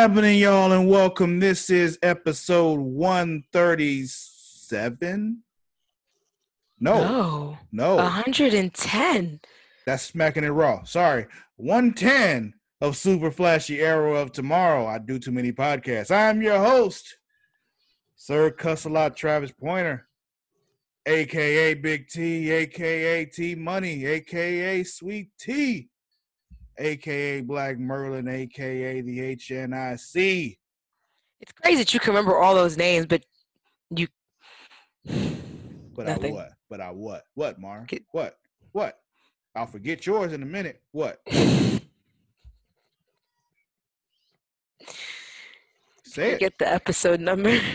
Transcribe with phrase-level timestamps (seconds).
[0.00, 1.40] Happening, y'all, and welcome.
[1.40, 5.42] This is episode 137.
[6.80, 7.58] No, No.
[7.70, 9.40] no, 110.
[9.84, 10.84] that's smacking it raw.
[10.84, 11.26] Sorry,
[11.56, 14.86] 110 of Super Flashy Arrow of Tomorrow.
[14.86, 16.10] I do too many podcasts.
[16.10, 17.18] I'm your host,
[18.16, 20.08] Sir Cuss a Lot Travis Pointer,
[21.04, 25.89] aka Big T, aka T Money, aka Sweet T,
[26.80, 30.58] aka Black Merlin, aka the HNIC.
[31.40, 33.24] It's crazy that you can remember all those names, but
[33.94, 34.08] you.
[35.92, 36.52] But I what?
[36.70, 37.24] But I what?
[37.34, 37.86] What, Mar?
[38.12, 38.38] What?
[38.72, 38.98] What?
[39.54, 40.80] I'll forget yours in a minute.
[40.92, 41.20] What?
[46.04, 46.40] Say it.
[46.40, 47.60] Get the episode number.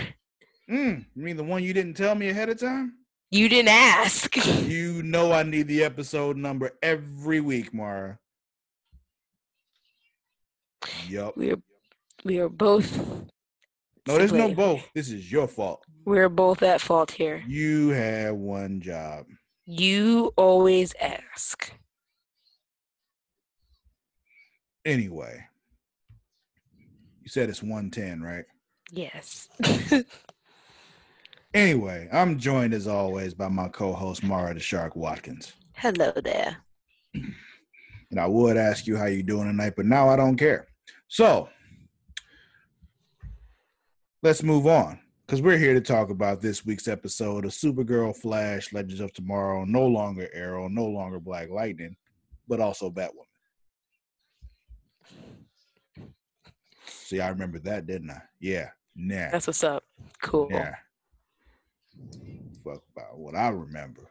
[0.67, 2.93] Mm, you mean the one you didn't tell me ahead of time?
[3.29, 4.35] You didn't ask.
[4.65, 8.17] You know I need the episode number every week, Mara.
[11.07, 11.37] Yup.
[11.37, 11.61] We are,
[12.23, 12.97] we are both.
[14.07, 14.87] No, there's no both.
[14.93, 15.83] This is your fault.
[16.05, 17.43] We're both at fault here.
[17.47, 19.25] You had one job.
[19.65, 21.73] You always ask.
[24.85, 25.43] Anyway,
[27.23, 28.45] you said it's 110, right?
[28.91, 29.49] Yes.
[31.55, 35.53] Anyway, I'm joined as always by my co-host Mara the Shark Watkins.
[35.73, 36.57] Hello there.
[38.11, 40.67] And I would ask you how you're doing tonight, but now I don't care.
[41.07, 41.49] So
[44.21, 44.99] let's move on.
[45.25, 49.65] Because we're here to talk about this week's episode of Supergirl Flash, Legends of Tomorrow,
[49.65, 51.95] no longer Arrow, no longer Black Lightning,
[52.47, 53.25] but also Batwoman.
[56.85, 58.21] See, I remember that, didn't I?
[58.39, 58.69] Yeah.
[58.95, 59.31] Nah.
[59.31, 59.83] That's what's up.
[60.21, 60.47] Cool.
[60.51, 60.75] Yeah.
[62.63, 64.09] Fuck about what I remember.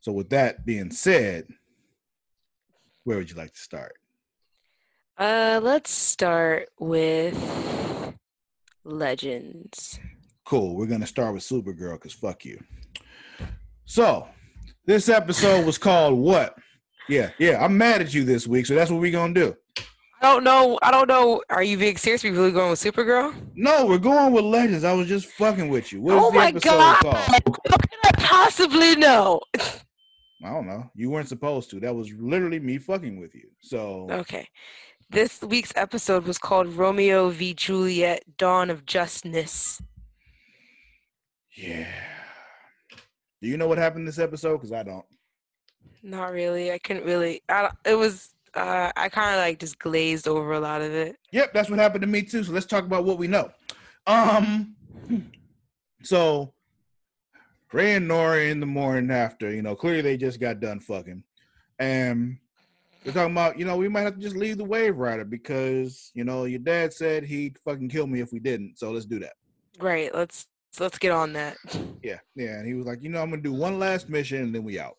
[0.00, 1.46] So with that being said,
[3.04, 3.94] where would you like to start?
[5.16, 7.36] Uh, let's start with
[8.84, 9.98] legends.
[10.44, 10.76] Cool.
[10.76, 12.62] We're gonna start with Supergirl because fuck you.
[13.84, 14.28] So
[14.86, 16.56] this episode was called what?
[17.08, 17.62] Yeah, yeah.
[17.64, 19.56] I'm mad at you this week, so that's what we're gonna do.
[20.20, 20.78] I don't know.
[20.82, 21.42] I don't know.
[21.50, 22.24] Are you being serious?
[22.24, 23.34] Are you really going with Supergirl?
[23.54, 24.82] No, we're going with Legends.
[24.82, 26.00] I was just fucking with you.
[26.00, 27.00] What is oh the my episode god!
[27.00, 27.14] called?
[27.16, 29.40] How can I possibly know?
[30.44, 30.90] I don't know.
[30.94, 31.80] You weren't supposed to.
[31.80, 33.48] That was literally me fucking with you.
[33.60, 34.48] So Okay.
[35.10, 37.54] This week's episode was called Romeo v.
[37.54, 39.80] Juliet Dawn of Justness.
[41.56, 41.86] Yeah.
[43.40, 44.56] Do you know what happened this episode?
[44.56, 45.04] Because I don't.
[46.02, 46.72] Not really.
[46.72, 47.42] I couldn't really.
[47.48, 48.30] I, it was.
[48.54, 51.16] Uh, I kind of like just glazed over a lot of it.
[51.32, 52.44] Yep, that's what happened to me too.
[52.44, 53.50] So let's talk about what we know.
[54.06, 54.76] Um,
[56.02, 56.54] so
[57.72, 61.24] Ray and Nora in the morning after, you know, clearly they just got done fucking,
[61.78, 62.38] and
[63.04, 66.24] they're talking about, you know, we might have to just leave the Waverider because, you
[66.24, 68.78] know, your dad said he'd fucking kill me if we didn't.
[68.78, 69.34] So let's do that.
[69.78, 70.12] Right.
[70.14, 70.46] Let's
[70.80, 71.56] let's get on that.
[72.02, 72.58] Yeah, yeah.
[72.58, 74.78] And he was like, you know, I'm gonna do one last mission and then we
[74.78, 74.98] out.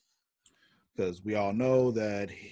[0.96, 2.52] Because we all know that he-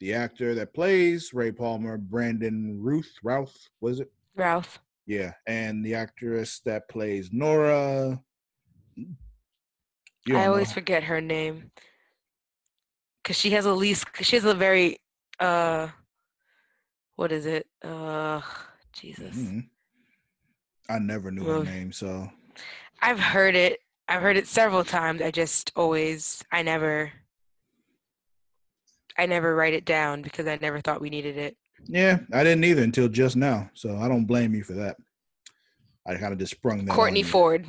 [0.00, 4.10] the actor that plays Ray Palmer, Brandon Ruth, Routh, was it?
[4.34, 4.80] Routh.
[5.06, 8.20] Yeah, and the actress that plays Nora.
[10.28, 10.74] I always know.
[10.74, 11.70] forget her name
[13.24, 14.04] because she has a least.
[14.20, 14.98] She has a very.
[15.40, 15.88] Uh,
[17.16, 17.66] what is it?
[17.82, 18.40] Uh,
[18.92, 19.34] Jesus.
[19.36, 19.68] Mhm.
[20.88, 22.30] I never knew her name, so
[23.00, 23.80] I've heard it.
[24.06, 25.22] I've heard it several times.
[25.22, 26.44] I just always.
[26.52, 27.10] I never.
[29.16, 31.56] I never write it down because I never thought we needed it.
[31.86, 33.70] yeah, I didn't either until just now.
[33.74, 34.96] So I don't blame you for that.
[36.06, 36.92] I kind of just sprung that.
[36.94, 37.22] Courtney.
[37.22, 37.64] Ford.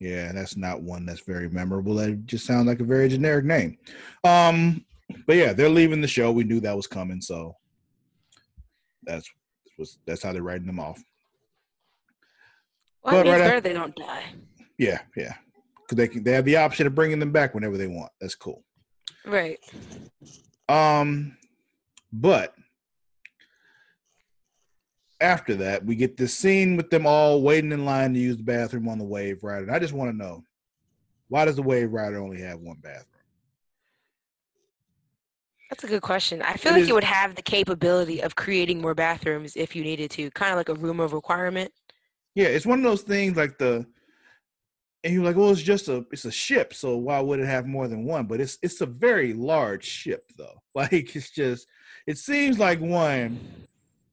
[0.00, 1.94] Yeah, that's not one that's very memorable.
[1.94, 3.76] That just sounds like a very generic name.
[4.24, 4.84] Um,
[5.26, 6.32] but yeah, they're leaving the show.
[6.32, 7.56] We knew that was coming, so
[9.04, 9.28] that's
[9.78, 11.02] was that's how they're writing them off.
[13.04, 14.24] Well, But right better after- they don't die.
[14.78, 15.34] Yeah, yeah,
[15.82, 18.10] because they can, they have the option of bringing them back whenever they want.
[18.20, 18.64] That's cool.
[19.26, 19.58] Right.
[20.70, 21.36] Um,
[22.12, 22.54] but
[25.20, 28.42] after that, we get this scene with them all waiting in line to use the
[28.42, 29.62] bathroom on the Waverider.
[29.64, 30.42] And I just want to know
[31.28, 33.04] why does the Waverider only have one bathroom?
[35.70, 36.42] That's a good question.
[36.42, 39.76] I feel It like is- it would have the capability of creating more bathrooms if
[39.76, 41.72] you needed to, kind of like a room of requirement.
[42.34, 43.86] Yeah, it's one of those things like the
[45.02, 47.66] and you're like, well, it's just a it's a ship, so why would it have
[47.66, 48.26] more than one?
[48.26, 50.60] But it's it's a very large ship though.
[50.74, 51.66] Like it's just
[52.06, 53.38] it seems like one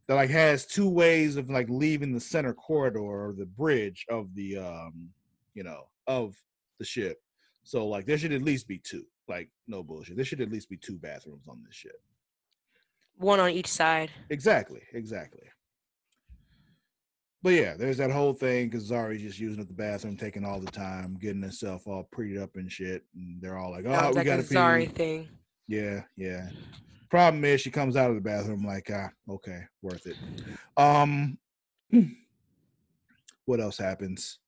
[0.07, 4.33] that like has two ways of like leaving the center corridor or the bridge of
[4.35, 5.09] the um
[5.53, 6.35] you know of
[6.79, 7.21] the ship.
[7.63, 9.03] So like there should at least be two.
[9.27, 10.15] Like no bullshit.
[10.15, 11.99] There should at least be two bathrooms on this ship.
[13.17, 14.09] one on each side.
[14.29, 15.43] Exactly, exactly.
[17.43, 20.59] But yeah, there's that whole thing because Zari's just using up the bathroom, taking all
[20.59, 24.15] the time, getting herself all prettied up and shit, and they're all like, "Oh, we
[24.15, 25.27] like gotta a pee." sorry thing.
[25.67, 26.49] Yeah, yeah.
[27.09, 30.17] Problem is, she comes out of the bathroom like, ah, okay, worth it.
[30.75, 31.37] Um,
[33.45, 34.39] what else happens?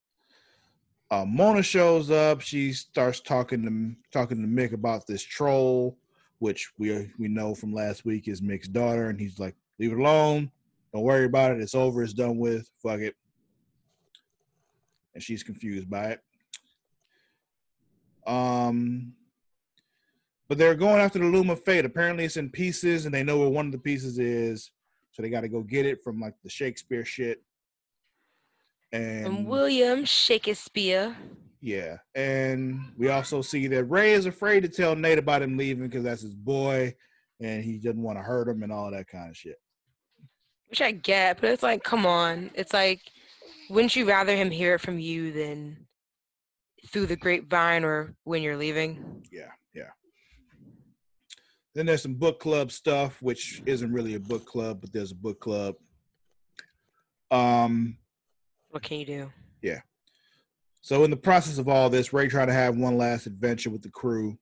[1.11, 2.41] Uh, Mona shows up.
[2.41, 5.97] She starts talking to talking to Mick about this troll,
[6.39, 9.99] which we we know from last week is Mick's daughter, and he's like, "Leave it
[9.99, 10.51] alone.
[10.93, 11.61] Don't worry about it.
[11.61, 12.03] It's over.
[12.03, 12.69] It's done with.
[12.83, 13.15] Fuck it."
[15.15, 16.21] And she's confused by it.
[18.27, 19.13] Um,
[20.49, 21.85] but they're going after the Loom of Fate.
[21.85, 24.71] Apparently, it's in pieces, and they know where one of the pieces is,
[25.11, 27.41] so they got to go get it from like the Shakespeare shit.
[28.91, 31.15] And, And William Shakespeare.
[31.61, 35.83] yeah, and we also see that Ray is afraid to tell Nate about him leaving
[35.87, 36.95] because that's his boy,
[37.39, 39.57] and he doesn't want to hurt him and all that kind of shit.
[40.69, 42.49] Which I get, but it's like, come on.
[42.55, 43.01] It's like,
[43.69, 45.85] wouldn't you rather him hear it from you than
[46.87, 49.23] through the grapevine or when you're leaving?
[49.31, 49.49] Yeah.
[51.75, 55.15] Then there's some book club stuff, which isn't really a book club, but there's a
[55.15, 55.75] book club.
[57.31, 57.97] Um,
[58.69, 59.31] What can you do?
[59.61, 59.81] Yeah.
[60.81, 63.83] So in the process of all this, Ray trying to have one last adventure with
[63.83, 64.37] the crew,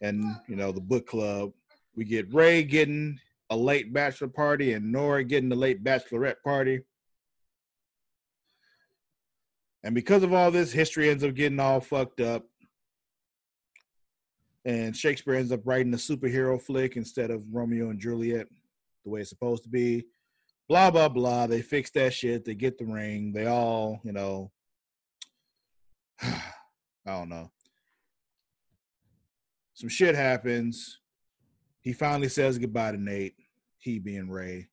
[0.00, 1.52] and you know the book club.
[1.94, 6.80] We get Ray getting a late bachelor party, and Nora getting a late bachelorette party.
[9.84, 12.46] And because of all this, history ends up getting all fucked up.
[14.64, 18.46] And Shakespeare ends up writing a superhero flick instead of Romeo and Juliet,
[19.04, 20.04] the way it's supposed to be.
[20.68, 21.46] Blah blah blah.
[21.48, 22.44] They fix that shit.
[22.44, 23.32] They get the ring.
[23.32, 24.52] They all, you know,
[26.22, 26.40] I
[27.06, 27.50] don't know.
[29.74, 31.00] Some shit happens.
[31.80, 33.34] He finally says goodbye to Nate.
[33.78, 34.68] He being Ray.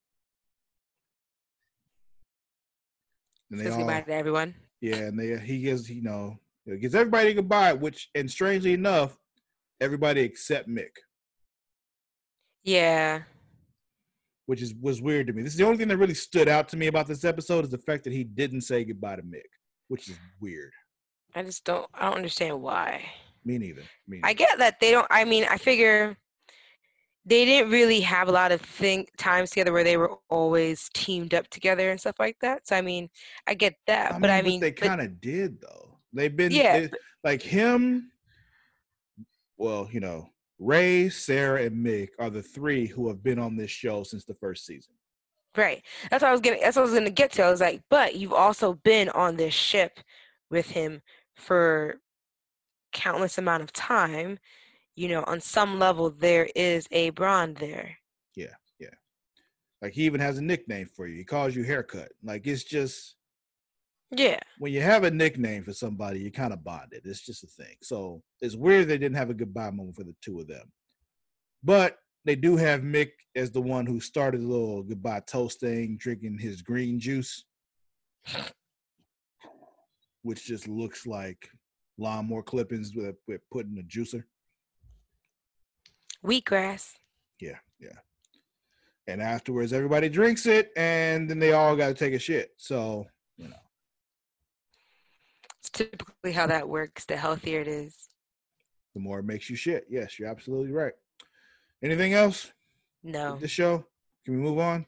[3.50, 4.53] And they Says all, goodbye to everyone.
[4.81, 9.18] yeah, and they he gives you know he gives everybody goodbye, which and strangely enough,
[9.81, 10.89] everybody except Mick,
[12.63, 13.23] Yeah.
[14.45, 15.41] which is was weird to me.
[15.43, 17.71] This is the only thing that really stood out to me about this episode is
[17.71, 19.43] the fact that he didn't say goodbye to Mick,
[19.87, 20.71] which is weird.
[21.35, 23.05] I just don't I don't understand why.
[23.45, 23.83] Me neither.
[24.07, 26.17] Me I get that they don't I mean, I figure
[27.25, 31.33] they didn't really have a lot of think times together where they were always teamed
[31.35, 32.67] up together and stuff like that.
[32.67, 33.09] So I mean,
[33.47, 34.19] I get that.
[34.19, 35.99] but I mean they kind of did though.
[36.11, 36.89] They've been Yeah, they-
[37.23, 38.11] like him.
[39.59, 43.69] Well, you know, Ray, Sarah, and Mick are the three who have been on this
[43.69, 44.94] show since the first season.
[45.56, 45.83] Right.
[46.09, 46.57] That's what I was gonna.
[46.61, 47.44] That's what I was gonna get to.
[47.44, 50.00] I was like, but you've also been on this ship
[50.50, 51.01] with him
[51.35, 52.00] for
[52.94, 54.39] countless amount of time.
[54.95, 57.97] You know, on some level, there is a bond there.
[58.35, 58.89] Yeah, yeah.
[59.81, 61.17] Like he even has a nickname for you.
[61.17, 62.11] He calls you haircut.
[62.23, 63.15] Like it's just
[64.11, 64.39] Yeah.
[64.57, 67.01] when you have a nickname for somebody, you kind of bonded.
[67.06, 67.75] It's just a thing.
[67.83, 70.71] So it's weird they didn't have a goodbye moment for the two of them.
[71.63, 75.97] But they do have Mick as the one who started the little goodbye toast thing,
[75.99, 77.45] drinking his green juice,
[80.23, 81.49] which just looks like
[81.97, 84.23] lawnmower clippings with, with put in a juicer.
[86.25, 86.94] Wheatgrass.
[87.39, 87.99] Yeah, yeah.
[89.07, 92.51] And afterwards, everybody drinks it, and then they all got to take a shit.
[92.57, 93.19] So, you know, It's
[95.69, 97.06] typically how that works.
[97.06, 97.95] The healthier it is.
[98.94, 99.85] the more it makes you shit.
[99.90, 100.94] Yes, you're absolutely right.
[101.83, 102.52] Anything else?
[103.04, 103.38] No.
[103.38, 103.85] The show?
[104.26, 104.85] Can we move on?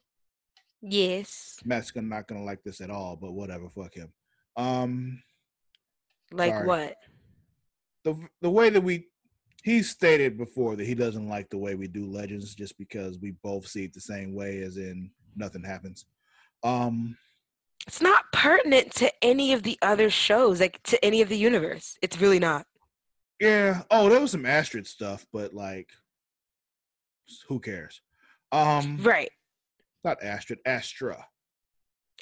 [0.82, 1.58] Yes.
[1.64, 3.70] Matt's gonna not gonna like this at all, but whatever.
[3.70, 4.12] Fuck him.
[4.58, 5.22] Um,
[6.32, 6.68] Like Sorry.
[6.68, 6.98] what?
[8.04, 9.08] the the way that we
[9.64, 13.32] he stated before that he doesn't like the way we do legends just because we
[13.44, 16.06] both see it the same way, as in nothing happens.
[16.64, 17.16] Um,
[17.88, 21.98] It's not pertinent to any of the other shows, like to any of the universe.
[22.02, 22.66] It's really not.
[23.40, 23.82] Yeah.
[23.90, 25.90] Oh, there was some Astrid stuff, but like,
[27.48, 28.02] who cares?
[28.52, 29.32] Um, Right.
[30.04, 31.26] not Astrid, Astra.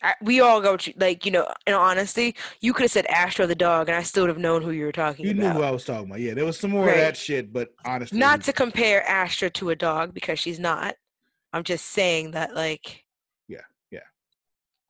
[0.01, 3.46] I, we all go to like you know in honesty you could have said astro
[3.46, 5.56] the dog and i still would have known who you were talking You knew about
[5.58, 6.22] who I was talking about.
[6.22, 9.72] Yeah, there was some more of that shit, but honestly, not to compare astra to
[9.72, 10.96] a dog because she's not
[11.51, 13.04] i'm just saying that like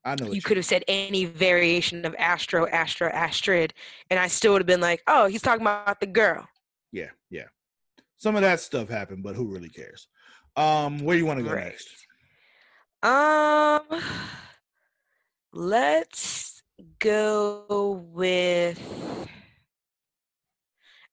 [0.05, 3.73] I know you could have said any variation of astro astro astrid
[4.09, 6.47] and i still would have been like oh he's talking about the girl
[6.91, 7.47] Yeah, yeah.
[8.17, 10.07] Some of that stuff happened, but who really cares?
[10.57, 11.65] Um, where you want to go Right.
[11.65, 11.89] next?
[13.01, 14.01] um
[15.53, 16.61] let's
[16.99, 18.79] go with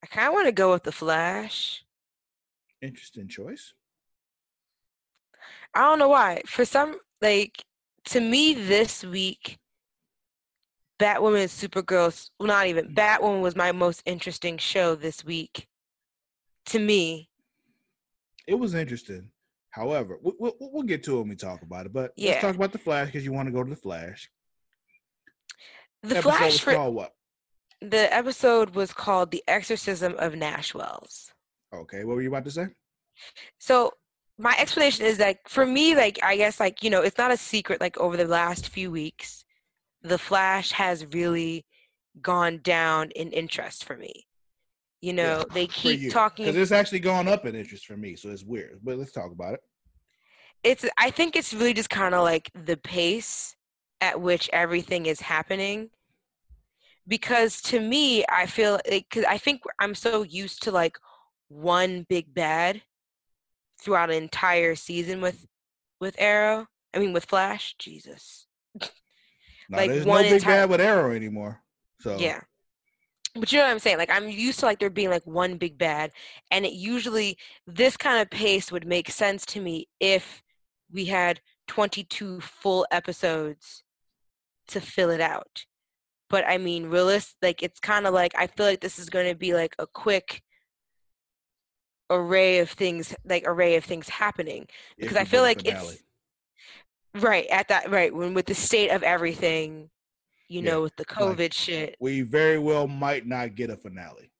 [0.03, 1.83] i kind of want to go with the flash
[2.83, 3.73] Interesting choice.
[5.75, 6.43] I don't know why.
[6.47, 7.65] For some, like
[8.07, 9.59] to me, this week,
[10.99, 12.31] Batwoman and Supergirl.
[12.39, 15.69] Well, not even Batwoman was my most interesting show this week.
[16.67, 17.29] To me,
[18.47, 19.31] It was interesting.
[19.71, 21.93] However, we- we'll, we'll get to it when we talk about it.
[21.93, 22.31] But Yeah.
[22.31, 24.31] let's talk about the Flash because you want to go to the Flash.
[26.03, 27.13] the Episode Flash for what?
[27.81, 31.33] the episode was called "The Exorcism of Nash Wells."
[31.75, 32.67] Okay, what were you about to say?
[33.59, 33.93] So
[34.39, 37.37] my explanation is that for me, like I guess, like you know, it's not a
[37.37, 37.81] secret.
[37.81, 39.45] Like over the last few weeks,
[40.03, 41.65] the Flash has really
[42.21, 44.27] gone down in interest for me.
[45.01, 46.47] You know, they keep talking.
[46.47, 48.81] because it's actually gone up in interest for me, so it's weird.
[48.83, 49.61] But let's talk about it.
[50.63, 53.57] it's I think it's really just kind of like the pace
[54.01, 55.91] at which everything is happening.
[57.09, 60.99] Because to me, I feel like because I think I'm so used to like
[61.49, 62.83] one big bad
[63.79, 65.47] throughout an entire season with
[66.01, 66.67] with Arrow.
[66.95, 67.75] I mean, with Flash.
[67.79, 68.47] Jesus.
[69.69, 71.61] No, Like, there's one no big entire- bad with Arrow anymore.
[72.01, 72.41] So Yeah.
[73.35, 73.99] But you know what I'm saying?
[73.99, 76.13] Like I'm used to like there being like one big bad
[76.53, 80.41] and it usually this kind of pace would make sense to me if
[80.93, 83.83] we had 22 full episodes
[84.69, 85.67] to fill it out.
[86.31, 89.29] But I mean, realist like it's kind of like I feel like this is going
[89.29, 90.43] to be like a quick
[92.11, 94.67] array of things like array of things happening
[94.99, 95.87] because I feel like finale.
[97.15, 99.91] it's right at that right when with the state of everything,
[100.49, 101.97] you Yeah, know, with the COVID shit.
[102.01, 104.31] we very well might not get a finale.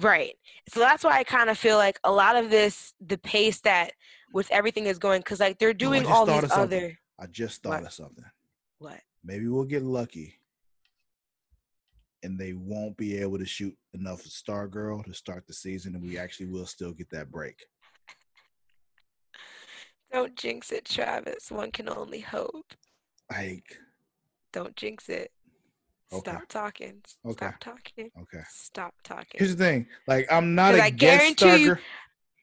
[0.00, 0.34] Right.
[0.68, 3.92] So that's why I kind of feel like a lot of this, the pace that
[4.32, 7.80] with everything is going, because like they're doing just all these other I just thought
[7.80, 7.86] What?
[7.86, 8.24] of something.
[8.78, 9.00] what?
[9.24, 10.38] Maybe we'll get lucky,
[12.22, 16.02] and they won't be able to shoot enough of Stargirl to start the season, and
[16.02, 17.64] we actually will still get that break.
[20.12, 21.50] Don't jinx it, Travis.
[21.50, 22.72] One can only hope.
[23.30, 23.76] Like,
[24.52, 25.30] Don't jinx it.
[26.10, 26.30] Okay.
[26.30, 27.02] Stop talking.
[27.26, 27.46] Okay.
[27.48, 28.10] Stop talking.
[28.22, 28.42] okay.
[28.50, 29.34] Stop talking.
[29.38, 29.86] Here's the thing.
[30.06, 31.80] Like, I'm not I against guarantee you- Stargirl.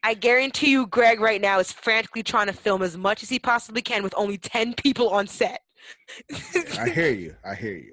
[0.04, 3.40] I guarantee you, Greg right now is frantically trying to film as much as he
[3.40, 5.62] possibly can with only 10 people on set.
[6.78, 7.34] I hear you.
[7.44, 7.92] I hear you.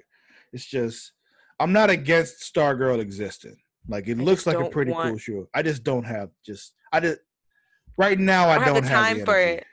[0.52, 1.12] It's just
[1.64, 3.56] I'm not against Stargirl existing.
[3.88, 5.48] Like it I looks like a pretty cool want- show.
[5.54, 7.20] I just don't have just I just
[7.96, 9.64] right now I I don't have the time for it.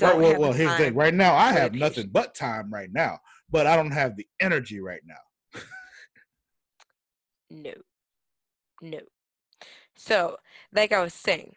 [0.00, 0.94] Right, well, well here's the thing.
[0.94, 3.18] Right now I have nothing but time right now,
[3.50, 5.60] but I don't have the energy right now.
[7.50, 7.72] No.
[8.80, 9.00] No.
[9.96, 10.36] So,
[10.72, 11.56] like I was saying,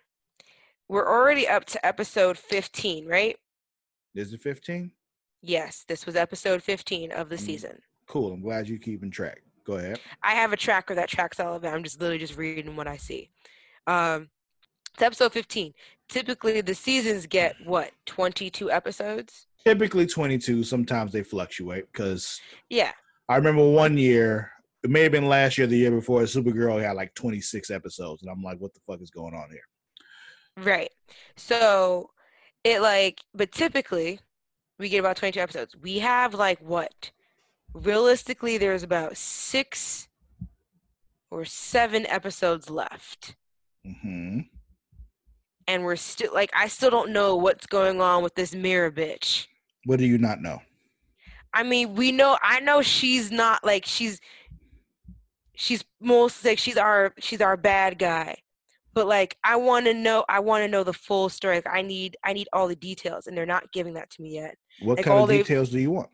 [0.90, 3.38] we're already up to episode 15, right?
[4.16, 4.92] Is it 15?
[5.42, 7.40] Yes, this was episode 15 of the Mm.
[7.42, 7.82] season.
[8.08, 8.34] Cool.
[8.34, 9.42] I'm glad you're keeping track.
[9.66, 10.00] Go ahead.
[10.22, 11.70] I have a tracker that tracks all of it.
[11.70, 13.30] I'm just literally just reading what I see.
[13.88, 14.30] Um,
[14.94, 15.74] it's episode 15.
[16.10, 19.48] Typically, the seasons get what, 22 episodes?
[19.66, 20.64] Typically 22.
[20.64, 22.92] Sometimes they fluctuate because Yeah.
[23.30, 24.52] I remember one year,
[24.84, 28.30] it may have been last year, the year before, Supergirl had like 26 episodes, and
[28.30, 29.64] I'm like, what the fuck is going on here?
[30.66, 30.92] Right.
[31.38, 32.10] So
[32.66, 34.20] it like, but typically
[34.78, 35.76] we get about 22 episodes.
[35.82, 37.12] We have like what?
[37.74, 40.08] Realistically, there's about six
[41.32, 43.36] or seven episodes left.
[43.84, 44.42] hmm
[45.68, 49.48] And we're still like, I still don't know what's going on with this mirror bitch.
[49.86, 50.62] What do you not know?
[51.54, 54.20] I mean, we know, I know she's not like, she's,
[55.56, 58.38] she's most like, she's our, she's our bad guy.
[58.94, 61.56] But like, I want to know, I want to know the full story.
[61.56, 64.36] Like, I need, I need all the details, and they're not giving that to me
[64.36, 64.56] yet.
[64.84, 66.10] What Like kind all of details do you want?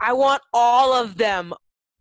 [0.00, 1.52] I want all of them,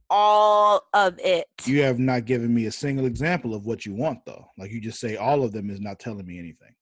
[0.09, 1.47] all of it.
[1.65, 4.49] You have not given me a single example of what you want, though.
[4.57, 6.73] Like you just say all of them is not telling me anything.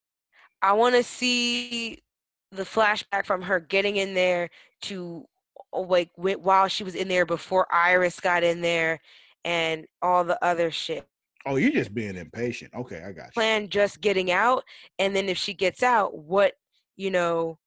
[0.62, 2.04] I want to see
[2.52, 4.50] the flashback from her getting in there
[4.84, 5.26] to
[5.74, 9.00] uh, like while she was in there before Iris got in there,
[9.44, 11.06] and all the other shit.
[11.46, 12.74] Oh, you're just being impatient.
[12.74, 13.32] Okay, I got you.
[13.34, 14.64] Plan just getting out,
[14.98, 16.54] and then if she gets out, what
[16.98, 17.58] you know,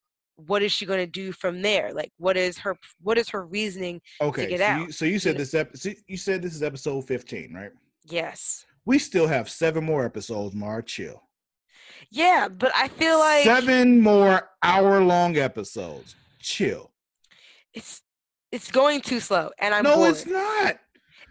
[0.47, 1.93] what is she going to do from there?
[1.93, 4.01] Like, what is her what is her reasoning?
[4.21, 5.95] Okay, get so, out, You, so you said this episode.
[6.07, 7.71] You said this is episode 15, right?
[8.05, 8.65] Yes.
[8.85, 10.81] We still have seven more episodes, Mar.
[10.81, 11.21] Chill.
[12.11, 16.15] Yeah, but I feel like seven more hour-long episodes.
[16.39, 16.91] Chill.
[17.73, 18.01] it's
[18.51, 20.11] it's going too slow, and I'm no, bored.
[20.11, 20.77] it's not.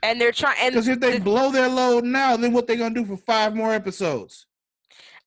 [0.04, 2.76] and they're trying and Because if they the- blow their load now, then what they
[2.76, 4.46] gonna do for five more episodes?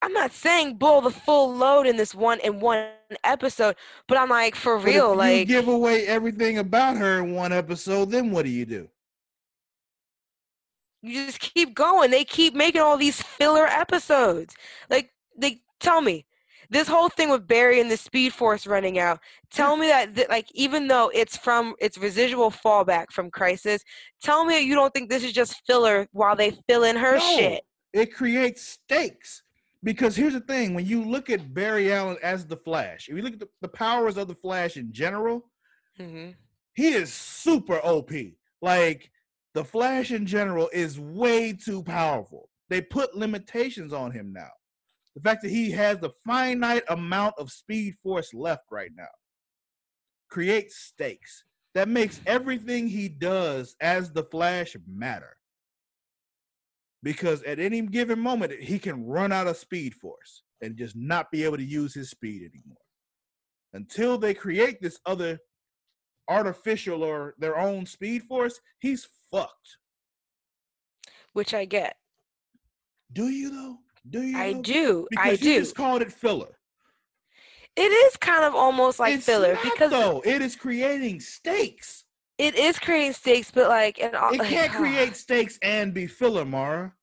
[0.01, 2.87] I'm not saying blow the full load in this one in one
[3.23, 3.75] episode
[4.07, 8.09] but i'm like for real you like give away everything about her in one episode,
[8.11, 8.89] then what do you do?
[11.03, 14.55] you just keep going they keep making all these filler episodes
[14.89, 16.25] like they tell me
[16.71, 19.19] this whole thing with Barry and the Speed Force running out.
[19.51, 23.83] Tell me that, that, like, even though it's from it's residual fallback from Crisis,
[24.23, 27.17] tell me that you don't think this is just filler while they fill in her
[27.17, 27.35] No.
[27.35, 27.63] shit.
[27.93, 29.43] It creates stakes.
[29.83, 33.23] Because here's the thing when you look at Barry Allen as the Flash, if you
[33.23, 35.49] look at the, the powers of the Flash in general,
[35.97, 36.29] hmm
[36.73, 38.11] he is super OP.
[38.61, 39.11] Like
[39.53, 42.49] the Flash in general is way too powerful.
[42.69, 44.49] They put limitations on him now.
[45.15, 49.09] The fact that he has the finite amount of speed force left right now
[50.29, 51.43] creates stakes.
[51.73, 55.37] That makes everything he does as the Flash matter.
[57.03, 61.31] Because at any given moment, he can run out of speed force and just not
[61.31, 62.77] be able to use his speed anymore.
[63.73, 65.39] Until they create this other
[66.29, 69.77] artificial or their own speed force, he's fucked.
[71.33, 71.95] Which I get.
[73.13, 73.77] Do you though?
[74.09, 74.37] Do you?
[74.37, 74.61] I though?
[74.61, 75.07] do.
[75.09, 75.59] Because I you do.
[75.59, 76.57] just called it filler.
[77.75, 82.03] It is kind of almost like It's filler because though it is creating stakes.
[82.41, 86.43] It is creating stakes, but like, and all, It can't create stakes and be filler,
[86.45, 86.93] Mara.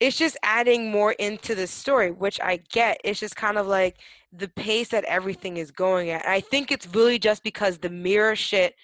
[0.00, 3.00] it's just adding more into the story, which I get.
[3.04, 3.98] It's just kind of like
[4.32, 6.26] the pace that everything is going at.
[6.26, 8.74] I think it's really just because the mirror shit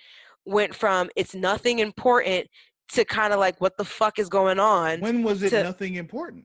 [0.45, 2.47] went from it's nothing important
[2.93, 5.01] to kind of like what the fuck is going on.
[5.01, 6.45] When was it to- nothing important?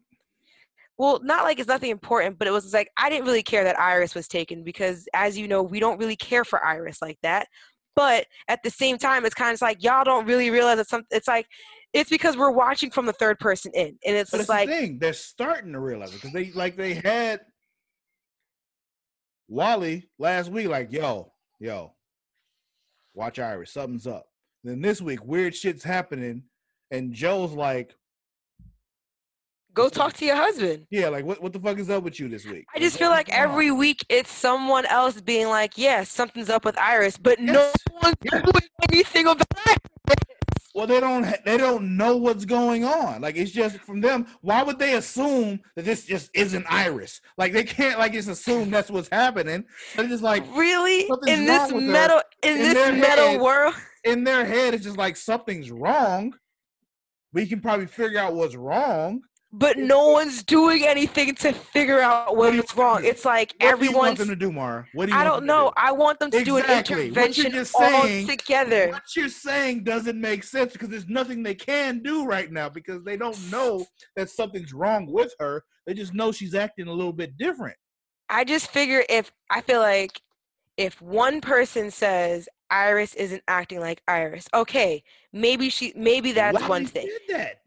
[0.98, 3.80] Well, not like it's nothing important, but it was like I didn't really care that
[3.80, 7.48] Iris was taken because, as you know, we don't really care for Iris like that.
[7.96, 11.04] But at the same time, it's kind of like y'all don't really realize that some.
[11.12, 11.48] It's like
[11.94, 14.76] it's because we're watching from the third person in, and it's But just like the
[14.76, 15.00] thing.
[15.00, 17.42] They're starting to realize it because they like they had
[19.48, 21.94] Wally last week, like, yo, yo,
[23.14, 24.26] watch Iris, something's up.
[24.64, 26.44] Then this week, weird shit's happening,
[26.90, 27.96] and Joe's like,
[29.74, 30.86] go talk to your husband.
[30.90, 32.66] yeah, like what, what the fuck is up with you this week?
[32.76, 36.04] I just feel like what's going on?" every week it's someone else being like, "Yeah,
[36.04, 37.74] something's up with Iris," but no Yes.
[38.02, 38.42] one's Yes.
[38.44, 39.48] doing anything about.
[40.76, 43.22] Well, they don't they don't know what's going on.
[43.22, 44.26] Like it's just from them.
[44.42, 47.22] Why would they assume that this just isn't Iris?
[47.38, 49.66] Like they can't like just assume that's what's happening.
[49.96, 51.92] They're just like Really, in this wrong with her.
[51.92, 53.42] metal, in, In this metal head.
[53.42, 56.34] world, in their head, it's just like something's wrong.
[57.34, 59.22] We can probably figure out what's wrong.
[59.56, 63.04] But no one's doing anything to figure out What what's wrong.
[63.04, 63.08] do?
[63.08, 64.18] It's like What do you want everyone's.
[64.20, 64.88] them to do, Mara?
[64.94, 65.68] What do you I don't know.
[65.68, 65.74] do?
[65.78, 67.12] I want them to do an Exactly.
[67.12, 68.90] What you're intervention just all together.
[68.90, 73.04] What you're saying doesn't make sense because there's nothing they can do right now because
[73.04, 73.86] they don't know
[74.16, 75.64] that something's wrong with her.
[75.86, 77.78] They just know she's acting a little bit different.
[78.30, 80.20] I just figure if I feel like
[80.78, 86.68] if one person says Iris isn't acting like Iris, okay, maybe she, maybe that's Why
[86.68, 87.06] one thing.
[87.06, 87.60] Did that?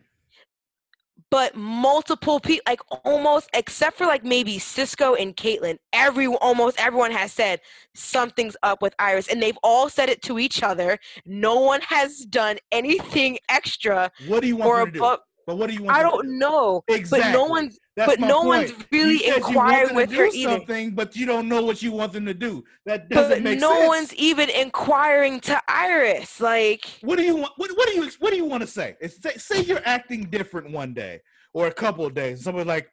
[1.30, 7.10] But multiple people like almost except for like maybe cisco and caitlin every almost everyone
[7.10, 7.60] has said
[7.94, 12.20] something's up with iris and they've all said it to each other no one has
[12.20, 14.98] done anything extra What do you want or to do?
[15.46, 15.96] But what do you want?
[15.96, 16.32] i don't do?
[16.32, 17.20] know Exactly.
[17.20, 18.70] but no one's That's but no point.
[18.70, 21.82] one's really you said you inquiring with her either something, but you don't know what
[21.82, 22.62] you want them to do.
[22.84, 23.80] That doesn't but make no sense.
[23.82, 27.52] No one's even inquiring to iris like What do you want?
[27.56, 28.96] What, what do you What do you want to say?
[29.00, 29.32] It's, say?
[29.38, 31.20] Say you're acting different one day
[31.54, 32.42] or a couple of days.
[32.44, 32.86] Somebody's like,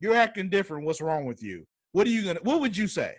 [0.00, 0.86] "You're acting different.
[0.86, 2.40] What's wrong with you?" What are you gonna?
[2.42, 3.16] What would you say?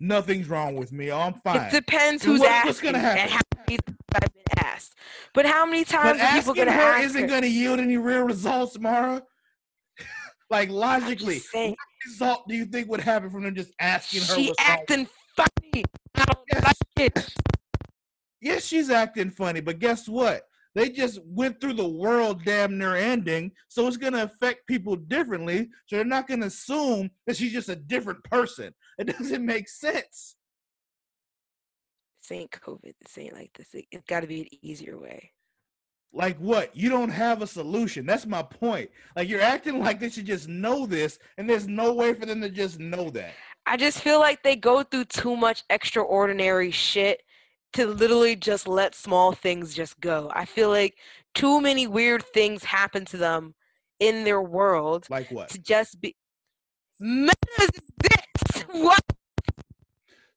[0.00, 1.10] Nothing's wrong with me.
[1.10, 1.66] I'm fine.
[1.66, 3.32] it depends who's what- asking what's gonna and happen?
[3.32, 4.94] how many times i've been asked
[5.34, 7.26] but how many but times are people gonna her ask isn't her?
[7.28, 9.22] going to yield any real results, Mara.
[10.50, 14.34] Like logically, what result do you think would happen from them just asking her?
[14.34, 15.84] she acting funny.
[16.14, 16.64] I don't Yes.
[16.64, 16.76] like
[17.14, 17.34] it.
[18.40, 20.42] yes, she's acting funny, but guess what?
[20.74, 25.70] They just went through the world damn near ending, so it's gonna affect people differently.
[25.86, 28.74] So they're not gonna assume that she's just a different person.
[28.98, 30.36] It doesn't make sense.
[32.22, 32.92] This ain't COVID.
[33.00, 33.68] This ain't like this.
[33.72, 35.32] It's got to be an easier way.
[36.12, 36.74] Like what?
[36.74, 38.06] You don't have a solution.
[38.06, 38.90] That's my point.
[39.14, 42.40] Like you're acting like they should just know this, and there's no way for them
[42.40, 43.32] to just know that.
[43.66, 47.22] I just feel like they go through too much extraordinary shit
[47.72, 50.30] to literally just let small things just go.
[50.34, 50.96] I feel like
[51.34, 53.54] too many weird things happen to them
[54.00, 55.48] in their world Like what?
[55.50, 56.16] to just be.
[58.70, 59.00] What?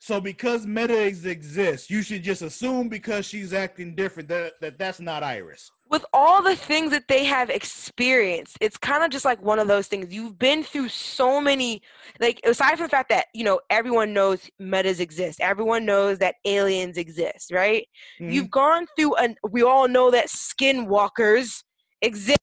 [0.02, 5.02] So because Meta exists, you should just assume because she's acting different that, that that's
[5.02, 5.70] not Iris.
[5.90, 9.68] with all the things that they have experienced, it's kind of just like one of
[9.68, 10.14] those things.
[10.14, 11.82] You've been through so many,
[12.20, 16.36] like, aside from the fact that, you know, everyone knows metas exist, everyone knows that
[16.46, 17.86] aliens exist, right?
[18.22, 18.32] Mhm.
[18.32, 21.64] You've gone through, and we all know that skinwalkers
[22.02, 22.40] exist.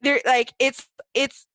[0.00, 1.46] They're like, it's, it's,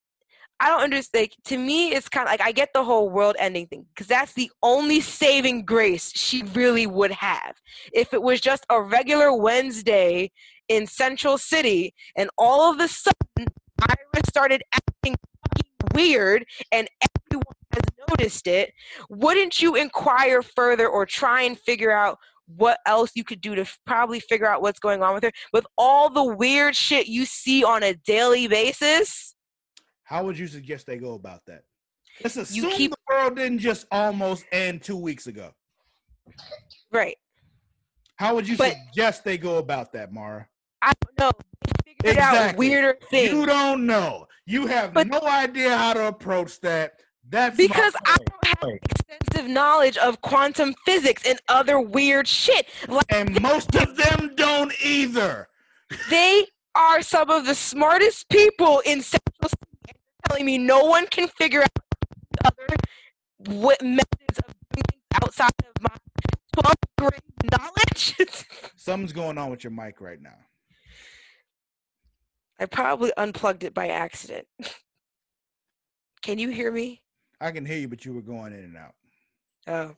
[0.59, 1.29] I don't understand.
[1.45, 4.33] To me, it's kind of like I get the whole world ending thing because that's
[4.33, 7.55] the only saving grace she really would have.
[7.93, 10.31] If it was just a regular Wednesday
[10.67, 13.47] in Central City and all of a sudden
[13.81, 15.15] Iris started acting
[15.93, 18.73] weird and everyone has noticed it,
[19.09, 22.17] wouldn't you inquire further or try and figure out
[22.57, 25.31] what else you could do to probably figure out what's going on with her?
[25.53, 29.35] With all the weird shit you see on a daily basis?
[30.09, 31.61] How would you suggest they go about that?
[32.23, 35.53] Let's assume You keep- the world didn't just almost end two weeks ago.
[36.91, 37.15] Right.
[38.15, 40.47] How would you But- suggest they go about that, Mara?
[40.81, 41.31] I don't know.
[41.85, 42.69] Figured out Exactly.
[42.69, 43.31] weirder things.
[43.33, 44.27] You don't know.
[44.47, 46.99] You have But- no idea how to approach that.
[47.27, 52.67] That's because I don't have extensive knowledge of quantum physics and other weird shit.
[52.87, 55.49] Like and most of them don't either.
[56.09, 59.55] they are some of the smartest people in Central City.
[59.55, 59.68] And you're
[60.29, 61.71] telling me no one can figure out
[62.45, 62.67] other
[63.47, 65.95] what methods of doing things outside of my
[66.55, 68.15] 12th grade knowledge?
[68.75, 70.37] Something's going on with your mic right now.
[72.59, 74.47] I probably unplugged it by accident.
[76.21, 77.01] Can you hear me?
[77.39, 78.93] I can hear you, but you were going in and out.
[79.65, 79.95] Oh.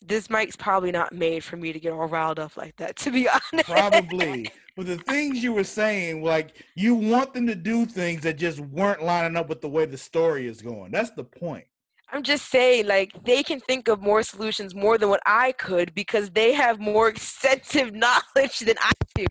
[0.00, 3.10] This mic's probably not made for me to get all riled up like that, to
[3.10, 3.68] be honest.
[3.68, 4.50] Probably.
[4.76, 8.60] but the things you were saying, like you want them to do things that just
[8.60, 10.92] weren't lining up with the way the story is going.
[10.92, 11.64] That's the point.
[12.10, 15.94] I'm just saying, like, they can think of more solutions more than what I could
[15.94, 19.26] because they have more extensive knowledge than I do.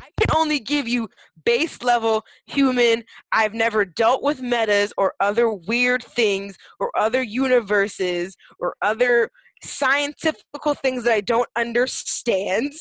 [0.00, 1.10] I can only give you
[1.44, 3.04] base level human.
[3.32, 9.30] I've never dealt with metas or other weird things or other universes or other
[9.64, 10.42] scientific
[10.82, 12.72] things that I don't understand.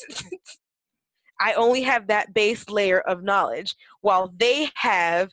[1.40, 5.32] I only have that base layer of knowledge while they have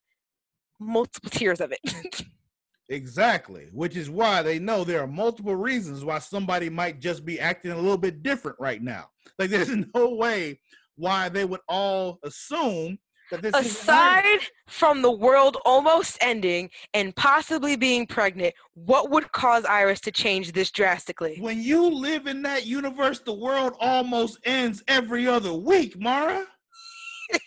[0.81, 2.23] multiple tiers of it.
[2.91, 3.69] Exactly.
[3.73, 7.71] Which is why they know there are multiple reasons why somebody might just be acting
[7.71, 9.09] a little bit different right now.
[9.39, 10.61] Like there's no way
[10.97, 12.99] why they would all assume
[13.33, 20.11] aside from the world almost ending and possibly being pregnant, what would cause Iris to
[20.13, 21.39] change this drastically?
[21.41, 26.45] when you live in that universe, the world almost ends every other week, Mara.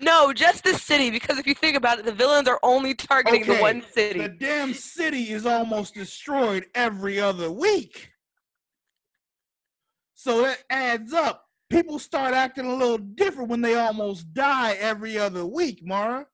[0.00, 3.44] No, just the city, because if you think about it, the villains are only targeting
[3.44, 4.20] the one city.
[4.20, 8.12] The damn city is almost destroyed every other week.
[10.14, 11.47] So that adds up.
[11.70, 16.26] People start acting a little different when they almost die every other week, Mara.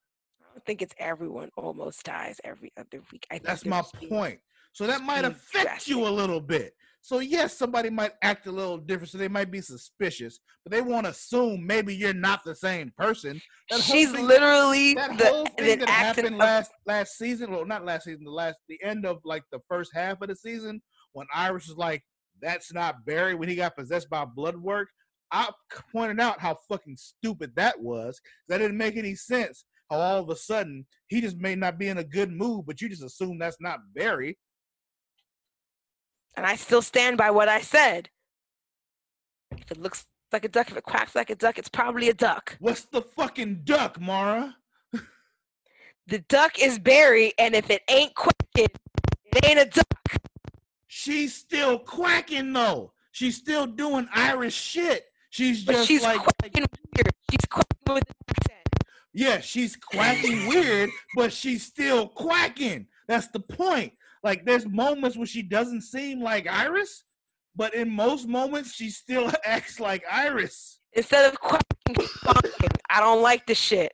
[0.56, 3.26] I think it's everyone almost dies every other week.
[3.32, 4.38] I That's my point.
[4.72, 6.74] So that might affect you a little bit.
[7.00, 10.80] So yes, somebody might act a little different, so they might be suspicious, but they
[10.80, 13.40] won't assume maybe you're not the same person.
[13.70, 17.66] That She's thing- literally that the, whole thing that happened of- last last season, well,
[17.66, 20.80] not last season, the last the end of like the first half of the season,
[21.12, 22.02] when Iris was like,
[22.40, 24.88] "That's not Barry," when he got possessed by Bloodwork.
[25.34, 25.50] I
[25.92, 28.20] pointed out how fucking stupid that was.
[28.48, 29.64] That didn't make any sense.
[29.90, 32.80] How all of a sudden he just may not be in a good mood, but
[32.80, 34.38] you just assume that's not Barry.
[36.36, 38.10] and I still stand by what I said.
[39.56, 42.14] If it looks like a duck, if it quacks like a duck, it's probably a
[42.14, 42.56] duck.
[42.60, 44.56] What's the fucking duck, Mara?
[46.06, 48.68] The duck is Barry, and if it ain't quacking,
[49.34, 50.20] it ain't a duck.
[50.86, 52.92] She's still quacking though.
[53.10, 55.06] She's still doing Irish shit.
[55.34, 57.10] She's But just she's like quacking weird.
[57.28, 58.88] She's quacking with an accent.
[59.12, 62.86] Yeah, she's quacking weird, but she's still quacking.
[63.08, 63.94] That's the point.
[64.22, 67.02] Like, there's moments where she doesn't seem like Iris,
[67.56, 70.78] but in most moments, she still acts like Iris.
[70.92, 72.10] Instead of quacking, she's.
[72.88, 73.92] I don't like the shit.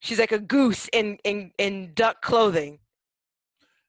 [0.00, 2.80] She's like a goose in in in duck clothing.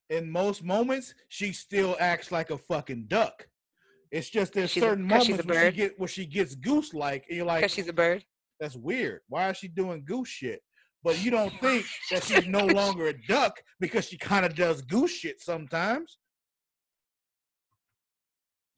[0.10, 3.50] In most moments, she still acts like a fucking duck.
[4.12, 6.94] It's just there's She's a- certain she's moments where she get where she gets goose
[6.94, 8.26] like, and you're like, Because she's a bird.
[8.60, 9.22] that's weird.
[9.30, 10.62] Why is she doing goose shit?
[11.04, 14.82] But you don't think that she's no longer a duck because she kind of does
[14.82, 16.18] goose shit sometimes.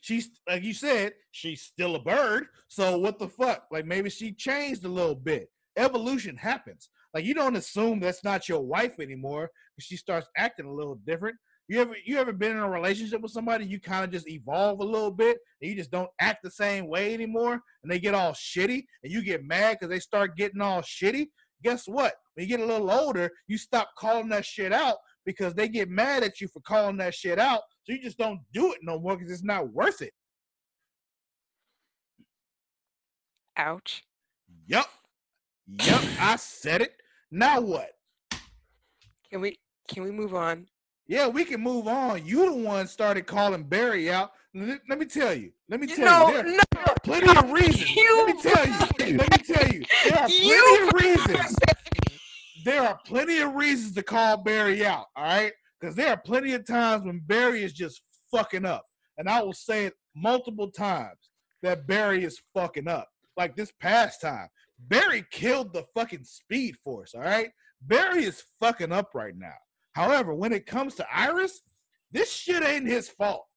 [0.02, 2.48] She's like you said, she's still a bird.
[2.68, 3.66] So what the fuck?
[3.72, 5.50] Like maybe she changed a little bit.
[5.78, 6.90] Evolution happens.
[7.14, 10.96] Like you don't assume that's not your wife anymore because she starts acting a little
[11.06, 11.38] different.
[11.68, 14.82] You ever you ever been in a relationship with somebody you kind of just evolve
[14.82, 18.14] a little bit and you just don't act the same way anymore and they get
[18.14, 21.28] all shitty and you get mad because they start getting all shitty?
[21.64, 22.16] Guess what?
[22.34, 25.90] When you get a little older, you stop calling that shit out because they get
[25.90, 27.62] mad at you for calling that shit out.
[27.86, 30.14] So you just don't do it no more because it's not worth it.
[33.56, 34.04] Ouch.
[34.68, 34.90] Yup.
[35.68, 36.04] Yup.
[36.20, 36.94] I said it.
[37.32, 37.92] Now what?
[39.30, 40.68] Can we can we move on?
[41.14, 42.26] Yeah, we can move on.
[42.26, 44.32] You the one started calling Barry out.
[44.56, 45.52] Let, me tell you.
[45.70, 46.44] Let me tell no, you.
[46.44, 47.96] There, no, are plenty of reasons.
[47.96, 49.18] You let me tell you.
[49.18, 49.84] Let me tell you.
[50.06, 51.56] There are plenty You of reasons.
[52.66, 55.06] There are plenty of reasons to call Barry out.
[55.16, 58.84] All right, because there are plenty of times when Barry is just fucking up,
[59.20, 61.30] and I will say it multiple times
[61.62, 63.08] that Barry is fucking up.
[63.38, 64.48] Like this past time,
[64.80, 67.14] Barry killed the fucking Speed Force.
[67.14, 67.52] All right,
[67.84, 69.54] Barry is fucking up right now.
[69.94, 71.62] However, when it comes to Iris,
[72.12, 73.48] this shit ain't his fault.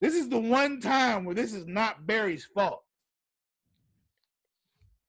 [0.00, 2.82] This is the one time where this is not Barry's fault.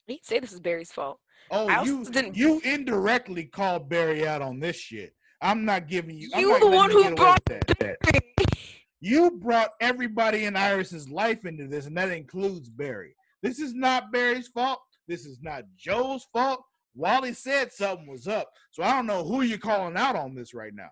[0.07, 1.19] He say this is Barry's fault.
[1.51, 5.15] Oh, you didn't- you indirectly called Barry out on this shit.
[5.41, 6.29] I'm not giving you.
[6.35, 7.97] You the one who brought with that.
[9.01, 13.15] You brought everybody in Iris's life into this, and that includes Barry.
[13.41, 14.81] This is not Barry's fault.
[15.07, 16.63] This is not Joe's fault.
[16.95, 20.53] Wally said something was up, so I don't know who you're calling out on this
[20.53, 20.89] right now.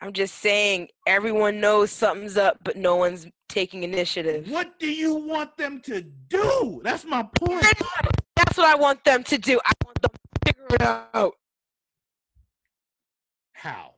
[0.00, 4.50] I'm just saying everyone knows something's up, but no one's taking initiative.
[4.50, 6.80] What do you want them to do?
[6.82, 7.64] That's my point.
[8.34, 9.60] That's what I want them to do.
[9.64, 11.34] I want them to figure it out.
[13.52, 13.92] How?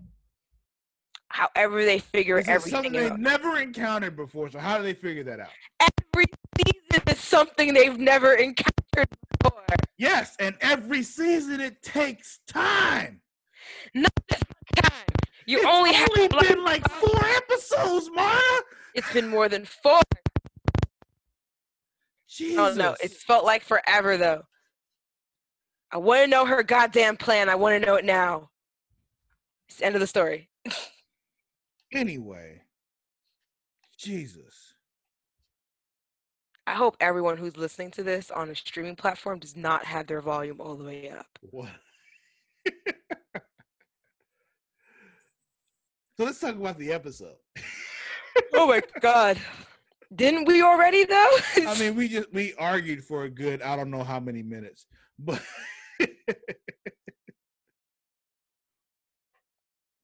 [1.28, 3.18] However they figure This is everything something they've out.
[3.18, 4.50] never encountered before.
[4.50, 5.48] So how do they figure that out?
[5.80, 6.26] Every
[6.58, 9.62] season is something they've never encountered before.
[9.98, 13.20] Yes, and every season it takes time.
[13.94, 14.40] Not this
[14.76, 14.92] time.
[15.46, 18.40] You it's only have only like- been like four episodes, Mara.
[18.94, 20.00] It's been more than four.
[22.28, 22.58] Jesus.
[22.58, 24.42] Oh no, it's felt like forever though.
[25.92, 27.48] I want to know her goddamn plan.
[27.48, 28.50] I want to know it now.
[29.68, 30.48] It's the end of the story.
[31.92, 32.62] anyway.
[33.96, 34.74] Jesus.
[36.66, 40.22] I hope everyone who's listening to this on a streaming platform does not have their
[40.22, 41.38] volume all the way up.
[41.42, 41.68] What?
[46.16, 47.36] so let's talk about the episode.
[48.54, 49.38] Oh my god.
[50.14, 51.36] Didn't we already though?
[51.66, 54.86] I mean, we just we argued for a good I don't know how many minutes,
[55.18, 55.42] but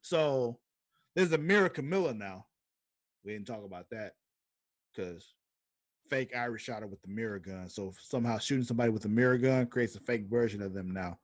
[0.03, 0.59] so
[1.16, 2.46] there's a Mira Camilla now.
[3.25, 4.12] We didn't talk about that
[4.94, 5.35] because
[6.11, 7.68] fake Iris shot her with the mirror gun.
[7.68, 11.18] So somehow shooting somebody with a mirror gun creates a fake version of them now.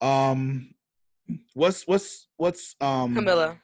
[0.00, 0.74] Um,
[1.54, 3.58] what's what's what's um Camilla.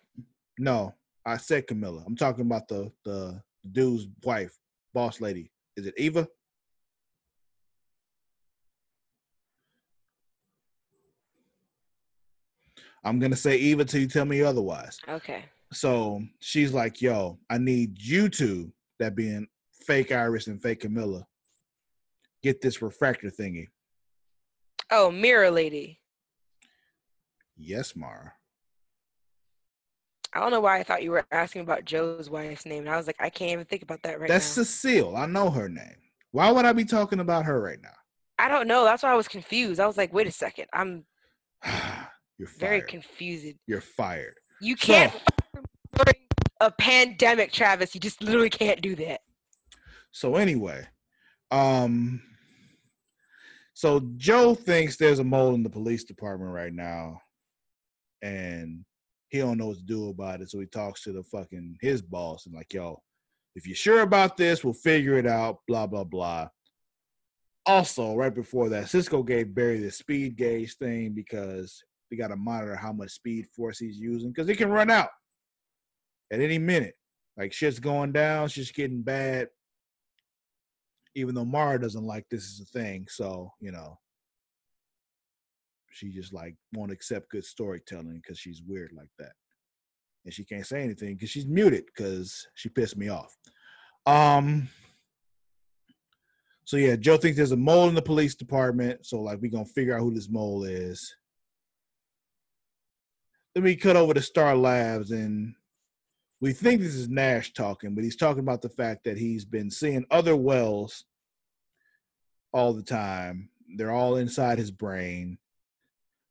[0.59, 0.95] No,
[1.27, 2.03] I said Camilla.
[2.07, 4.57] I'm talking about the the dude's wife,
[4.95, 5.51] boss lady.
[5.77, 6.29] Is it Eva?
[13.05, 15.01] I'm gonna say Eva till you tell me otherwise.
[15.09, 15.45] Okay.
[15.73, 19.49] So she's like, "Yo, I need you two, that being
[19.83, 21.27] fake Iris and fake Camilla,
[22.43, 23.69] get this refractor thingy."
[24.91, 26.01] Oh, Mirror Lady.
[27.57, 28.35] Yes, Mara.
[30.35, 32.81] I don't know why I thought you were asking about Joe's wife's name.
[32.85, 34.63] And I was like, I can't even think about that right That's now.
[34.63, 35.17] That's Cecile.
[35.17, 35.97] I know her name.
[36.31, 37.91] Why would I be talking about her right now?
[38.39, 38.85] I don't know.
[38.85, 39.79] That's why I was confused.
[39.79, 40.67] I was like, wait a second.
[40.73, 41.05] I'm?
[42.39, 43.57] You're very confused.
[43.67, 44.35] You're fired.
[44.61, 45.63] You can't fire
[45.95, 46.27] during
[46.61, 47.95] a pandemic, Travis.
[47.95, 49.21] You just literally can't do that.
[50.13, 50.87] So anyway,
[51.51, 52.23] um,
[53.75, 57.21] so Joe thinks there's a mole in the police department right now,
[58.21, 58.85] and
[59.31, 60.51] he don't know what to do about it.
[60.51, 63.03] So he talks to the fucking his boss and like, yo,
[63.57, 65.61] if you're sure about this, we'll figure it out.
[65.67, 66.49] Blah blah blah.
[67.65, 72.37] Also, right before that, Cisco gave Barry the speed gauge thing because we got to
[72.37, 75.09] monitor how much speed force he's using because it can run out
[76.31, 76.95] at any minute.
[77.37, 79.49] Like shit's going down, shit's getting bad
[81.15, 83.07] even though Mara doesn't like this is a thing.
[83.09, 83.99] So, you know,
[85.91, 89.33] she just like won't accept good storytelling because she's weird like that.
[90.25, 93.37] And she can't say anything because she's muted because she pissed me off.
[94.07, 94.69] Um
[96.65, 99.05] so yeah, Joe thinks there's a mole in the police department.
[99.05, 101.15] So like we gonna figure out who this mole is.
[103.55, 105.55] Then we cut over to Star Labs and
[106.43, 109.71] we think this is Nash talking, but he's talking about the fact that he's been
[109.71, 111.05] seeing other wells
[112.53, 113.49] all the time.
[113.77, 115.39] They're all inside his brain.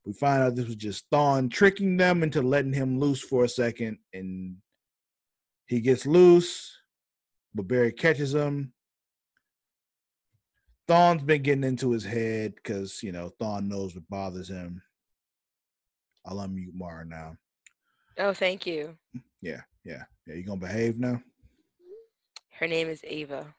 [0.06, 3.50] We find out this was just Thawne tricking them into letting him loose for a
[3.50, 4.58] second, and
[5.66, 6.78] he gets loose,
[7.56, 8.74] but Barry catches him.
[10.90, 14.82] Thawne's been getting into his head because you know Thawne knows what bothers him.
[16.26, 17.38] I'll unmute Mara now.
[18.18, 18.98] Oh, thank you.
[19.42, 20.36] Yeah, yeah, yeah.
[20.36, 21.22] You gonna behave now?
[22.60, 23.54] Her name is Ava.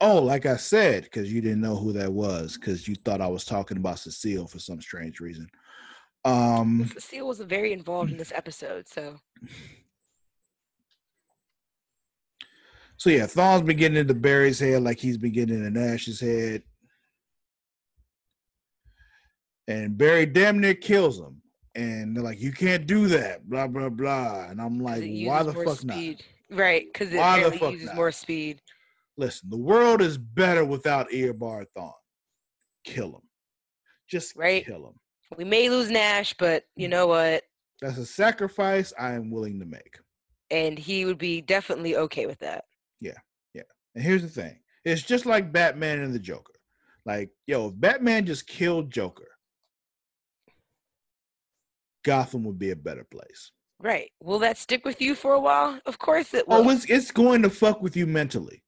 [0.00, 3.28] Oh, like I said, because you didn't know who that was, because you thought I
[3.28, 5.48] was talking about Cecile for some strange reason.
[6.24, 9.16] Um, Cecile was very involved in this episode, so
[12.96, 16.62] so yeah, Thawne's been getting into Barry's head like he's been getting into Nash's head.
[19.66, 21.42] And Barry damn near kills him.
[21.74, 24.46] And they're like, you can't do that, blah, blah, blah.
[24.48, 25.96] And I'm like, why the fuck not?
[25.96, 26.22] speed.
[26.50, 27.96] Right, because it Why the fuck uses not?
[27.96, 28.60] more speed.
[29.16, 31.92] Listen, the world is better without Thawne.
[32.84, 33.28] Kill him.
[34.08, 34.64] Just Right.
[34.64, 34.94] kill him.
[35.36, 37.42] We may lose Nash, but you know what?
[37.80, 39.98] That's a sacrifice I am willing to make.
[40.50, 42.66] And he would be definitely okay with that.
[43.00, 43.18] Yeah,
[43.52, 43.62] yeah.
[43.94, 46.52] And here's the thing it's just like Batman and the Joker.
[47.06, 49.28] Like, yo, if Batman just killed Joker,
[52.04, 53.50] Gotham would be a better place.
[53.80, 54.10] Right.
[54.22, 55.80] Will that stick with you for a while?
[55.84, 56.70] Of course it oh, will.
[56.70, 58.62] Oh, it's, it's going to fuck with you mentally,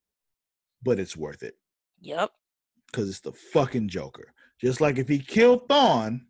[0.83, 1.55] but it's worth it
[2.01, 2.31] yep.
[2.87, 4.35] because it's the fucking Joker.
[4.61, 6.23] Just like if he killed Thawne,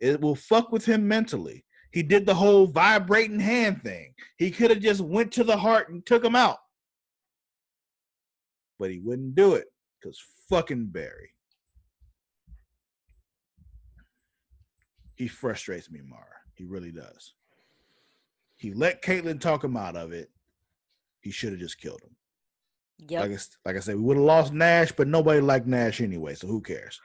[0.00, 1.64] it will fuck with him mentally.
[1.92, 4.14] He did the whole vibrating hand thing.
[4.38, 6.58] He could have just went to the heart and took him out.
[8.78, 9.66] But he wouldn't do it
[10.00, 11.30] because fucking Barry.
[15.22, 16.24] He frustrates me, Mara.
[16.54, 17.34] He really does.
[18.56, 20.30] He let Caitlyn talk him out of it.
[21.20, 22.16] He should have just killed him.
[23.08, 23.20] Yep.
[23.20, 26.34] Like I, like I said, we would have lost Nash, but nobody liked Nash anyway,
[26.34, 27.00] so who cares?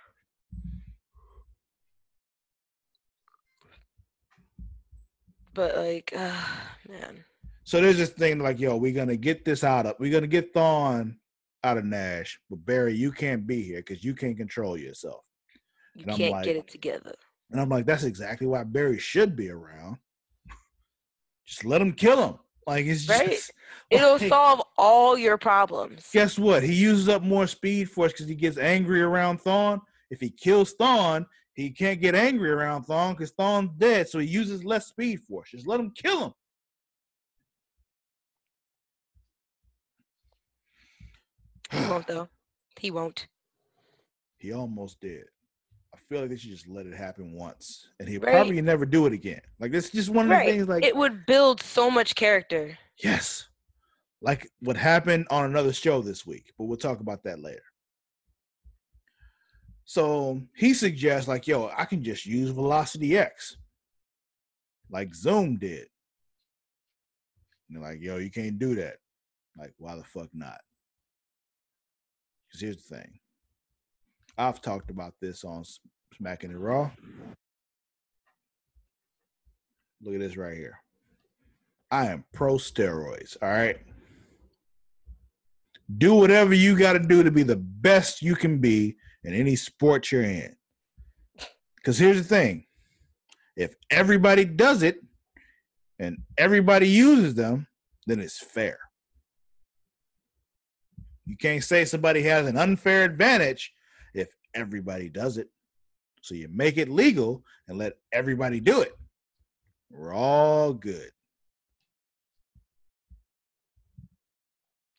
[5.53, 6.43] but like, uh,
[6.89, 7.23] man.
[7.63, 10.53] So there's this thing like, yo, we're gonna get this out of we're gonna get
[10.55, 11.17] Thawne
[11.63, 15.23] out of Nash, but Barry, you can't be here because you can't control yourself.
[15.95, 17.13] You And can't like- get it together.
[17.51, 19.97] And I'm like, that's exactly why Barry should be around.
[21.45, 22.39] Just let him kill him.
[22.65, 23.29] Like it's Right.
[23.29, 23.51] just
[23.89, 26.09] It'll like, solve all your problems.
[26.11, 26.63] Guess what?
[26.63, 29.79] He uses up more speed force because he gets angry around Thawne.
[30.09, 34.27] If he kills Thawne, he can't get angry around Thawne because Thawne's dead, so he
[34.27, 35.51] uses less speed force.
[35.51, 36.33] Just let him kill him.
[41.71, 42.29] He won't though.
[42.79, 43.27] He won't.
[44.37, 45.25] He almost did.
[46.09, 48.31] Feel like they should just let it happen once, and he'll Right.
[48.31, 49.41] probably never do it again.
[49.59, 50.67] Like this is just one of the things.
[50.67, 52.77] Like It would build so much character.
[53.03, 53.49] yes,
[54.21, 57.61] like what happened on another show this week, but we'll talk about that later.
[59.83, 63.57] So he suggests, like, yo, I can just use Velocity X,
[64.89, 65.87] like Zoom did.
[67.69, 68.97] And they're like, yo, you can't do that.
[69.57, 70.59] Like, why the fuck not?
[72.47, 73.19] Because here's the thing.
[74.37, 75.63] I've talked about this on
[76.17, 76.89] Smacking It Raw.
[80.01, 80.79] Look at this right here.
[81.91, 83.37] I am pro steroids.
[83.41, 83.77] All right.
[85.97, 89.55] Do whatever you got to do to be the best you can be in any
[89.55, 90.55] sport you're in.
[91.77, 92.65] Because here's the thing
[93.55, 94.97] if everybody does it
[95.99, 97.67] and everybody uses them,
[98.07, 98.79] then it's fair.
[101.25, 103.73] You can't say somebody has an unfair advantage
[104.13, 105.49] if everybody does it.
[106.21, 108.93] So you make it legal and let everybody do it.
[109.91, 111.11] We're all good.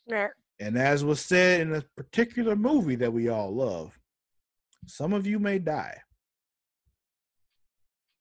[0.08, 0.30] Right.
[0.60, 3.98] And as was said in a particular movie that we all love,
[4.86, 5.98] some of you may die.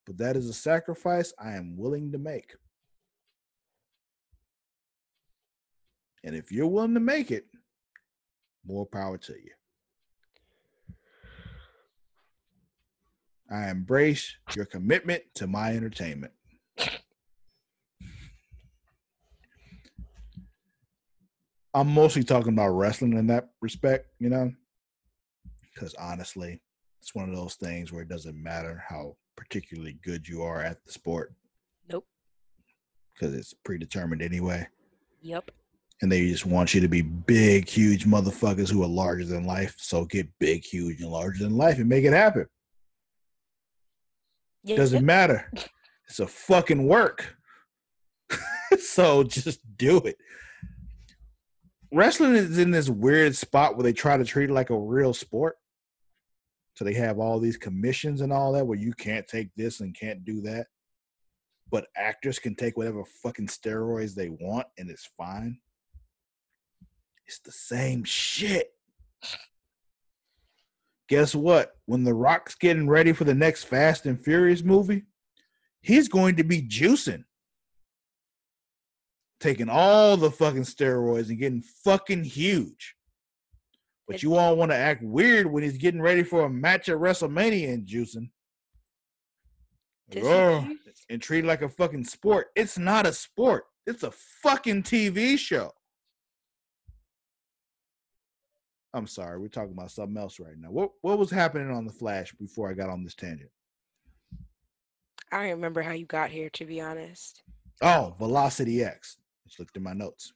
[0.05, 2.53] But that is a sacrifice I am willing to make.
[6.23, 7.45] And if you're willing to make it,
[8.65, 9.56] more power to you.
[13.49, 16.33] I embrace your commitment to my entertainment.
[21.73, 24.51] I'm mostly talking about wrestling in that respect, you know,
[25.73, 26.59] because honestly,
[27.01, 30.83] it's one of those things where it doesn't matter how particularly good you are at
[30.83, 31.33] the sport
[31.87, 32.05] Nope.
[33.13, 34.67] because it's predetermined anyway.
[35.21, 35.51] Yep.
[36.01, 39.75] And they just want you to be big, huge motherfuckers who are larger than life.
[39.77, 42.47] So get big, huge, and larger than life and make it happen.
[44.63, 44.75] Yeah.
[44.77, 45.51] Doesn't matter.
[46.09, 47.35] It's a fucking work.
[48.79, 50.17] so just do it.
[51.91, 55.13] Wrestling is in this weird spot where they try to treat it like a real
[55.13, 55.55] sport.
[56.75, 59.97] So they have all these commissions and all that where you can't take this and
[59.97, 60.67] can't do that.
[61.71, 65.59] But actors can take whatever fucking steroids they want and it's fine.
[67.25, 68.73] It's the same shit.
[71.07, 71.71] Guess what?
[71.85, 75.03] When The Rock's getting ready for the next Fast and Furious movie,
[75.81, 77.23] he's going to be juicing.
[79.39, 82.95] Taking all the fucking steroids and getting fucking huge.
[84.07, 86.97] But you all want to act weird when he's getting ready for a match at
[86.97, 88.29] WrestleMania and juicing.
[90.23, 90.67] Oh,
[91.09, 92.47] and treat it like a fucking sport.
[92.55, 93.65] It's not a sport.
[93.85, 95.71] It's a fucking TV show.
[98.97, 100.71] I'm sorry, we're talking about something else right now.
[100.71, 103.51] What what was happening on the Flash before I got on this tangent?
[105.31, 107.43] I don't remember how you got here, to be honest.
[107.81, 109.17] Oh, Velocity X.
[109.45, 110.33] Just looked at my notes.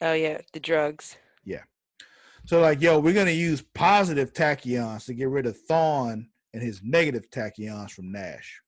[0.00, 1.16] Oh yeah, the drugs.
[1.44, 1.62] Yeah.
[2.44, 6.82] So like, yo, we're gonna use positive tachyons to get rid of Thawne and his
[6.84, 8.60] negative tachyons from Nash.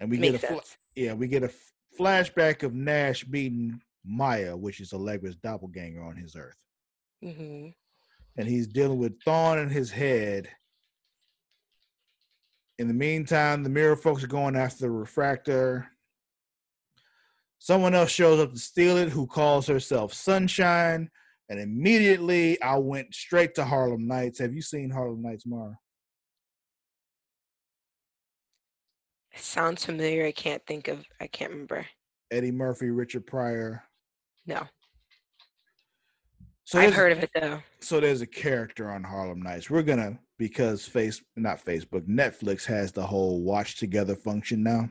[0.00, 0.60] And we Makes get a fl-
[0.94, 6.16] yeah, we get a f- flashback of Nash beating Maya, which is Allegra's doppelganger on
[6.16, 6.56] his Earth,
[7.22, 7.68] hmm
[8.36, 10.48] and he's dealing with Thawne in his head.
[12.78, 15.88] In the meantime, the mirror folks are going after the refractor.
[17.58, 21.08] Someone else shows up to steal it, who calls herself Sunshine.
[21.48, 24.40] And immediately, I went straight to Harlem Nights.
[24.40, 25.78] Have you seen Harlem Nights, Mara?
[29.36, 30.26] Sounds familiar.
[30.26, 31.04] I can't think of.
[31.20, 31.86] I can't remember.
[32.30, 33.84] Eddie Murphy, Richard Pryor.
[34.46, 34.66] No,
[36.66, 37.62] So I've heard of it though.
[37.80, 39.70] so there's a character on Harlem Nights.
[39.70, 44.90] We're gonna because face not Facebook, Netflix has the whole watch together function now.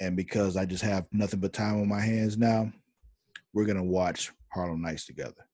[0.00, 2.72] And because I just have nothing but time on my hands now,
[3.52, 5.46] we're gonna watch Harlem Nights together.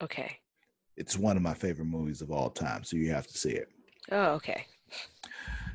[0.00, 0.38] Okay.
[0.96, 3.68] It's one of my favorite movies of all time, so you have to see it.
[4.12, 4.64] Oh, okay.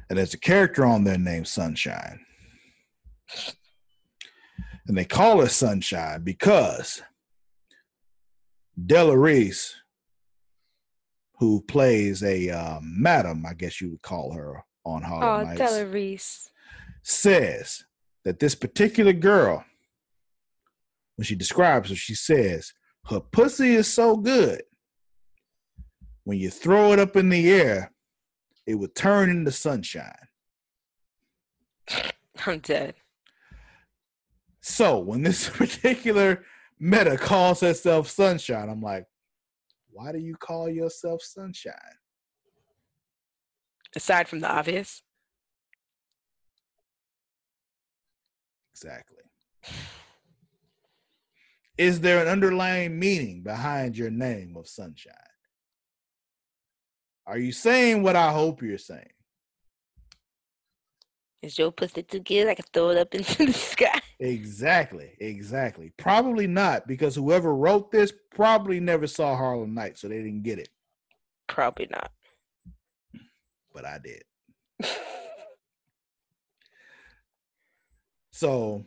[0.10, 2.22] And there's a character on there named Sunshine.
[4.88, 7.02] And they call her Sunshine because
[8.86, 9.76] Della Reese,
[11.40, 15.58] who plays a um, madam, I guess you would call her on Harlem Oh, Nights,
[15.60, 16.50] Della Reese.
[17.04, 17.84] says
[18.24, 19.66] that this particular girl,
[21.16, 22.74] when she describes her, she says,
[23.08, 24.62] her pussy is so good.
[26.24, 27.92] When you throw it up in the air,
[28.66, 30.12] it would turn into sunshine.
[32.46, 32.96] I'm dead.
[34.68, 36.44] So when this particular
[36.80, 39.06] meta calls herself Sunshine, I'm like,
[39.92, 41.76] why do you call yourself Sunshine?
[43.96, 45.04] Aside from the obvious.
[48.74, 49.22] Exactly.
[51.78, 55.14] Is there an underlying meaning behind your name of Sunshine?
[57.28, 59.15] Are you saying what I hope you're saying?
[61.46, 62.48] Is your pussy too good?
[62.48, 64.02] I can throw it up into the sky.
[64.20, 65.94] Exactly, exactly.
[65.98, 70.60] Probably not, because whoever wrote this probably never saw Harlem Night, so they didn't get
[70.60, 70.70] it.
[71.48, 72.12] Probably not.
[73.74, 74.24] But I did.
[78.36, 78.86] So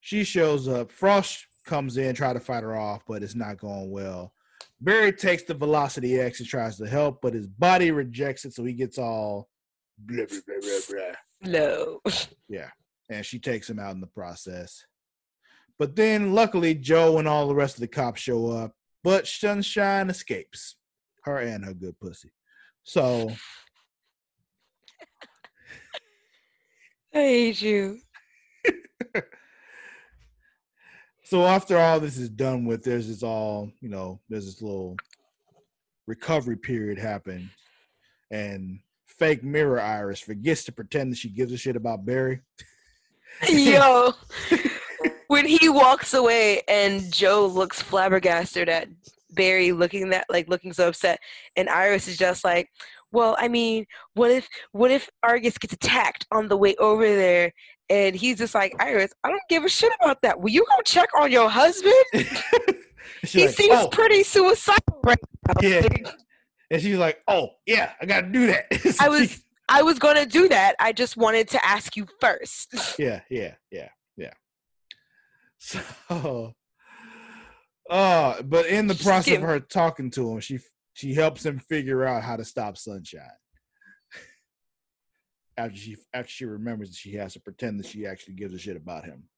[0.00, 0.92] she shows up.
[0.92, 4.34] Frost comes in, try to fight her off, but it's not going well.
[4.82, 8.62] Barry takes the Velocity X and tries to help, but his body rejects it, so
[8.62, 9.48] he gets all
[9.98, 11.14] blah blah blah blah blah.
[11.44, 12.00] No.
[12.46, 12.68] Yeah,
[13.10, 14.84] and she takes him out in the process.
[15.78, 18.72] But then, luckily, Joe and all the rest of the cops show up,
[19.02, 20.76] but Sunshine escapes,
[21.24, 22.30] her and her good pussy.
[22.82, 23.30] So
[27.14, 27.98] I hate you.
[31.24, 34.98] so after all this is done with, there's this all, you know, there's this little
[36.06, 37.50] recovery period happen,
[38.30, 38.80] and
[39.18, 42.40] fake mirror Iris forgets to pretend that she gives a shit about Barry.
[43.48, 44.12] Yo.
[45.28, 48.88] when he walks away and Joe looks flabbergasted at
[49.30, 51.18] Barry looking that like looking so upset
[51.56, 52.68] and Iris is just like,
[53.10, 57.52] Well, I mean, what if what if Argus gets attacked on the way over there?
[57.90, 60.40] And he's just like, Iris, I don't give a shit about that.
[60.40, 61.94] Will you go check on your husband?
[63.26, 65.54] He like, seems "Oh." pretty suicidal right now.
[65.62, 65.86] Yeah.
[66.74, 68.66] And she's like, "Oh yeah, I got to do that."
[69.00, 70.74] I was I was gonna do that.
[70.80, 72.74] I just wanted to ask you first.
[72.98, 74.32] yeah, yeah, yeah, yeah.
[75.58, 75.80] So,
[77.88, 80.58] uh, but in the process getting- of her talking to him, she
[80.94, 83.22] she helps him figure out how to stop sunshine.
[85.56, 88.58] After she after she remembers that she has to pretend that she actually gives a
[88.58, 89.28] shit about him.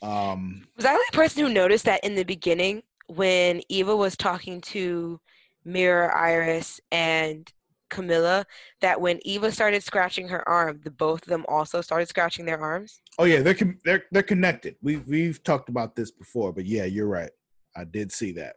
[0.00, 4.16] Um, Was I the only person who noticed that in the beginning when Eva was
[4.16, 5.20] talking to
[5.64, 7.50] Mirror, Iris, and
[7.90, 8.44] Camilla,
[8.80, 12.60] that when Eva started scratching her arm, the both of them also started scratching their
[12.60, 13.00] arms?
[13.18, 14.76] oh yeah, they're con- they're they're connected.
[14.82, 17.30] We have we've talked about this before, but yeah, you're right.
[17.76, 18.56] I did see that.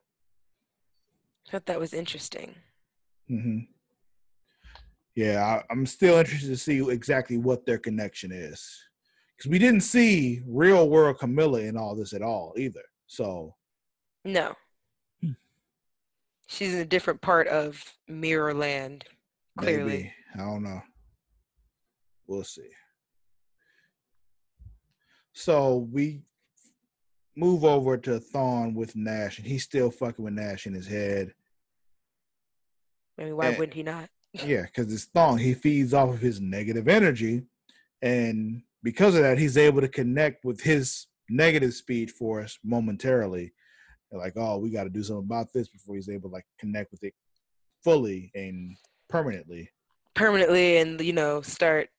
[1.48, 2.56] I thought that was interesting.
[3.28, 3.60] hmm
[5.16, 8.62] Yeah, I, I'm still interested to see exactly what their connection is,
[9.38, 12.84] because we didn't see real world Camilla in all this at all either.
[13.08, 13.56] So
[14.26, 14.56] No.
[16.52, 19.04] She's in a different part of Mirrorland.
[19.58, 19.86] Clearly.
[19.86, 20.82] maybe I don't know.
[22.28, 22.68] We'll see.
[25.34, 26.24] So we
[27.38, 31.34] move over to Thawne with Nash, and he's still fucking with Nash in his head.
[33.18, 33.58] I mean, why Eh.
[33.58, 34.10] wouldn't he not?
[34.46, 35.40] Yeah, because it's Thawne.
[35.40, 37.44] He feeds off of his negative energy.
[38.02, 43.54] And because of that, he's able to connect with his negative speed force momentarily.
[44.12, 46.46] They're like, oh, we got to do something about this before he's able to like
[46.60, 47.14] connect with it
[47.84, 48.76] fully and
[49.10, 49.70] permanently.
[50.14, 51.90] Permanently and, you know, start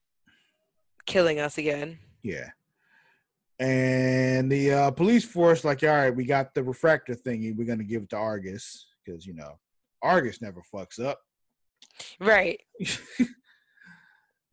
[1.07, 1.99] killing us again.
[2.23, 2.51] Yeah.
[3.59, 7.57] And the uh, police force, like, all right, we got the refractor thingy.
[7.57, 9.59] We're going to give it to Argus because, you know,
[10.03, 11.21] Argus never fucks up.
[12.21, 12.61] Right.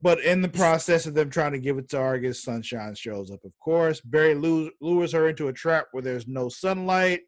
[0.02, 3.44] But in the process of them trying to give it to Argus, Sunshine shows up,
[3.44, 4.00] of course.
[4.00, 7.22] Barry lures her into a trap where there's no sunlight.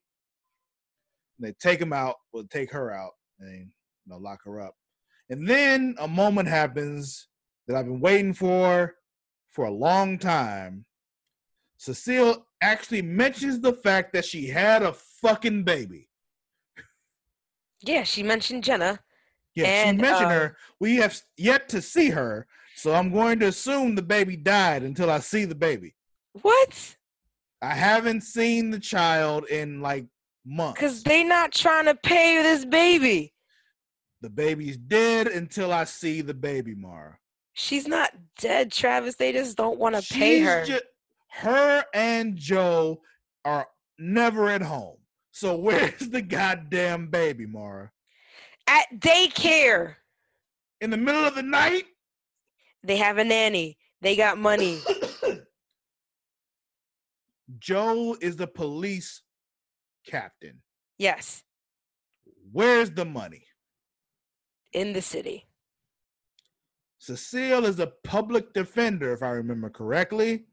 [1.41, 3.65] They take him out, well, take her out, and you
[4.05, 4.75] know, lock her up.
[5.29, 7.27] And then a moment happens
[7.67, 8.95] that I've been waiting for
[9.49, 10.85] for a long time.
[11.77, 16.07] Cecile actually mentions the fact that she had a fucking baby.
[17.81, 18.99] Yeah, she mentioned Jenna.
[19.55, 20.57] Yeah, And, she mentioned uh, her.
[20.79, 25.09] We have yet to see her, so I'm going to assume the baby died until
[25.09, 25.95] I see the baby.
[26.41, 26.95] What?
[27.61, 30.05] I haven't seen the child in like
[30.45, 30.79] months.
[30.79, 33.33] Because they not trying to pay this baby.
[34.21, 37.17] the baby's dead until I see the baby, Mara.
[37.53, 39.15] She's not dead, Travis.
[39.15, 40.63] They just don't want to pay her.
[40.65, 40.79] ju-
[41.31, 43.01] her and Joe
[43.45, 43.67] are
[43.99, 44.97] never at home.
[45.31, 47.91] So where's the goddamn baby, Mara?
[48.67, 49.95] At daycare,
[50.81, 51.85] In the middle of the night?
[52.83, 53.77] they have a nanny.
[54.01, 54.79] They got money.
[57.59, 59.21] Joe is the police
[60.05, 60.61] captain.
[60.97, 61.43] Yes,
[62.51, 63.43] Where's the money?
[64.73, 65.47] in the city.
[66.99, 70.45] Cecile is a public defender, if I remember correctly.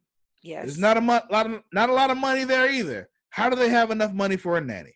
[0.42, 0.64] Yes.
[0.64, 3.08] There's not a mo- lot of not a lot of money there either.
[3.30, 4.94] How do they have enough money for a nanny?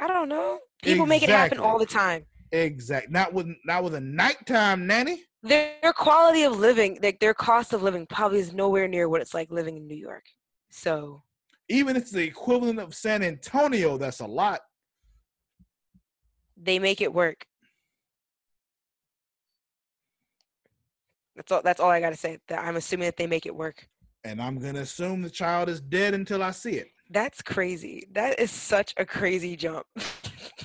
[0.00, 0.58] I don't know.
[0.82, 2.24] People make it happen all the time.
[2.52, 3.10] Exact.
[3.10, 5.22] Not with not with a nighttime nanny.
[5.42, 9.20] Their, their quality of living, like their cost of living, probably is nowhere near what
[9.20, 10.24] it's like living in New York.
[10.70, 11.22] So
[11.68, 14.60] Even if it's the equivalent of San Antonio, that's a lot.
[16.56, 17.46] they make it work.
[21.36, 21.62] That's all.
[21.62, 22.38] That's all I gotta say.
[22.48, 23.86] That I'm assuming that they make it work.
[24.24, 26.88] And I'm gonna assume the child is dead until I see it.
[27.10, 28.08] That's crazy.
[28.12, 29.86] That is such a crazy jump.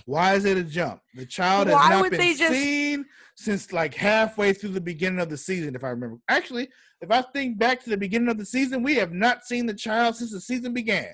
[0.05, 1.01] Why is it a jump?
[1.15, 3.05] The child has Why not been just- seen
[3.35, 6.17] since like halfway through the beginning of the season, if I remember.
[6.29, 6.69] Actually,
[7.01, 9.73] if I think back to the beginning of the season, we have not seen the
[9.73, 11.13] child since the season began.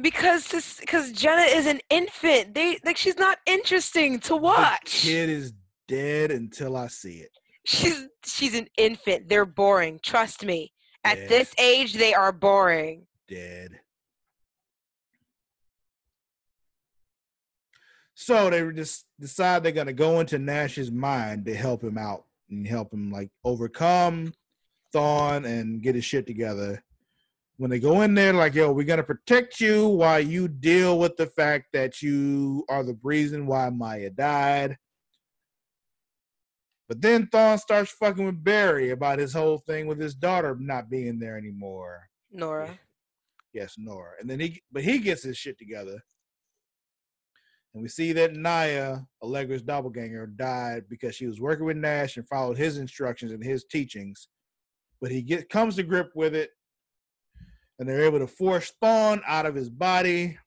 [0.00, 2.54] because this, because Jenna is an infant.
[2.54, 5.02] They like she's not interesting to The watch.
[5.02, 5.52] kid is
[5.86, 7.30] dead until I see it.
[7.66, 9.28] She's she's an infant.
[9.28, 10.00] They're boring.
[10.02, 10.72] Trust me.
[11.04, 11.26] At Yeah.
[11.28, 13.06] this age, they are boring.
[13.28, 13.80] dead.
[18.24, 22.66] So they just decide they're gonna go into Nash's mind to help him out and
[22.66, 24.32] help him like overcome
[24.94, 26.84] Thawne and get his shit together.
[27.56, 31.16] When they go in there, like, yo, we're gonna protect you while you deal with
[31.16, 34.78] the fact that you are the reason why Maya died.
[36.88, 40.90] But then Thawne starts fucking with Barry about his whole thing with his daughter not
[40.90, 42.08] being there anymore.
[42.30, 42.78] Nora.
[43.52, 44.12] Yes, Nora.
[44.20, 46.04] And then he, but he gets his shit together.
[47.74, 52.28] And we see that Maya, Allegra's doppelganger, died because she was working with Nash and
[52.28, 54.28] followed his instructions and his teachings.
[55.00, 56.50] But he get comes to grip with it,
[57.78, 60.38] and they're able to force Thawne out of his body.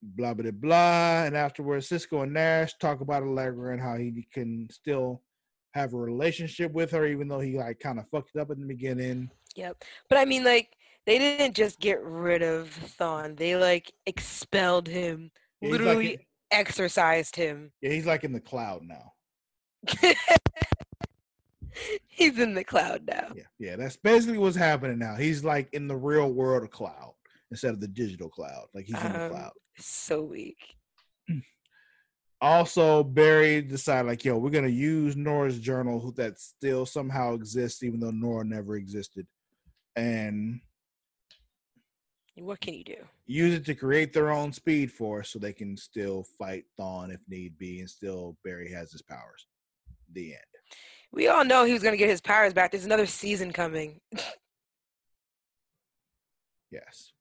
[0.00, 1.24] Blah blah blah.
[1.24, 5.22] And afterwards, Cisco and Nash talk about Allegra and how he can still
[5.74, 8.60] have a relationship with her, even though he like kind of fucked it up in
[8.60, 9.30] the beginning.
[9.56, 9.84] Yep.
[10.08, 10.76] But I mean, like,
[11.06, 13.36] they didn't just get rid of Thawne.
[13.36, 15.30] They like expelled him.
[15.60, 17.72] Yeah, he's like literally in- exorcised him.
[17.80, 19.12] Yeah, he's like in the cloud now.
[22.08, 23.32] He's in the cloud now.
[23.36, 25.14] Yeah, yeah, that's basically what's happening now.
[25.16, 27.12] He's like in the real world of cloud
[27.50, 28.64] instead of the digital cloud.
[28.74, 29.52] Like he's in the Um, cloud.
[29.78, 30.56] So weak.
[32.38, 37.98] Also, Barry decided like, yo, we're gonna use Nora's journal that still somehow exists, even
[37.98, 39.26] though Nora never existed,
[39.96, 40.60] and
[42.38, 42.96] What can you do?
[43.26, 47.20] use it to create their own speed force so they can still fight Thawne if
[47.28, 49.46] need be, and still Barry has his powers.
[50.12, 50.42] The end.
[51.12, 52.70] We all know he was going to get his powers back.
[52.72, 54.00] There's another season coming.
[56.72, 57.12] Yes.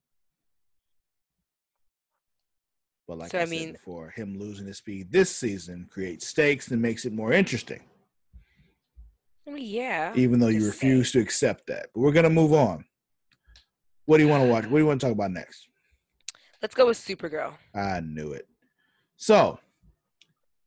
[3.07, 6.27] But like So, I, I said mean- before, him losing his speed this season creates
[6.27, 7.81] stakes and makes it more interesting,
[9.47, 10.11] I mean, yeah.
[10.15, 11.89] even though you refuse to accept that.
[11.93, 12.85] But we're gonna move on.
[14.05, 14.63] What do you want to watch?
[14.65, 15.67] What do you want to talk about next?
[16.61, 17.53] Let's go with Supergirl.
[17.73, 18.47] I knew it.
[19.17, 19.59] So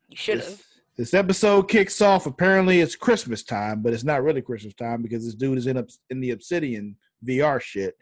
[0.09, 0.63] You should this, have.
[0.97, 2.27] this episode kicks off.
[2.27, 5.77] Apparently, it's Christmas time, but it's not really Christmas time because this dude is in
[5.77, 7.97] up in the Obsidian VR shit.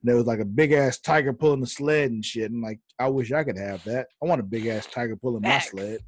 [0.00, 2.50] And there was like a big ass tiger pulling the sled and shit.
[2.50, 4.06] And like, I wish I could have that.
[4.22, 6.00] I want a big ass tiger pulling my sled.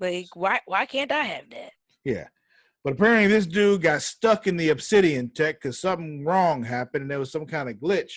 [0.00, 0.60] Like, why?
[0.66, 1.72] Why can't I have that?
[2.04, 2.26] Yeah.
[2.84, 7.10] But apparently, this dude got stuck in the Obsidian tech because something wrong happened and
[7.10, 8.12] there was some kind of glitch.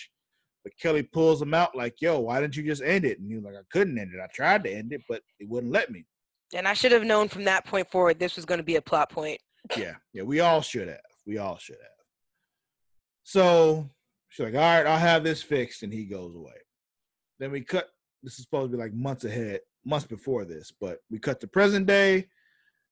[0.64, 3.36] But Kelly pulls him out like, "Yo, why didn't you just end it?" And he
[3.36, 4.20] was like, "I couldn't end it.
[4.20, 6.04] I tried to end it, but it wouldn't let me."
[6.52, 8.82] And I should have known from that point forward this was going to be a
[8.82, 9.40] plot point.
[9.76, 11.00] Yeah, yeah, we all should have.
[11.24, 11.90] We all should have.
[13.22, 13.88] So
[14.28, 16.58] she's like, "All right, I'll have this fixed," and he goes away.
[17.38, 17.88] Then we cut.
[18.24, 21.46] This is supposed to be like months ahead, months before this, but we cut to
[21.46, 22.26] present day,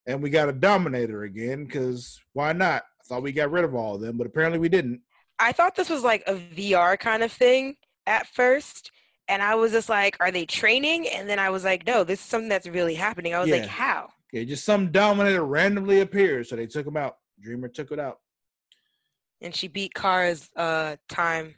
[0.07, 2.83] and we got a Dominator again because why not?
[2.83, 5.01] I thought we got rid of all of them, but apparently we didn't.
[5.39, 7.77] I thought this was like a VR kind of thing
[8.07, 8.91] at first.
[9.29, 11.09] And I was just like, are they training?
[11.09, 13.35] And then I was like, no, this is something that's really happening.
[13.35, 13.57] I was Yeah.
[13.57, 14.11] like, how?
[14.33, 17.17] Yeah, just some Dominator randomly appears, so they took him out.
[17.41, 18.19] Dreamer took it out.
[19.41, 21.55] And she beat Kara's uh, time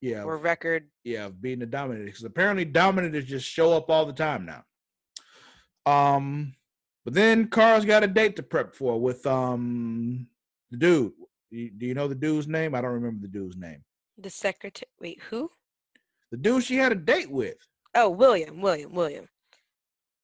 [0.00, 0.88] Yeah, or record.
[1.04, 4.64] yeah, of being the Dominator because apparently Dominators just show up all the time now.
[5.86, 6.54] Um,
[7.04, 10.26] but then Kara's got a date to prep for with um
[10.70, 11.12] the dude.
[11.50, 12.74] Do you know the dude's name?
[12.74, 13.84] I don't remember the dude's name.
[14.18, 14.88] The secretary.
[15.00, 15.50] Wait, who?
[16.30, 17.56] The dude she had a date with.
[17.94, 18.60] Oh, William.
[18.60, 18.92] William.
[18.92, 19.28] William.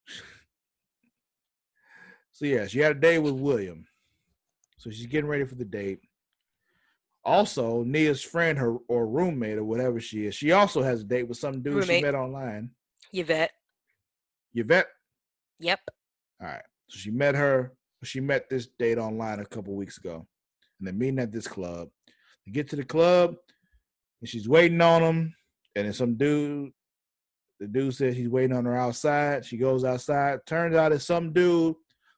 [2.32, 3.84] So yeah, she had a date with William.
[4.78, 5.98] So she's getting ready for the date.
[7.22, 11.28] Also, Nia's friend, her or roommate or whatever she is, she also has a date
[11.28, 12.70] with some dude she met online.
[13.12, 13.50] Yvette.
[14.54, 14.86] Yvette.
[15.58, 15.80] Yep.
[16.40, 16.62] All right.
[16.90, 17.72] So she met her.
[18.02, 20.26] She met this date online a couple weeks ago,
[20.78, 21.88] and they're meeting at this club.
[22.44, 23.36] They get to the club,
[24.20, 25.34] and she's waiting on him.
[25.76, 26.72] And then some dude,
[27.60, 29.44] the dude says he's waiting on her outside.
[29.44, 30.40] She goes outside.
[30.46, 31.76] Turns out it's some dude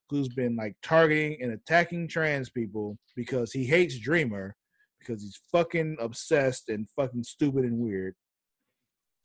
[0.08, 4.56] who's been like targeting and attacking trans people because he hates Dreamer
[5.00, 8.14] because he's fucking obsessed and fucking stupid and weird.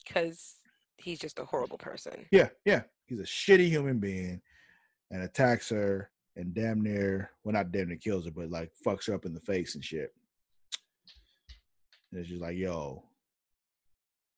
[0.05, 0.55] Because
[0.97, 2.25] he's just a horrible person.
[2.31, 2.81] Yeah, yeah.
[3.05, 4.41] He's a shitty human being
[5.11, 9.07] and attacks her and damn near, well, not damn near kills her, but like fucks
[9.07, 10.13] her up in the face and shit.
[12.11, 13.03] And it's just like, yo,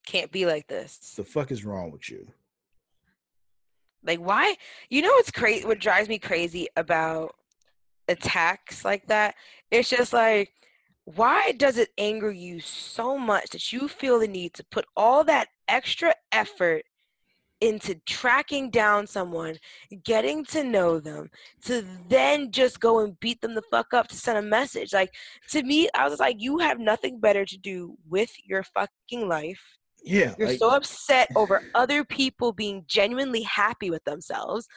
[0.06, 0.98] Can't be like this.
[1.16, 2.28] the fuck is wrong with you?
[4.04, 4.56] Like, why?
[4.90, 5.66] You know what's crazy?
[5.66, 7.36] What drives me crazy about
[8.08, 9.36] attacks like that?
[9.72, 10.52] It's just like,
[11.04, 15.24] why does it anger you so much that you feel the need to put all
[15.26, 16.84] that extra effort
[17.62, 19.56] into tracking down someone,
[20.04, 21.30] getting to know them,
[21.66, 24.94] to then just go and beat them the fuck up to send a message?
[24.94, 25.14] Like,
[25.50, 29.62] to me, I was like, you have nothing better to do with your fucking life
[30.04, 34.68] Yeah, you're like, so upset over other people being genuinely happy with themselves.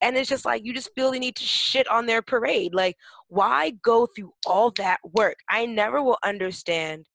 [0.00, 2.74] And it's just like you just feel the need to shit on their parade.
[2.74, 2.96] Like,
[3.28, 5.36] why go through all that work?
[5.48, 7.06] I never will understand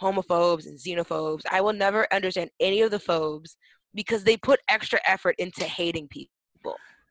[0.00, 1.42] homophobes and xenophobes.
[1.50, 3.56] I will never understand any of the phobes
[3.98, 6.30] because they put extra effort into hating people.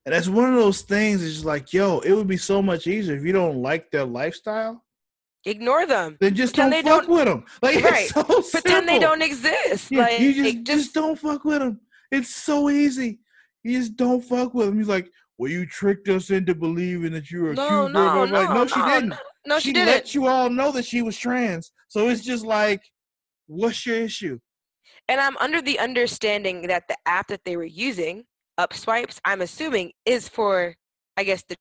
[0.06, 1.22] and that's one of those things.
[1.22, 4.06] It's just like, yo, it would be so much easier if you don't like their
[4.06, 4.86] lifestyle,
[5.44, 6.16] Ignore them.
[6.22, 7.46] then just Pretend don't they fuck don't- with them.
[7.62, 8.12] Like, Right.
[8.16, 9.92] it's so Pretend they don't exist.
[9.92, 11.82] Yeah, like you just, it just don't fuck with them.
[12.10, 13.20] It's so easy.
[13.64, 14.78] You just don't fuck with him.
[14.78, 17.92] He's like, well, you tricked us into believing that you were no, cute.
[17.92, 18.34] no, no.
[18.34, 19.10] Like, no, she didn't.
[19.10, 19.88] No, no, she, she didn't.
[19.90, 21.72] She let you all know that she was trans.
[21.90, 22.82] So it's just like,
[23.48, 24.40] what's your issue?
[25.10, 28.26] And I'm under the understanding that the app that they were using,
[28.60, 30.76] Upswipes, I'm assuming is for,
[31.16, 31.56] I guess, the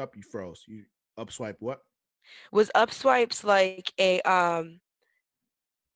[0.00, 0.62] Up, you froze.
[0.68, 0.84] You
[1.18, 1.80] upswipe what?
[2.52, 4.80] was Upswipes like a um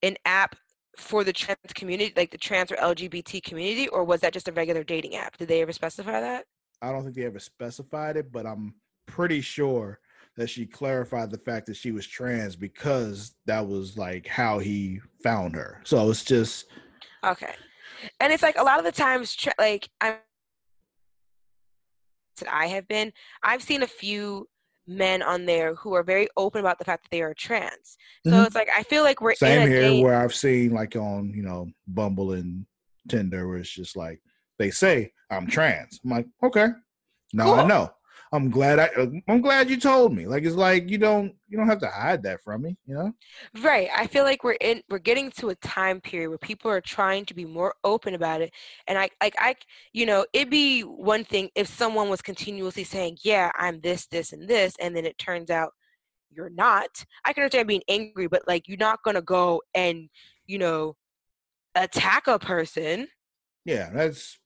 [0.03, 0.57] an app
[0.99, 4.53] for the trans community, like the trans or LGBT community, or was that just a
[4.53, 5.37] regular dating app?
[5.37, 6.45] Did they ever specify that?
[6.83, 8.75] I don't think they ever specified it, but I'm
[9.07, 10.01] pretty sure
[10.37, 15.01] that she clarified the fact that she was trans because that was like how he
[15.23, 15.81] found her.
[15.85, 16.67] So it's just
[17.25, 17.55] Okay.
[18.21, 20.17] And it's like a lot of the times, tra- like I'm
[22.39, 23.13] that I have been,
[23.43, 24.49] I've seen a few
[24.89, 27.97] men on there who are very open about the fact that they are trans.
[28.27, 28.47] So Mhm.
[28.47, 30.03] it's like I feel like we're in same a here day.
[30.03, 32.67] where I've seen like on, you know, Bumble and
[33.09, 34.21] Tinder where it's just like
[34.59, 36.01] they say I'm trans.
[36.05, 36.69] I'm like, okay,
[37.33, 37.93] now I know.
[38.35, 40.27] I'm glad I uh, I'm glad you told me.
[40.27, 43.13] Like it's like you don't you don't have to hide that from me, you know?
[43.61, 43.91] Right.
[43.95, 47.27] I feel like we're in we're getting to a time period where people are trying
[47.27, 48.55] to be more open about it.
[48.87, 49.55] And I like I
[49.93, 54.33] you know, it'd be one thing if someone was continuously saying, Yeah, I'm this, this,
[54.33, 55.73] and this, and then it turns out
[56.31, 57.05] you're not.
[57.27, 60.09] I can understand being angry, but like you're not gonna go and,
[60.47, 60.97] you know,
[61.75, 63.09] attack a person.
[63.67, 64.39] Yeah, that's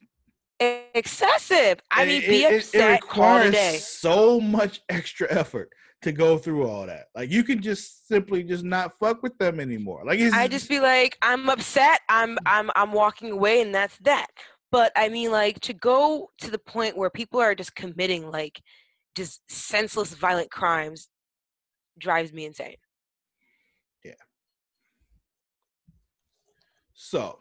[0.61, 1.81] Excessive.
[1.91, 3.77] I mean, it- be it- upset It all requires day.
[3.79, 5.71] so much extra effort
[6.03, 7.07] to go through all that.
[7.15, 10.03] Like you can just simply just not fuck with them anymore.
[10.05, 12.01] Like it's I just be like, I'm upset.
[12.09, 14.27] I'm I'm I'm walking away, and that's that.
[14.73, 18.61] But I mean, like to go to the point where people are just committing like
[19.15, 21.09] just senseless, violent crimes
[21.99, 22.77] drives me insane.
[24.05, 24.13] Yeah.
[26.95, 27.39] So.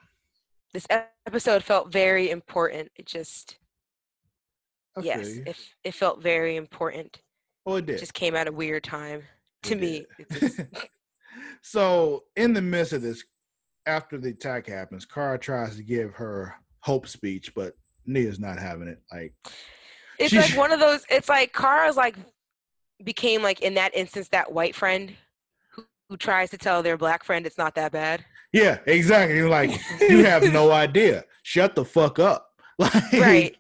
[0.76, 0.88] This
[1.26, 2.91] episode felt very important.
[2.97, 3.55] It just
[4.93, 5.55] feel yes, it
[5.86, 7.21] it felt very important.
[7.65, 7.99] oh, it It did.
[7.99, 9.23] just came at a weird time
[9.63, 10.05] to It me.
[10.34, 10.59] just-
[11.61, 13.23] so in the midst of this,
[13.86, 18.89] after the attack happens, Kara tries to give her hope speech, but Nia's not having
[18.89, 19.01] it.
[19.13, 19.34] Like,
[20.19, 21.05] It's She- like one of those.
[21.09, 22.17] It's like Kara's like
[23.01, 25.13] became like in that instance that white friend
[25.71, 28.26] who, who tries to tell their black friend it's not that bad.
[28.56, 29.36] Yeah, exactly.
[29.38, 31.26] You're like, you have no idea.
[31.43, 32.51] Shut the fuck up.
[32.78, 33.56] Like, right.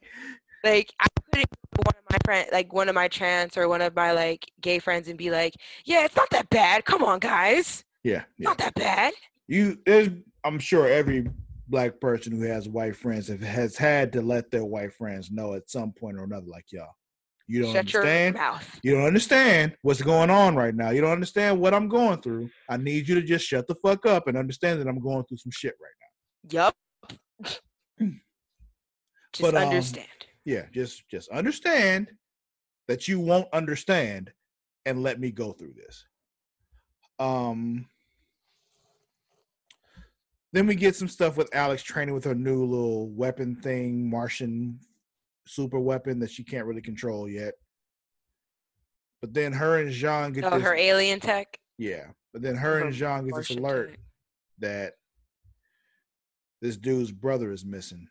[0.63, 3.95] Like I couldn't one of my friend, like one of my trans or one of
[3.95, 5.53] my like gay friends, and be like,
[5.85, 6.83] "Yeah, it's not that bad.
[6.83, 8.49] Come on, guys, Yeah, yeah.
[8.49, 9.13] not that bad."
[9.47, 10.09] You, there's,
[10.43, 11.29] I'm sure every
[11.69, 15.53] black person who has white friends have, has had to let their white friends know
[15.53, 16.95] at some point or another, like, y'all,
[17.47, 18.39] you don't Shut understand.
[18.81, 20.89] You don't understand what's going on right now.
[20.89, 22.49] You don't understand what I'm going through.
[22.69, 25.37] I need you to just shut the fuck up and understand that I'm going through
[25.37, 26.05] some shit right now.
[26.51, 26.75] Yup.
[29.33, 30.07] Just But, um, understand.
[30.19, 30.25] now.
[30.45, 32.11] Yeah, just just understand
[32.87, 34.31] that you won't understand
[34.85, 36.05] and let me go through this.
[37.19, 37.87] Um
[40.53, 44.79] then we get some stuff with Alex training with her new little weapon thing, Martian
[45.45, 47.53] super weapon that she can't really control yet.
[49.21, 51.57] But then her and J'onn get Oh, this her alien tech.
[51.77, 53.99] Yeah, but then her Her and J'onn get this alert tech.
[54.59, 54.93] that
[56.61, 58.07] this dude's brother is missing.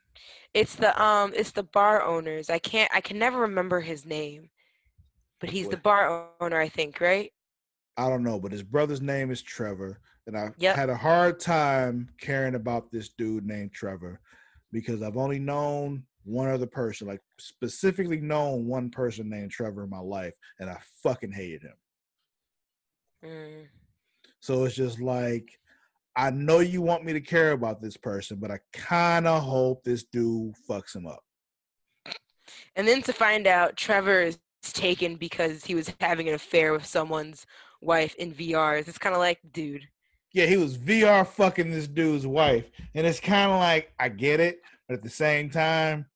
[0.52, 2.48] It's the um, it's the bar owners.
[2.50, 2.90] I can't.
[2.94, 4.50] I can never remember his name,
[5.40, 6.58] but he's the bar owner.
[6.58, 7.32] I think, right?
[7.96, 10.76] I don't know, but his brother's name is Trevor, and I Yep.
[10.76, 14.20] had a hard time caring about this dude named Trevor
[14.72, 19.90] because I've only known one other person, like specifically known one person named Trevor in
[19.90, 21.76] my life, and I fucking hated him.
[23.24, 23.66] Mm.
[24.40, 25.58] So it's just like
[26.16, 29.82] I know you want me to care about this person, but I kind of hope
[29.82, 31.24] this dude fucks him up.
[32.76, 36.86] And then to find out Trevor is taken because he was having an affair with
[36.86, 37.46] someone's
[37.82, 38.86] wife in VRs.
[38.86, 39.82] It's kind of like, dude,
[40.32, 42.66] yeah, he was VR fucking this dude's wife.
[42.94, 46.06] And it's kind of like, I get it, but at the same time,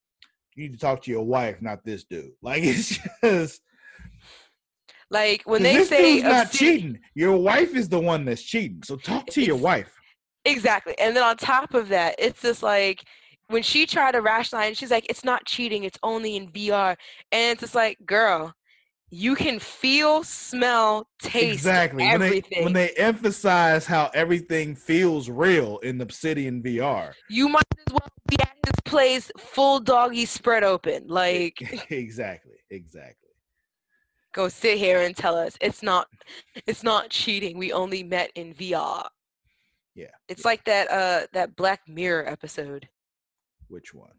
[0.58, 2.32] you need to talk to your wife, not this dude.
[2.42, 3.62] Like, it's just.
[5.10, 6.98] like when they this say dude's not cheating.
[7.14, 8.82] Your wife is the one that's cheating.
[8.82, 9.92] So talk to your wife.
[10.44, 10.98] Exactly.
[10.98, 13.04] And then on top of that, it's just like
[13.48, 16.96] when she tried to rationalize, she's like, it's not cheating, it's only in VR.
[17.32, 18.54] And it's just like, girl,
[19.10, 22.04] you can feel, smell, taste Exactly.
[22.04, 27.12] When they, when they emphasize how everything feels real in the Obsidian VR.
[27.30, 28.08] you might as well
[28.90, 31.06] be at this place full doggy spread open.
[31.08, 32.56] Like, exactly.
[32.70, 33.30] Exactly.
[34.34, 36.06] go sit here and tell us it's not
[36.66, 37.58] it's not cheating.
[37.58, 39.06] We only met in VR.
[39.94, 40.06] Yeah.
[40.28, 42.88] It's like that uh that Black Mirror episode.
[43.68, 44.12] Which one?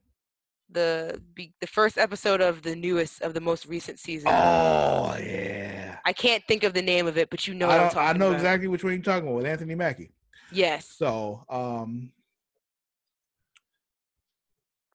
[0.72, 4.28] The the first episode of the newest of the most recent season.
[4.30, 5.98] Oh, yeah.
[6.06, 7.94] I can't think of the name of it, but you know I, what I'm don't-
[7.94, 8.36] talking I know about.
[8.38, 10.12] exactly which one you're talking about with Anthony Mackie.
[10.52, 10.88] Yes.
[10.98, 12.12] So, um,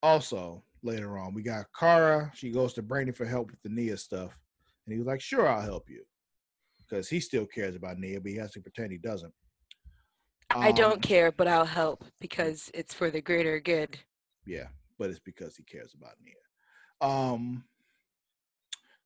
[0.05, 2.31] also later on, we got Kara.
[2.35, 4.39] She goes to Brandon for help with the Nia stuff,
[4.87, 6.05] and he was like, "Sure, I'll help you,"
[6.79, 9.33] because he still cares about Nia, but he has to pretend he doesn't.
[10.51, 13.99] I don't Um, care, but I'll help because it's for the greater good.
[14.47, 16.35] Yeah, but it's because he cares about Nia.
[17.01, 17.65] Um,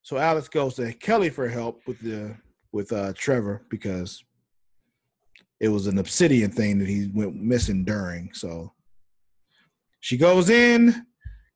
[0.01, 2.37] so Alex goes to Kelly for help with the
[2.71, 4.23] with uh Trevor because
[5.59, 8.31] it was an obsidian thing that he went missing during.
[8.33, 8.73] So
[9.99, 11.05] she goes in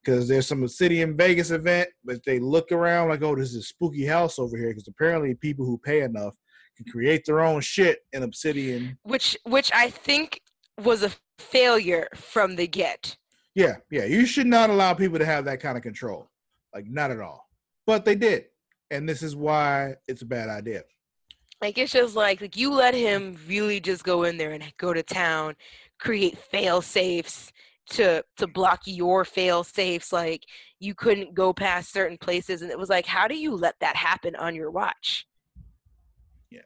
[0.04, 3.62] because there's some obsidian Vegas event, but they look around like, oh, this is a
[3.62, 6.36] spooky house over here because apparently people who pay enough
[6.76, 8.98] can create their own shit in obsidian.
[9.04, 10.42] Which which I think
[10.82, 13.18] was a failure from the get.
[13.56, 14.06] Yeah, yeah.
[14.06, 16.30] You should not allow people to have that kind of control.
[16.74, 17.48] Like not at all.
[17.86, 18.46] But they did.
[18.90, 20.84] And this is why it's a bad idea.
[21.62, 24.92] Like it's just like like you let him really just go in there and go
[24.94, 25.56] to town,
[26.00, 27.54] create fail safes
[27.92, 30.14] to to block your fail safes.
[30.14, 30.44] Like
[30.80, 33.96] you couldn't go past certain places, and it was like, how do you let that
[33.96, 35.28] happen on your watch?
[36.50, 36.62] Yeah.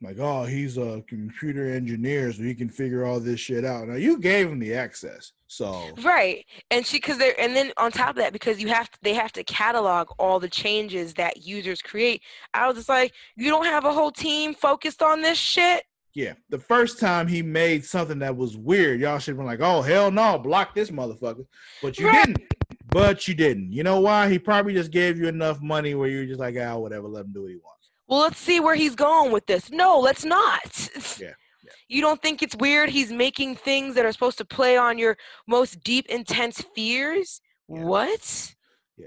[0.00, 3.88] Like, oh, he's a computer engineer, so he can figure all this shit out.
[3.88, 6.44] Now you gave him the access, so right.
[6.70, 9.14] And she, because they're, and then on top of that, because you have, to, they
[9.14, 12.22] have to catalog all the changes that users create.
[12.52, 15.84] I was just like, you don't have a whole team focused on this shit.
[16.14, 19.60] Yeah, the first time he made something that was weird, y'all should have been like,
[19.60, 21.46] "Oh hell no, block this motherfucker,"
[21.82, 22.26] but you right.
[22.26, 22.42] didn't.
[22.88, 23.72] But you didn't.
[23.72, 24.28] You know why?
[24.28, 27.32] He probably just gave you enough money where you're just like, "Ah, whatever, let him
[27.32, 27.72] do what he wants."
[28.12, 29.70] well, let's see where he's going with this.
[29.70, 30.88] No, let's not.
[31.18, 31.32] Yeah.
[31.64, 31.70] yeah.
[31.88, 35.16] You don't think it's weird he's making things that are supposed to play on your
[35.46, 37.40] most deep, intense fears?
[37.68, 37.84] Yeah.
[37.84, 38.54] What?
[38.98, 39.06] Yeah.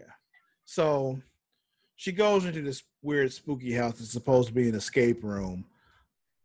[0.66, 1.20] So
[1.96, 5.66] she goes into this weird, spooky house that's supposed to be an escape room.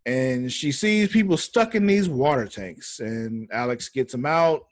[0.06, 3.00] And she sees people stuck in these water tanks.
[3.00, 4.62] And Alex gets them out.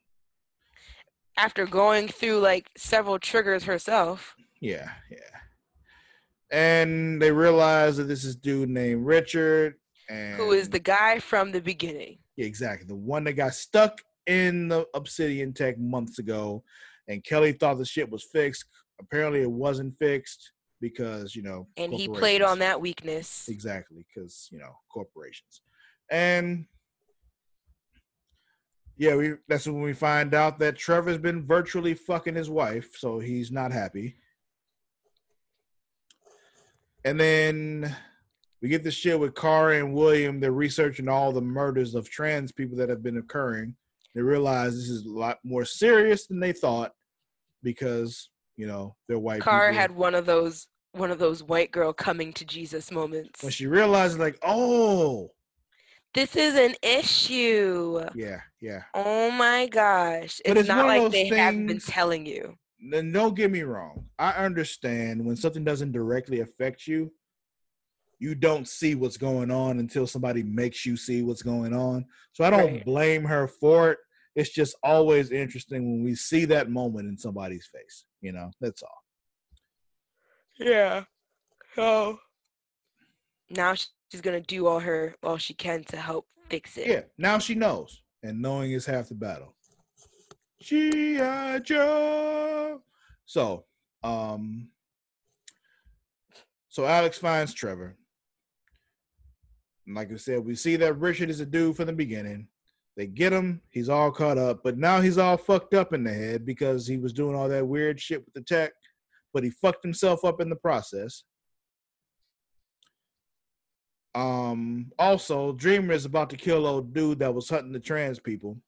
[1.37, 4.35] After going through like several triggers herself.
[4.61, 5.19] Yeah, yeah
[6.51, 9.75] and they realize that this is dude named Richard,
[10.09, 12.19] and who is the guy from the beginning.
[12.37, 16.63] Yeah, exactly, the one that got stuck in the Obsidian Tech months ago,
[17.07, 18.65] and Kelly thought the shit was fixed.
[19.01, 24.49] Apparently, it wasn't fixed because you know, and he played on that weakness exactly because
[24.51, 25.63] you know corporations,
[26.11, 26.67] and
[28.99, 33.21] yeah, we that's when we find out that Trevor's been virtually fucking his wife, so
[33.21, 34.17] he's not happy.
[37.05, 37.97] And then
[38.61, 40.41] we get this shit with Kara and William.
[40.41, 43.77] They're researching all the murders of trans people that have been occurring.
[44.15, 46.93] They realize this is a lot more serious than they thought
[47.63, 49.41] because you know they're white.
[49.41, 53.53] Kara had one of those one of those white girl coming to Jesus moments when
[53.53, 55.31] she realized, like, oh,
[56.13, 58.05] this is an issue.
[58.15, 58.83] Yeah, yeah.
[58.93, 61.37] Oh my gosh, it's, it's not like they things...
[61.37, 62.59] have been telling you
[62.91, 64.05] don't get me wrong.
[64.19, 67.13] I understand when something doesn't directly affect you,
[68.19, 72.05] you don't see what's going on until somebody makes you see what's going on.
[72.33, 72.85] So I don't right.
[72.85, 73.99] blame her for it.
[74.35, 78.05] It's just always interesting when we see that moment in somebody's face.
[78.21, 79.03] You know, that's all.
[80.59, 81.05] Yeah.
[81.75, 82.19] So
[83.51, 86.87] now she's gonna do all her all she can to help fix it.
[86.87, 87.03] Yeah.
[87.17, 89.55] Now she knows, and knowing is half the battle.
[90.61, 91.61] G.I.
[91.61, 92.83] Joe.
[93.27, 93.65] So,
[94.03, 94.69] um,
[96.69, 97.97] so Alex finds Trevor.
[99.87, 102.49] And like I said, we see that Richard is a dude from the beginning.
[102.99, 106.13] They get him, he's all caught up, but now he's all fucked up in the
[106.13, 108.73] head because he was doing all that weird shit with the tech,
[109.33, 111.23] but he fucked himself up in the process.
[114.17, 118.59] Um, also, Dreamer is about to kill old dude that was hunting the trans people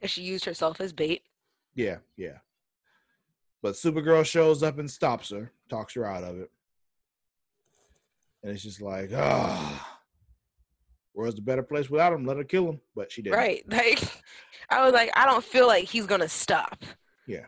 [0.00, 1.24] And she used herself as bait.
[1.74, 2.38] Yeah, yeah.
[3.60, 6.50] But Supergirl shows up and stops her, talks her out of it.
[8.44, 9.91] And it's just like, ah,
[11.12, 12.26] where's the better place without him?
[12.26, 12.80] Let her kill him.
[12.94, 13.38] But she didn't.
[13.38, 13.64] Right.
[13.70, 14.02] Like,
[14.70, 16.82] I was like, I don't feel like he's going to stop.
[17.26, 17.44] Yeah.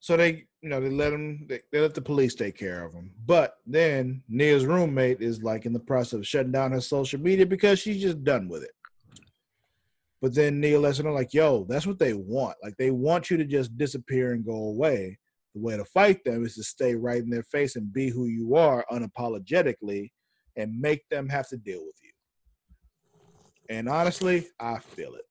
[0.00, 2.92] So they, you know, they let him, they, they let the police take care of
[2.92, 3.12] him.
[3.24, 7.46] But then Nia's roommate is like in the process of shutting down her social media
[7.46, 8.72] because she's just done with it.
[10.20, 12.56] But then Nia lets them like, yo, that's what they want.
[12.62, 15.18] Like they want you to just disappear and go away.
[15.54, 18.26] The way to fight them is to stay right in their face and be who
[18.26, 20.10] you are unapologetically
[20.56, 22.09] and make them have to deal with you.
[23.70, 25.24] And honestly, I feel it.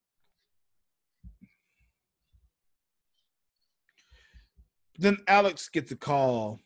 [4.97, 6.59] Then Alex gets a call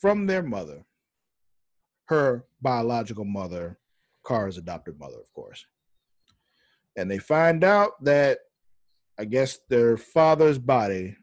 [0.00, 0.84] from their mother,
[2.04, 3.78] her biological mother,
[4.24, 5.66] Kara's adopted mother, of course
[6.96, 8.38] and they find out that
[9.18, 11.16] I guess their father's body.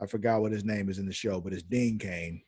[0.00, 2.42] I forgot what his name is in the show, but it's Dean Cain.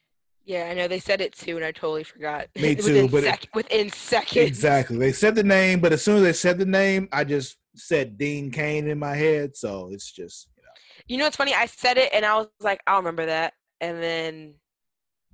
[0.44, 2.48] Yeah, I know they said it too, and I totally forgot.
[2.56, 4.46] Me too, within but sec- it, within seconds.
[4.46, 7.56] Exactly, they said the name, but as soon as they said the name, I just
[7.74, 9.56] said Dean Cain in my head.
[9.56, 10.70] So it's just you know.
[11.06, 11.54] You know, it's funny.
[11.54, 14.54] I said it, and I was like, I'll remember that, and then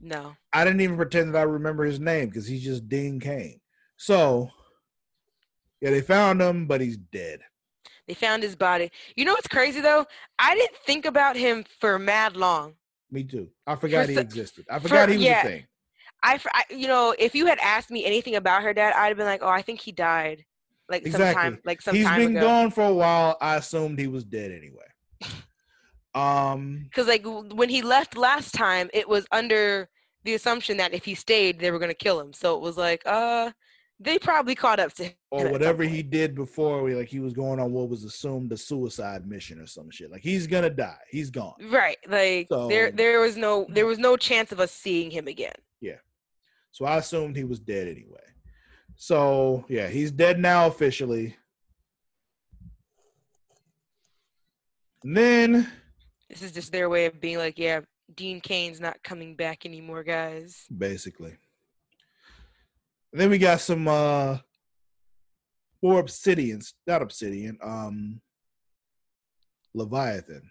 [0.01, 3.61] no, I didn't even pretend that I remember his name because he's just Dean Cain.
[3.97, 4.51] So
[5.81, 7.41] yeah, they found him, but he's dead.
[8.07, 8.91] They found his body.
[9.17, 10.07] You know what's crazy though?
[10.39, 12.75] I didn't think about him for mad long.
[13.11, 13.49] Me too.
[13.67, 14.67] I forgot for, he existed.
[14.71, 15.67] I forgot for, he was yeah, a thing.
[16.23, 19.17] I, I, you know, if you had asked me anything about her dad, I'd have
[19.17, 20.45] been like, oh, I think he died.
[20.89, 21.33] like Exactly.
[21.33, 22.41] sometime like some He's been ago.
[22.41, 23.37] gone for a while.
[23.41, 24.87] I assumed he was dead anyway.
[26.15, 29.89] Um, Because like when he left last time, it was under
[30.25, 32.33] the assumption that if he stayed, they were gonna kill him.
[32.33, 33.53] So it was like, uh,
[34.03, 35.13] they probably caught up to him.
[35.31, 38.57] or whatever he did before, we- like he was going on what was assumed a
[38.57, 40.11] suicide mission or some shit.
[40.11, 40.99] Like he's gonna die.
[41.11, 41.55] He's gone.
[41.71, 41.99] Right.
[42.09, 45.55] Like there there was no there was no chance of us seeing him again.
[45.81, 45.99] Yeah.
[46.73, 48.21] So I assumed he was dead anyway.
[48.97, 51.37] So yeah, he's dead now officially.
[55.03, 55.71] And then
[56.29, 57.81] This is just their way of being like, yeah,
[58.15, 60.67] Dean Cain's not coming back anymore, guys.
[60.77, 61.37] basically.
[63.13, 64.39] And then we got some uh
[65.83, 68.21] more obsidians, not obsidian, um
[69.75, 70.43] Leviathan.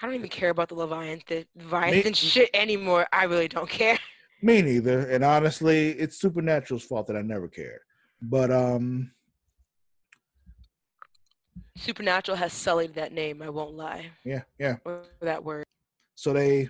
[0.00, 3.06] I don't even care about the Leviathan, Leviathan Me- shit anymore.
[3.12, 3.98] I really don't care.
[4.40, 5.08] Me neither.
[5.10, 7.80] And honestly, it's Supernatural's fault that I never cared.
[8.22, 9.12] But um
[11.76, 13.40] Supernatural has sullied that name.
[13.40, 14.10] I won't lie.
[14.24, 14.76] yeah, yeah.
[14.84, 15.64] Or that word.
[16.16, 16.68] So they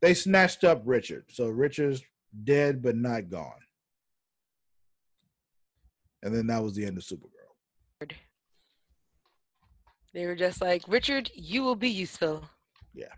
[0.00, 1.24] they snatched up Richard.
[1.28, 2.02] So Richard's
[2.42, 3.52] dead but not gone.
[6.22, 8.10] And then that was the end of Supergirl.
[10.14, 12.44] They were just like, Richard, you will be useful.
[12.94, 13.12] Yeah.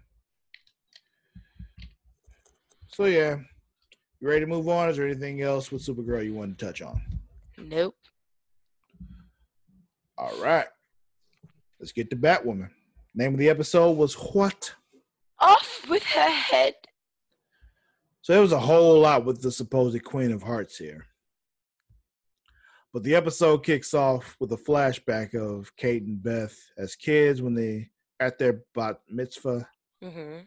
[2.88, 3.36] So yeah.
[4.20, 4.88] You ready to move on?
[4.88, 7.02] Is there anything else with Supergirl you want to touch on?
[7.58, 7.94] Nope.
[10.16, 10.66] All right.
[11.78, 12.70] Let's get to Batwoman.
[13.14, 14.74] Name of the episode was What?
[15.38, 16.74] Off with her head.
[18.26, 21.06] So there was a whole lot with the supposed Queen of Hearts here.
[22.92, 27.54] But the episode kicks off with a flashback of Kate and Beth as kids when
[27.54, 29.68] they at their bat mitzvah
[30.02, 30.44] hmm and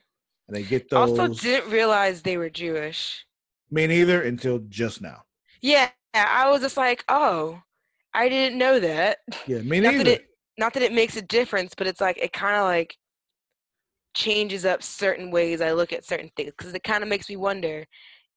[0.49, 1.17] they get those.
[1.17, 3.25] Also, didn't realize they were Jewish.
[3.71, 5.21] Me neither until just now.
[5.61, 7.61] Yeah, I was just like, oh,
[8.13, 9.19] I didn't know that.
[9.47, 10.11] Yeah, me Not that neither.
[10.11, 10.25] it,
[10.57, 12.97] not that it makes a difference, but it's like it kind of like
[14.13, 17.35] changes up certain ways I look at certain things because it kind of makes me
[17.37, 17.85] wonder,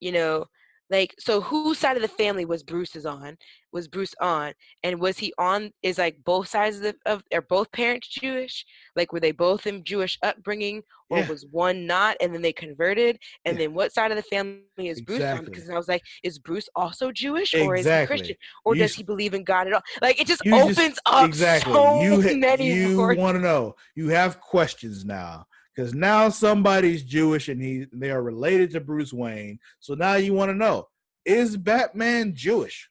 [0.01, 0.47] you know,
[0.91, 3.37] like so whose side of the family was Bruce's on?
[3.73, 4.53] Was Bruce on,
[4.83, 5.71] and was he on?
[5.83, 8.67] Is like both sides of the of are both parents Jewish?
[8.95, 11.29] Like were they both in Jewish upbringing, or Yeah.
[11.29, 13.17] was one not, and then they converted?
[13.47, 13.65] And Yeah.
[13.65, 15.47] then what side of the family is Bruce on?
[15.47, 18.93] Because I was like, is Bruce also Jewish, or is he Christian, or You does
[18.93, 19.83] he believe in God at all?
[20.03, 21.73] Like it just You just- opens up exactly.
[21.73, 23.77] so you many you want to know.
[23.95, 29.13] You have questions now because now somebody's Jewish and he they are related to Bruce
[29.13, 29.59] Wayne.
[29.81, 30.89] So now you want to know:
[31.25, 32.89] Is Batman Jewish?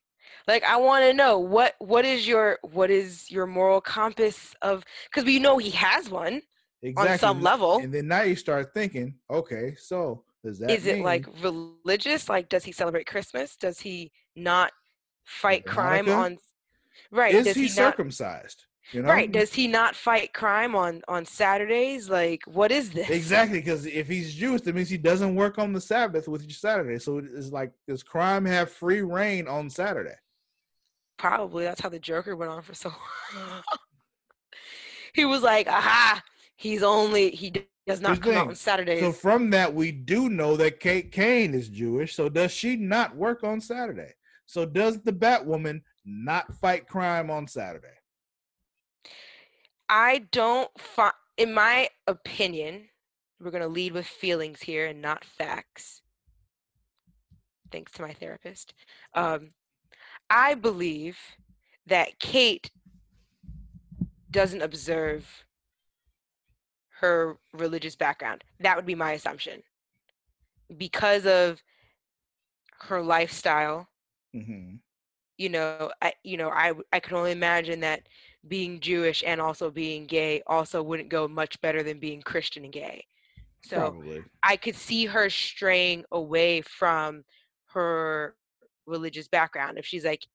[0.47, 4.83] like i want to know what what is your what is your moral compass of
[5.05, 6.41] because we know he has one
[6.83, 7.17] Exactly.
[7.17, 7.77] some level.
[7.77, 12.49] And then now you start thinking, okay, so does that is it like religious like
[12.49, 14.71] does he celebrate christmas does he not
[15.23, 16.39] fight Like crime on
[17.11, 18.65] right is he, he, not circumcised?
[18.91, 23.09] You know, right does he not fight crime on on saturdays like what is this
[23.09, 26.57] Exactly, because if he's Jewish, that means he doesn't work on the Sabbath, which is
[26.57, 26.99] Saturday.
[26.99, 30.15] So it's like, does crime have free reign on Saturday?
[31.21, 32.89] probably that's how the joker went on for so
[33.35, 33.61] long
[35.13, 36.19] he was like aha
[36.55, 37.53] he's only he
[37.85, 41.53] does not come out on saturdays So from that, we do know that Kate Kane
[41.55, 42.15] is Jewish.
[42.15, 44.13] So does she not work on Saturday?
[44.45, 47.87] So does the Batwoman not fight crime on Saturday?
[49.91, 52.87] I don't find, in my opinion,
[53.41, 56.01] we're going to lead with feelings here and not facts.
[57.71, 58.73] Thanks to my therapist.
[59.13, 59.51] Um,
[60.29, 61.17] I believe
[61.87, 62.71] that Kate
[64.29, 65.45] doesn't observe
[67.01, 68.45] her religious background.
[68.61, 69.61] That would be my assumption.
[70.77, 71.61] Because of
[72.87, 73.89] her lifestyle,
[74.33, 74.75] Mm-hmm.
[75.37, 78.07] you know, I you know, I, I can only imagine that
[78.47, 82.73] being Jewish and also being gay also wouldn't go much better than being Christian and
[82.73, 83.05] gay.
[83.63, 84.23] So Probably.
[84.41, 87.23] I could see her straying away from
[87.67, 88.35] her
[88.87, 89.77] religious background.
[89.77, 90.25] If she's like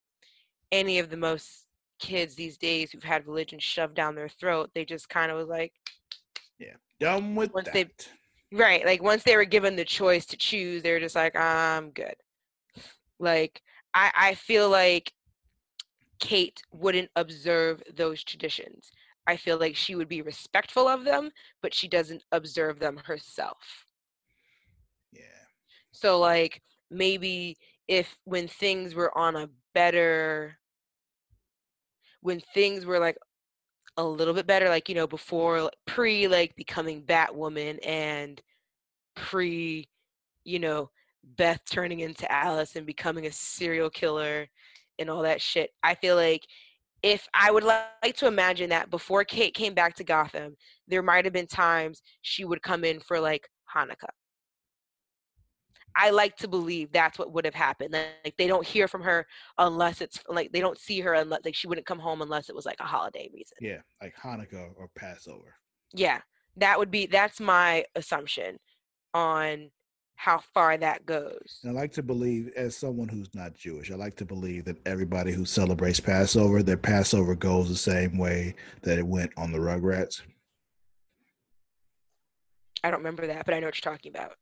[0.70, 1.66] any of the most
[1.98, 5.48] kids these days who've had religion shoved down their throat, they just kind of was
[5.48, 5.72] like,
[6.58, 7.74] yeah, Done with Once that.
[7.74, 11.34] they- right, like once they were given the choice to choose, they were just like,
[11.34, 12.14] I'm good.
[13.18, 13.60] Like
[13.92, 15.10] I I feel like
[16.20, 18.90] Kate wouldn't observe those traditions.
[19.26, 21.30] I feel like she would be respectful of them,
[21.62, 23.86] but she doesn't observe them herself.
[25.12, 25.22] yeah.
[25.92, 27.56] So like maybe
[27.88, 30.58] if when things were on a better
[32.20, 33.16] when things were like
[33.96, 38.40] a little bit better like you know before pre like becoming Batwoman and
[39.14, 39.88] pre
[40.44, 40.90] you know
[41.24, 44.48] Beth turning into Alice and becoming a serial killer
[44.98, 45.70] and all that shit.
[45.82, 46.46] I feel like
[47.02, 50.56] if I would like to imagine that before Kate came back to Gotham,
[50.88, 54.10] there might have been times she would come in for like Hanukkah.
[55.98, 57.92] I like to believe that's what would have happened.
[57.92, 59.26] Like they don't hear from her
[59.56, 62.54] unless it's like they don't see her unless like she wouldn't come home unless it
[62.54, 63.56] was like a holiday reason.
[63.60, 65.54] Yeah, like Hanukkah or Passover.
[65.94, 66.20] Yeah,
[66.56, 68.58] that would be that's my assumption
[69.14, 69.70] on
[70.16, 71.60] how far that goes.
[71.64, 75.32] I like to believe, as someone who's not Jewish, I like to believe that everybody
[75.32, 80.22] who celebrates Passover, their Passover goes the same way that it went on the Rugrats.
[82.82, 84.32] I don't remember that, but I know what you're talking about.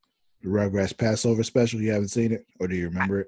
[0.42, 1.80] The Rugrats Passover special.
[1.80, 3.26] You haven't seen it, or do you remember I, it?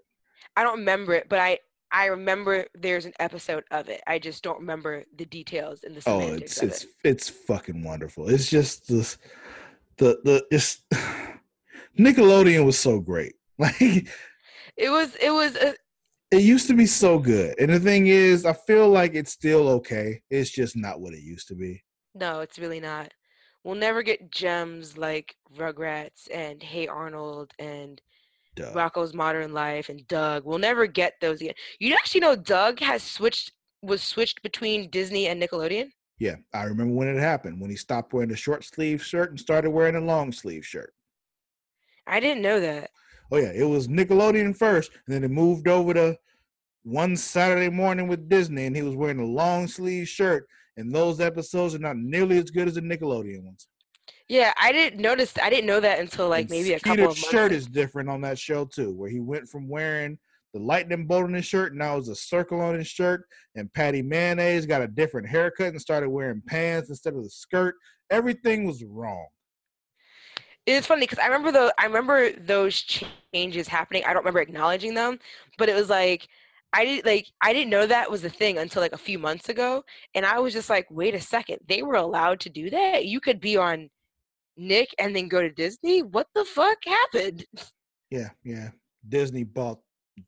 [0.57, 1.59] I don't remember it, but I
[1.90, 4.03] I remember there's an episode of it.
[4.07, 6.90] I just don't remember the details and the oh, semantics it's it's it.
[7.05, 8.28] it's fucking wonderful.
[8.28, 9.18] It's just this
[9.97, 10.82] the the it's
[11.99, 13.34] Nickelodeon was so great.
[13.59, 13.80] Like
[14.76, 15.74] it was it was a,
[16.30, 17.59] it used to be so good.
[17.59, 20.20] And the thing is, I feel like it's still okay.
[20.28, 21.82] It's just not what it used to be.
[22.14, 23.14] no, it's really not.
[23.64, 28.01] We'll never get gems like Rugrats and Hey Arnold and
[28.57, 28.72] Duh.
[28.74, 30.44] Rocko's Modern Life and Doug.
[30.44, 31.55] We'll never get those again.
[31.78, 35.88] You actually know Doug has switched was switched between Disney and Nickelodeon.
[36.18, 39.40] Yeah, I remember when it happened when he stopped wearing the short sleeve shirt and
[39.40, 40.92] started wearing a long sleeve shirt.
[42.07, 42.90] I didn't know that.
[43.32, 46.16] Oh yeah, it was Nickelodeon first, and then it moved over to
[46.84, 50.46] one Saturday morning with Disney, and he was wearing a long sleeve shirt.
[50.76, 53.66] And those episodes are not nearly as good as the Nickelodeon ones.
[54.28, 55.34] Yeah, I didn't notice.
[55.42, 57.28] I didn't know that until like And maybe a couple of months.
[57.28, 60.18] shirt is different on that show too, where he went from wearing
[60.52, 63.26] the lightning bolt on his shirt, now it's a circle on his shirt,
[63.57, 67.74] and Patti Mayonnaise got a different haircut and started wearing pants instead of the skirt.
[68.11, 69.26] Everything was wrong.
[70.67, 72.81] It's funny because I remember the I remember those
[73.33, 74.03] changes happening.
[74.05, 75.21] I don't remember acknowledging them,
[75.59, 76.29] but it was like
[76.73, 79.49] I did like I didn't know that was a thing until like a few months
[79.49, 83.07] ago, and I was just like, wait a second, they were allowed to do that.
[83.07, 83.91] You could be on
[84.57, 86.03] Nick and then go to Disney.
[86.03, 87.47] What the fuck happened?
[88.11, 88.71] Yeah, yeah.
[89.09, 89.81] Disney bought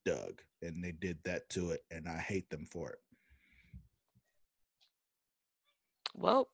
[0.04, 2.98] Doug, and they did that to it, and I hate them for it.
[6.14, 6.48] Well,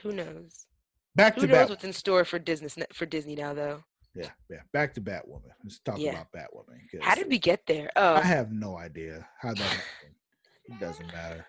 [0.00, 0.66] who knows?
[1.14, 1.68] Back Who to knows Bat.
[1.70, 3.82] what's in store for Disney for Disney now though?
[4.14, 4.58] Yeah, yeah.
[4.72, 5.50] Back to Batwoman.
[5.62, 6.10] Let's talk Yeah.
[6.12, 7.02] about Batwoman.
[7.02, 7.90] How did we get there?
[7.96, 10.14] Oh, I have no idea how that happened.
[10.66, 11.46] It doesn't matter.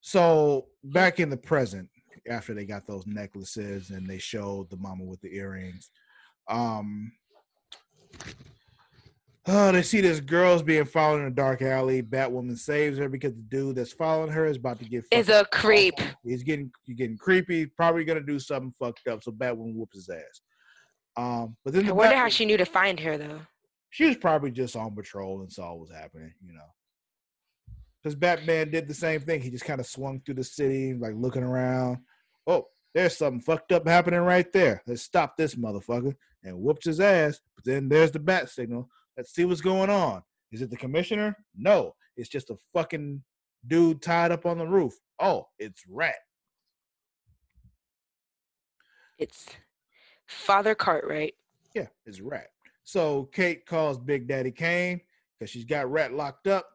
[0.00, 1.88] So back in the present,
[2.28, 5.90] after they got those necklaces and they showed the mama with the earrings,
[6.48, 7.12] um,
[9.46, 12.02] oh, they see this girl's being followed in a dark alley.
[12.02, 15.04] Batwoman saves her because the dude that's following her is about to get.
[15.10, 15.94] is a creep.
[16.24, 17.66] He's getting he's getting creepy.
[17.66, 19.22] Probably gonna do something fucked up.
[19.22, 20.40] So Batwoman whoops his ass.
[21.16, 23.40] Um, but then I the wonder Batwoman- how she knew to find her though.
[23.90, 26.60] she was probably just on patrol and saw what was happening, you know.
[28.02, 29.42] Because Batman did the same thing.
[29.42, 31.98] He just kind of swung through the city, like looking around.
[32.46, 34.82] Oh, there's something fucked up happening right there.
[34.86, 36.14] Let's stop this motherfucker.
[36.42, 37.40] And whoops his ass.
[37.56, 38.88] But then there's the bat signal.
[39.20, 40.22] Let's see what's going on.
[40.50, 41.36] Is it the commissioner?
[41.54, 41.94] No.
[42.16, 43.22] It's just a fucking
[43.66, 44.94] dude tied up on the roof.
[45.20, 46.14] Oh, it's Rat.
[49.18, 49.44] It's
[50.26, 51.34] Father Cartwright.
[51.74, 52.46] Yeah, it's Rat.
[52.84, 55.02] So Kate calls Big Daddy Kane
[55.38, 56.66] because she's got Rat locked up.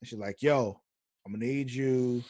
[0.00, 0.80] And she's like, yo,
[1.26, 2.22] I'm gonna need you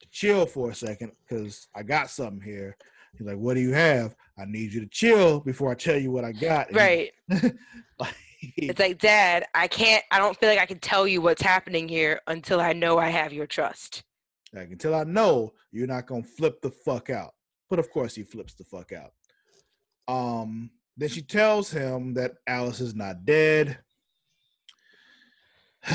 [0.00, 2.76] to chill for a second because I got something here.
[3.16, 4.16] He's like, what do you have?
[4.36, 6.66] I need you to chill before I tell you what I got.
[6.66, 7.12] And Right.
[8.00, 8.16] like,
[8.56, 11.88] It's like, Dad, I can't, I don't feel like I can tell you what's happening
[11.88, 14.02] here until I know I have your trust.
[14.52, 17.34] like, until I know you're not gonna flip the fuck out.
[17.70, 19.12] But of course he flips the fuck out.
[20.08, 23.78] Um, then she tells him that Alice is not dead.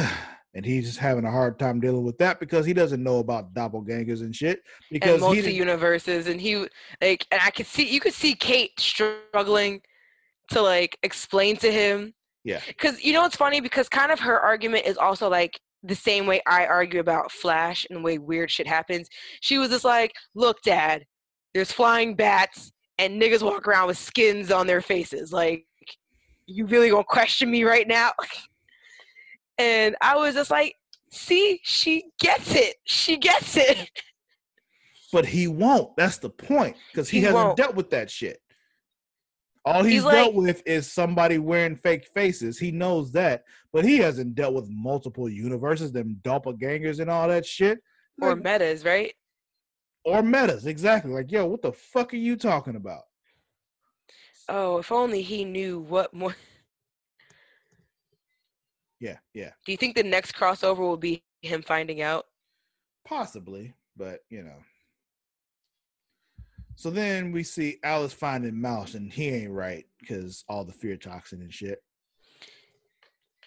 [0.53, 3.53] and he's just having a hard time dealing with that because he doesn't know about
[3.53, 4.61] doppelgangers and shit.
[4.89, 6.27] Because and multi universes.
[6.27, 6.65] And he,
[7.01, 9.81] like, and I could see, you could see Kate struggling
[10.49, 12.13] to, like, explain to him.
[12.47, 12.61] Yeah.
[12.65, 13.59] Because, you know, what's funny?
[13.59, 17.85] Because kind of her argument is also, like, the same way I argue about Flash
[17.89, 19.09] and the way weird shit happens.
[19.41, 21.03] She was just like, look, Dad,
[21.53, 25.31] there's flying bats and niggas walk around with skins on their faces.
[25.33, 25.65] Like,
[26.45, 28.11] you really gonna question me right now?
[29.57, 30.75] and I was just like,
[31.11, 32.75] see, she gets it.
[32.85, 33.89] She gets it.
[35.11, 35.95] but he won't.
[35.97, 36.75] That's the point.
[36.91, 37.57] Because he, He hasn't won't.
[37.57, 38.39] dealt with that shit.
[39.67, 42.57] All he's, He's dealt like- with is somebody wearing fake faces.
[42.57, 47.45] He knows that, but he hasn't dealt with multiple universes, them doppelgangers and all that
[47.45, 47.79] shit.
[48.21, 49.13] or Like, metas, right?
[50.05, 51.11] or metas, exactly.
[51.11, 53.01] Like, yo, what the fuck are you talking about?
[54.47, 56.35] Oh, if only he knew what more.
[58.99, 62.25] Yeah, yeah, Do you think the next crossover will be him finding out?
[63.05, 64.57] possibly, but you know.
[66.77, 70.95] So then we see Alice finding Mouse, and he ain't right because all the fear
[70.95, 71.79] toxin and shit.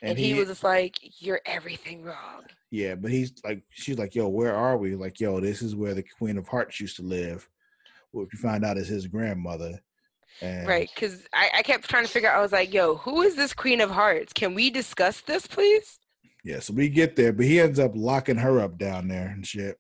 [0.03, 2.43] And, he, was just like, "You're everything wrong."
[2.73, 4.97] Yeah, but he's like, she's like, yo, where are we?
[4.97, 7.49] Like, yo, this is where the Queen of Hearts used to live.
[8.11, 9.81] What you find out is his grandmother.
[10.43, 12.37] And Right, because I, I kept trying to figure out.
[12.37, 14.33] I was like, "Yo, who is this Queen of Hearts?
[14.33, 16.01] Can we discuss this, please?"
[16.43, 19.47] Yeah, so we get there, but he ends up locking her up down there and
[19.47, 19.79] shit.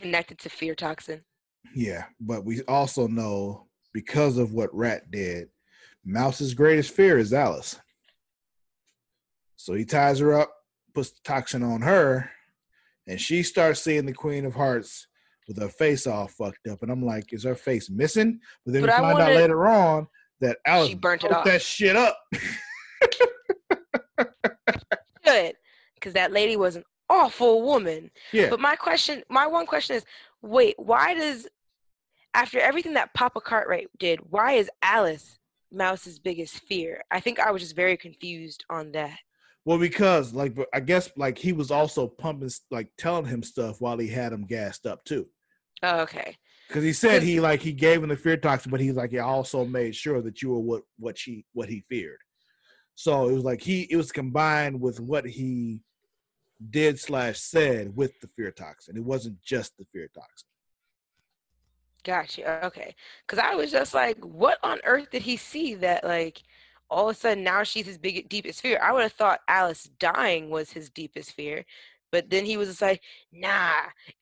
[0.00, 1.22] Connected to fear toxin.
[1.74, 5.48] Yeah, but we also know because of what Rat did,
[6.04, 7.78] Mouse's greatest fear is Alice.
[9.56, 10.52] So he ties her up,
[10.94, 12.30] puts the toxin on her,
[13.06, 15.06] and she starts seeing the Queen of Hearts
[15.48, 16.82] with her face all fucked up.
[16.82, 18.40] And I'm like, is her face missing?
[18.64, 20.08] But then But we I find out later on
[20.40, 21.44] that Alice She burnt it off.
[21.44, 22.18] that shit up.
[25.24, 25.54] Good,
[25.94, 28.10] because that lady was an awful woman.
[28.32, 30.04] yeah, But my question, my one question is,
[30.42, 31.48] wait, why does
[32.34, 35.38] after everything that Papa Cartwright did, why is Alice
[35.70, 37.02] Mouse's biggest fear?
[37.10, 39.18] I think I was just very confused on that.
[39.64, 43.98] Well, because like I guess like he was also pumping like telling him stuff while
[43.98, 45.28] he had him gassed up too.
[45.82, 46.36] Oh, okay.
[46.68, 49.18] Because he said he like he gave him the fear toxin, but he's like he
[49.18, 52.18] also made sure that you were what what she what he feared.
[52.94, 55.82] So it was like he it was combined with what he
[56.70, 58.96] did slash said with the fear toxin.
[58.96, 60.48] It wasn't just the fear toxin.
[62.04, 62.64] Gotcha.
[62.66, 62.94] Okay.
[63.26, 66.42] Because I was just like, what on earth did he see that, like,
[66.90, 68.80] all of a sudden now she's his biggest, deepest fear?
[68.82, 71.64] I would have thought Alice dying was his deepest fear.
[72.10, 73.00] But then he was just like,
[73.32, 73.72] nah,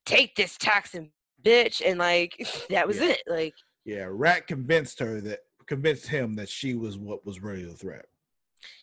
[0.05, 1.11] take this toxin,
[1.43, 1.83] bitch.
[1.85, 3.11] And, like, that was Yeah.
[3.13, 3.23] it.
[3.27, 3.55] Like,
[3.85, 8.05] Yeah, Rat convinced her that convinced him that she was what was really the threat.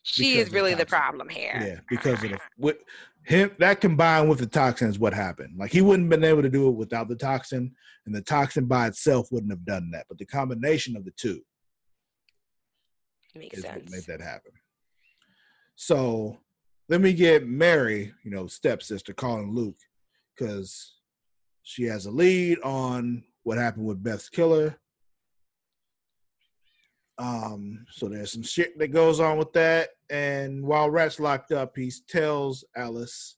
[0.01, 0.97] she is really the toxin.
[0.99, 1.61] problem here.
[1.63, 2.39] Yeah, because of the
[3.27, 5.55] him that combined with the toxin is what happened.
[5.57, 7.75] Like he wouldn't have been able to do it without the toxin,
[8.05, 10.05] and the toxin by itself wouldn't have done that.
[10.07, 11.41] But the combination of the two
[13.35, 13.91] Makes sense.
[13.91, 14.53] made that happen.
[15.75, 16.37] So
[16.87, 19.79] then we get Mary, you know, stepsister, calling Luke
[20.33, 20.95] because
[21.63, 24.77] she has a lead on what happened with Beth's killer.
[27.19, 29.89] Um, so there's some shit that goes on with that.
[30.09, 33.37] And while Rat's locked up, he tells Alice,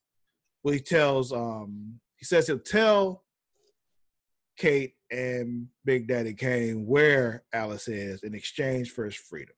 [0.64, 3.24] well, he tells um he says he'll tell
[4.58, 9.56] Kate and Big Daddy Kane where Alice is in exchange for his freedom.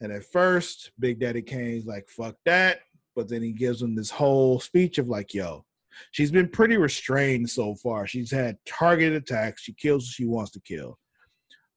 [0.00, 2.80] And at first, Big Daddy Kane's like, fuck that.
[3.16, 5.64] But then he gives him this whole speech of like, yo,
[6.10, 8.06] she's been pretty restrained so far.
[8.06, 9.62] She's had targeted attacks.
[9.62, 10.98] She kills who she wants to kill.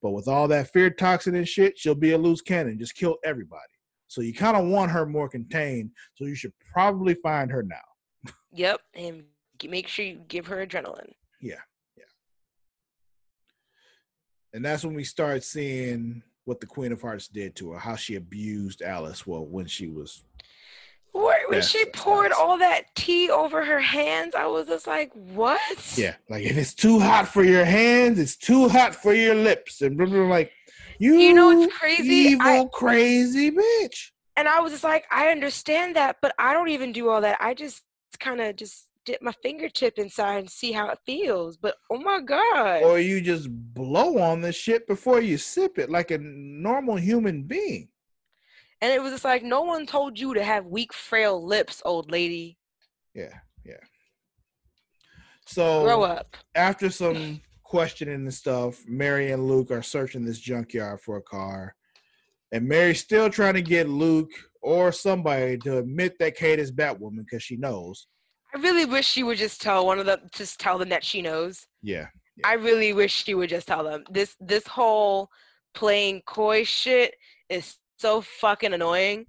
[0.05, 3.17] But with all that fear toxin and shit, she'll be a loose cannon, just kill
[3.25, 3.63] everybody.
[4.05, 5.89] So you kind of want her more contained.
[6.13, 8.31] So you should probably find her now.
[8.53, 8.81] Yep.
[8.93, 9.23] And
[9.67, 11.13] make sure you give her adrenaline.
[11.41, 11.55] Yeah,
[11.97, 12.03] yeah.
[14.53, 17.95] And that's when we start seeing what the Queen of Hearts did to her, how
[17.95, 19.25] she abused Alice.
[19.25, 20.23] Well, when she was
[21.15, 25.13] Where, when Yeah, she poured all that tea over her hands, I was just like,
[25.13, 25.61] what?
[25.97, 29.81] Yeah, like if it's too hot for your hands, it's too hot for your lips,
[29.81, 30.51] and blah, blah, blah, like
[30.99, 32.11] you, You know what's crazy?
[32.11, 34.11] evil, I- crazy bitch.
[34.35, 37.37] And I was just like, I understand that, but I don't even do all that.
[37.39, 37.83] I just
[38.19, 41.55] kind of just dip my fingertip inside and see how it feels.
[41.55, 42.83] But oh my God.
[42.83, 47.43] Or you just blow on the shit before you sip it, like a normal human
[47.43, 47.87] being.
[48.85, 52.11] And it was just like, no one told you to have weak, frail lips, old
[52.11, 52.59] lady.
[53.15, 53.33] Yeah,
[53.65, 53.81] yeah.
[55.47, 56.37] So Grow up.
[56.53, 61.73] after some questioning and stuff, Mary and Luke are searching this junkyard for a car.
[62.51, 64.29] And Mary's still trying to get Luke
[64.61, 68.05] or somebody to admit that Kate is Batwoman because she knows.
[68.53, 71.23] I really wish she would just tell one of them, just tell them that she
[71.23, 71.65] knows.
[71.81, 72.05] Yeah.
[72.43, 74.03] I really wish she would just tell them.
[74.11, 75.29] This this whole
[75.73, 77.15] playing coy shit
[77.49, 79.25] is so fucking annoying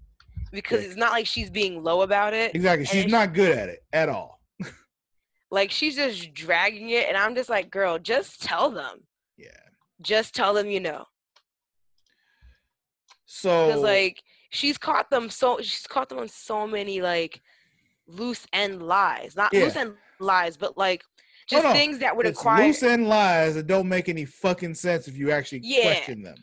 [0.53, 0.89] because Yeah.
[0.89, 2.55] it's not like she's being low about it.
[2.55, 2.87] Exactly.
[2.87, 4.41] She's not good at it at all.
[5.51, 9.05] Like she's just dragging it, and I'm just like, girl, just tell them.
[9.37, 9.49] Yeah.
[10.03, 11.05] Just tell them you know.
[13.27, 17.41] So Because like she's caught them so she's caught them on so many like
[18.07, 19.65] loose end lies, not Yeah.
[19.65, 21.03] loose end lies, but like
[21.49, 22.67] just no, things that would it's acquire.
[22.67, 25.83] loose end lies that don't make any fucking sense if you actually Yeah.
[25.83, 26.37] question them.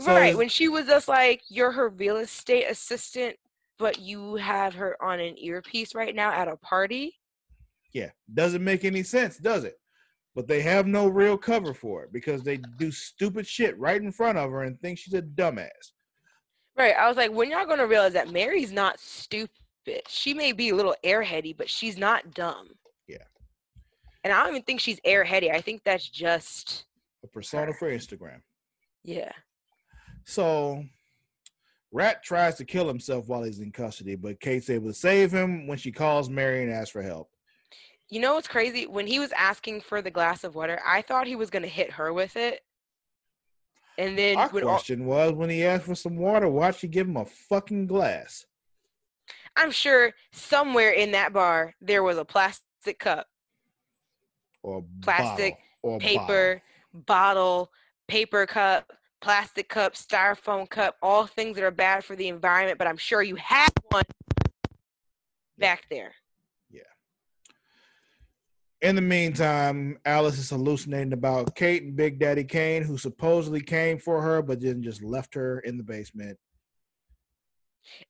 [0.00, 3.36] So right when she was just like you're her real estate assistant
[3.78, 7.14] but you have her on an earpiece right now at a party
[7.92, 9.76] Yeah, doesn't make any sense, does it?
[10.34, 14.12] But they have no real cover for it because they do stupid shit right in
[14.12, 15.92] front of her and think she's a dumbass.
[16.76, 16.94] Right.
[16.96, 19.50] I was like, when y'all gonna realize that Mary's not stupid?
[20.06, 22.68] She may be a little airheady, but she's not dumb.
[23.08, 23.24] Yeah.
[24.22, 25.50] And I don't even think she's airheady.
[25.52, 26.84] I think that's just
[27.24, 28.40] A persona for Instagram.
[29.04, 29.32] yeah.
[30.24, 30.84] So
[31.92, 35.66] Rat tries to kill himself while he's in custody, but Kate's able to save him
[35.66, 37.30] when she calls Mary and asks for help.
[38.08, 38.86] You know what's crazy?
[38.86, 41.92] When he was asking for the glass of water, I thought he was gonna hit
[41.92, 42.60] her with it.
[43.98, 46.88] And then Our when all- question was when he asked for some water, why'd she
[46.88, 48.46] give him a fucking glass?
[49.56, 53.26] I'm sure somewhere in that bar there was a plastic cup,
[54.62, 57.72] Or Plastic, bottle, or paper, bottle,
[58.08, 62.86] paper cup, plastic cup, styrofoam cup, all things that are bad for the environment, but
[62.86, 64.04] I'm sure you had one
[65.58, 66.12] back there.
[66.70, 66.80] Yeah.
[68.80, 73.98] In the meantime, Alice is hallucinating about Kate and Big Daddy Kane, who supposedly came
[73.98, 76.38] for her, but then just left her in the basement.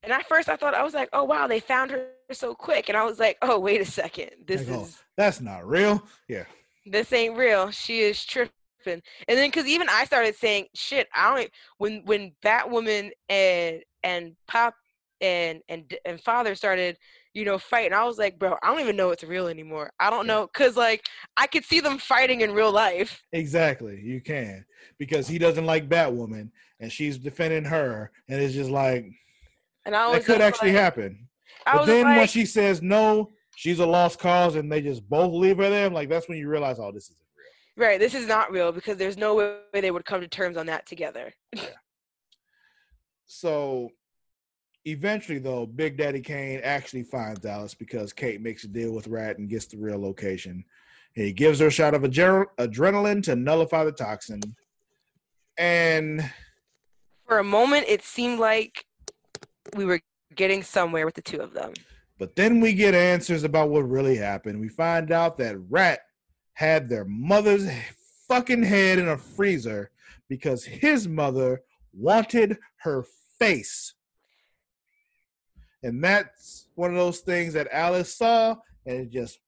[0.03, 2.89] And at first I thought I was like, oh wow, they found her so quick.
[2.89, 4.31] And I was like, oh wait a second.
[4.45, 4.83] This Like, oh.
[4.83, 6.03] is That's not real.
[6.27, 6.43] Yeah.
[6.85, 7.71] this ain't real.
[7.71, 8.51] She is tripping.
[8.87, 13.83] And then because even I started saying, shit, I don't e-" when when Batwoman and
[14.03, 14.75] and Pop
[15.21, 16.97] and and and father started,
[17.33, 19.91] you know, fighting, I was like, bro, I don't even know it's real anymore.
[19.99, 20.47] I don't know.
[20.47, 23.21] Cause like I could see them fighting in real life.
[23.31, 24.01] Exactly.
[24.01, 24.65] You can.
[24.97, 26.49] Because he doesn't like Batwoman
[26.79, 28.11] and she's defending her.
[28.29, 29.05] And it's just like
[29.85, 31.27] And I was that could actually like, happen.
[31.65, 35.07] I But then like, when she says no, she's a lost cause and they just
[35.07, 37.30] both leave her there, like that's when you realize, oh, this isn't real.
[37.77, 40.65] Right, this is not real because there's no way they would come to terms on
[40.67, 41.33] that together.
[41.55, 41.63] yeah.
[43.25, 43.89] So
[44.85, 49.37] eventually, though, Big Daddy Kane actually finds Alice because Kate makes a deal with Rat
[49.37, 50.63] and gets the real location.
[51.13, 54.41] He gives her a shot of adre- adrenaline to nullify the toxin.
[55.57, 56.29] And
[57.27, 58.85] For a moment, it seemed like
[59.75, 59.99] we were
[60.35, 61.73] getting somewhere with the two of them.
[62.17, 64.59] but then we get answers about what really happened.
[64.61, 65.99] We find out that Rat
[66.53, 67.67] had their mother's
[68.27, 69.91] fucking head in a freezer
[70.29, 71.61] because his mother
[71.93, 73.05] wanted her
[73.39, 73.93] face.
[75.83, 78.55] And that's one of those things that Alice saw
[78.85, 79.39] and it just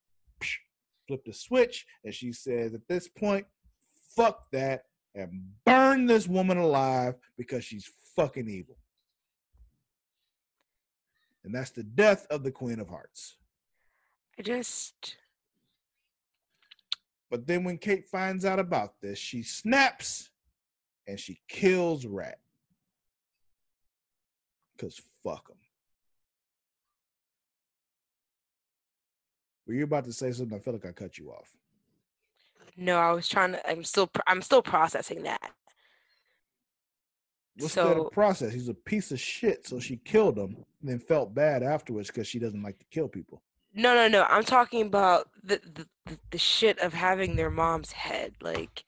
[1.08, 1.86] flipped a switch.
[2.04, 3.46] And she says, at this point,
[4.16, 4.86] fuck that
[5.16, 8.78] and burn this woman alive because she's fucking evil.
[11.44, 13.36] And that's the death of the Queen of Hearts.
[14.40, 15.18] I just
[17.34, 20.30] But then when Kate finds out about this, she snaps
[21.08, 22.38] and she kills Rat.
[24.78, 25.58] Because fuck him.
[29.66, 30.56] Were you about to say something?
[30.56, 31.50] I feel like I cut you off.
[32.78, 33.68] no, I was trying to.
[33.68, 34.12] I'm still.
[34.28, 35.54] I'm still processing that.
[37.58, 38.54] What's that process?
[38.54, 39.66] He's a piece of shit.
[39.66, 43.08] So she killed him and then felt bad afterwards because she doesn't like to kill
[43.08, 43.42] people.
[43.74, 44.24] No, no, no.
[44.24, 45.60] I'm talking about the
[46.06, 48.34] the, the, shit of having their mom's head.
[48.42, 48.84] Like,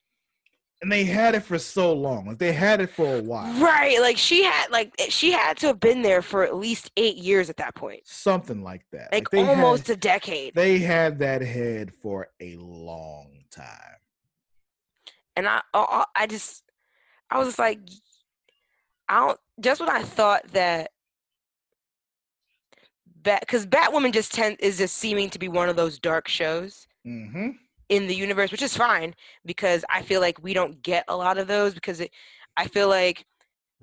[0.82, 2.28] And they had it for so long.
[2.28, 3.52] Like they had it for a while.
[3.62, 4.00] right?
[4.00, 7.18] Like she had like eh, she had to have been there for at least eight
[7.18, 8.02] years at that point.
[8.06, 9.12] Something like that.
[9.12, 10.54] Like, had- almost a decade.
[10.56, 13.98] they had that head for a long time.
[15.36, 16.64] and I, I, I just,
[17.30, 17.80] I was just like,
[19.08, 19.40] I don't.
[19.60, 20.92] Just when I thought that,
[23.26, 26.88] Bat, because Batwoman just tend is just seeming to be one of those dark shows
[27.06, 27.50] Mm-hmm.
[27.90, 29.14] in the universe, which is fine
[29.46, 32.10] because I feel like we don't get a lot of those because it,
[32.58, 33.26] I feel like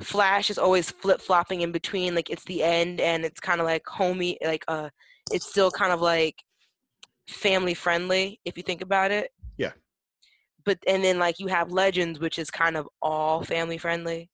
[0.01, 2.15] Flash is always flip flopping in between.
[2.17, 4.89] Like it's the end and it's kind of like homey, like uh,
[5.31, 6.43] it's still kind of like
[7.29, 9.31] family friendly if you think about it.
[9.57, 9.71] Yeah.
[10.65, 14.31] But and then like you have Legends, which is kind of all family friendly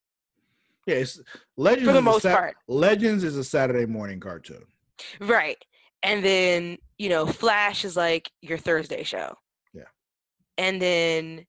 [0.86, 1.20] Yeah, it's
[1.58, 4.64] Legends for the most Sat- part, Legends is a Saturday morning cartoon.
[5.20, 5.62] Right?
[6.02, 9.34] And then you know Flash is like your Thursday show.
[9.72, 9.82] Yeah.
[10.56, 11.46] And then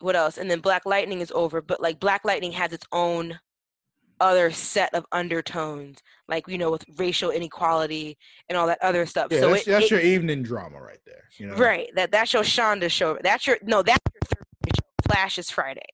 [0.00, 0.38] what else?
[0.38, 3.38] And then Black Lightning is over, but like Black Lightning has its own
[4.20, 8.18] other set of undertones, like you know with racial inequality
[8.48, 9.28] and all that other stuff.
[9.30, 11.24] Yeah, so that's, it, that's it- your evening drama right there.
[11.36, 13.18] You know, right that that's your Shonda show.
[13.22, 15.12] That's your no, that's your Thursday show.
[15.12, 15.86] Flash is Friday,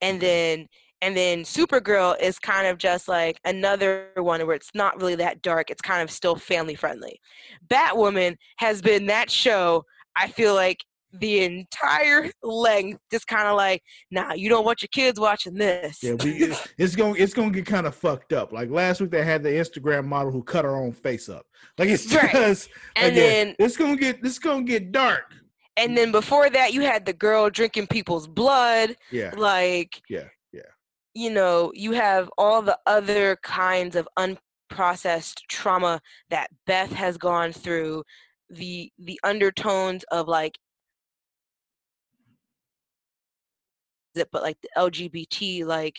[0.00, 0.68] and then
[1.02, 5.42] and then Supergirl is kind of just like another one where it's not really that
[5.42, 5.68] dark.
[5.68, 7.20] It's kind of still family friendly.
[7.68, 9.84] Batwoman has been that show.
[10.16, 10.78] I feel like
[11.14, 15.98] the entire length, just kind of like, nah, you don't want your kids watching this.
[16.02, 18.52] Yeah, we, it- it's gonna it's gonna get kind of fucked up.
[18.52, 21.44] Like last week, they had the Instagram model who cut her own face up.
[21.78, 22.30] Like it's Right.
[22.32, 25.24] just and again, then it's gonna get it's gonna get dark.
[25.76, 28.94] and then before that, you had the girl drinking people's blood.
[29.10, 30.28] Yeah, Like yeah.
[31.14, 37.52] You know, you have all the other kinds of unprocessed trauma that Beth has gone
[37.52, 38.04] through,
[38.50, 40.56] the the undertones of like
[44.14, 45.96] it, but like the LGBT like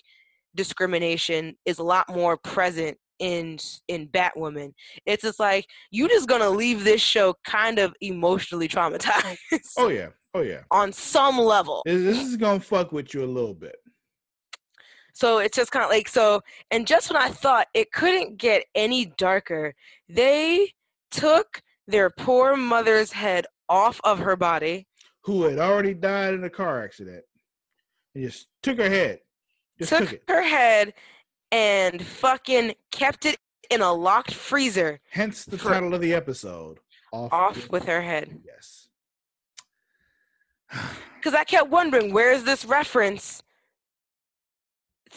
[0.55, 3.57] discrimination is a lot more present in
[3.87, 4.73] in Batwoman.
[5.05, 9.37] It's just like you just gonna leave this show kind of emotionally oh, traumatized.
[9.77, 10.61] Oh yeah, oh yeah.
[10.71, 11.83] On some level.
[11.85, 13.75] This, this is gonna fuck with you a little bit.
[15.13, 16.41] So it's just kind of like so.
[16.71, 19.75] And just when I thought it couldn't get any darker,
[20.09, 20.73] they
[21.11, 24.87] took their poor mother's head off of her body,
[25.23, 27.23] Who had already died in a car accident?
[28.13, 29.19] And just took her head.
[29.79, 30.93] Just took, took her head,
[31.51, 33.37] and fucking kept it
[33.69, 36.79] in a locked freezer Hence the title of the episode.
[37.11, 38.39] Off, off with her head.
[38.45, 38.89] Yes.
[41.15, 43.42] because I kept wondering where is this reference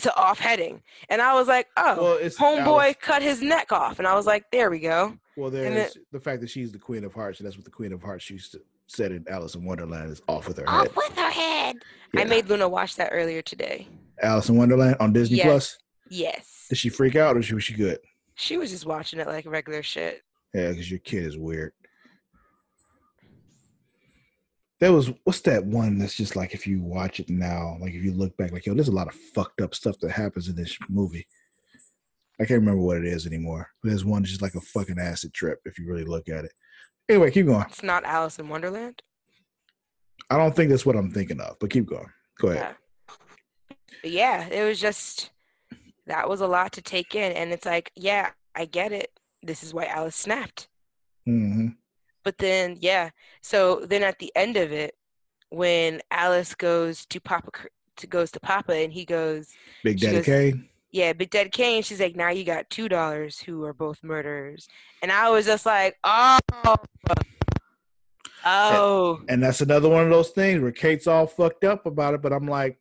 [0.02, 3.72] to off heading, and I was like, oh, Well, it's homeboy Alice- cut his neck
[3.72, 5.16] off, and I was like, there we go.
[5.36, 7.70] Well, and there's the fact that she's the Queen of Hearts, and that's what the
[7.70, 10.86] Queen of Hearts used to said in Alice in Wonderland is off with her head.
[10.88, 11.76] Off with her head.
[12.16, 13.88] I made Luna watch that earlier today.
[14.22, 15.46] Alice in Wonderland on Disney Yes.
[15.46, 15.78] Plus.
[16.08, 17.98] Yes, Did she freak out or she was she good?
[18.36, 20.22] she was just watching it like regular shit.
[20.54, 21.72] Yeah, because your kid is weird.
[24.78, 28.04] There was what's that one that's just like if you watch it now, like if
[28.04, 30.56] you look back, like yo, there's a lot of fucked up stuff that happens in
[30.56, 31.26] this movie.
[32.38, 33.70] I can't remember what it is anymore.
[33.82, 36.44] But there's one that's just like a fucking acid trip if you really look at
[36.44, 36.52] it.
[37.08, 37.64] Anyway, keep going.
[37.68, 39.00] It's not Alice in Wonderland.
[40.28, 42.10] I don't think that's what I'm thinking of, but keep going.
[42.38, 42.58] Go ahead.
[42.58, 42.74] Yeah.
[44.04, 45.30] Yeah, it was just
[46.06, 49.10] that was a lot to take in, and it's like, yeah, I get it.
[49.42, 50.68] This is why Alice snapped.
[51.24, 51.68] hmm
[52.26, 53.10] But then, yeah.
[53.40, 54.96] So then at the end of it,
[55.50, 57.52] when Alice goes to Papa,
[57.98, 59.54] to goes to Papa, and he goes,
[59.84, 60.68] Big Daddy goes- Kane.
[60.90, 64.66] "Yeah, Big Daddy Kane." She's like, "Now you got two dollars, who are both murderers."
[65.02, 66.38] And I was just like, "Oh,
[68.44, 72.22] oh, And that's another one of those things where Kate's all fucked up about it,
[72.22, 72.80] but I'm like,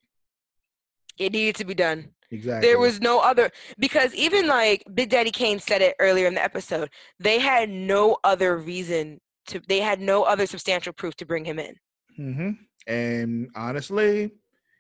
[1.19, 2.67] it needed to be done." exactly.
[2.67, 6.43] There was no other because even like Big Daddy Kane said it earlier in the
[6.43, 6.89] episode.
[7.19, 9.61] They had no other reason to.
[9.67, 11.75] They had no other substantial proof to bring him in.
[12.19, 12.49] Mm-hmm.
[12.87, 14.31] And honestly,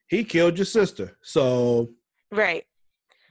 [0.07, 1.17] he killed your sister.
[1.23, 1.89] So
[2.31, 2.65] Right.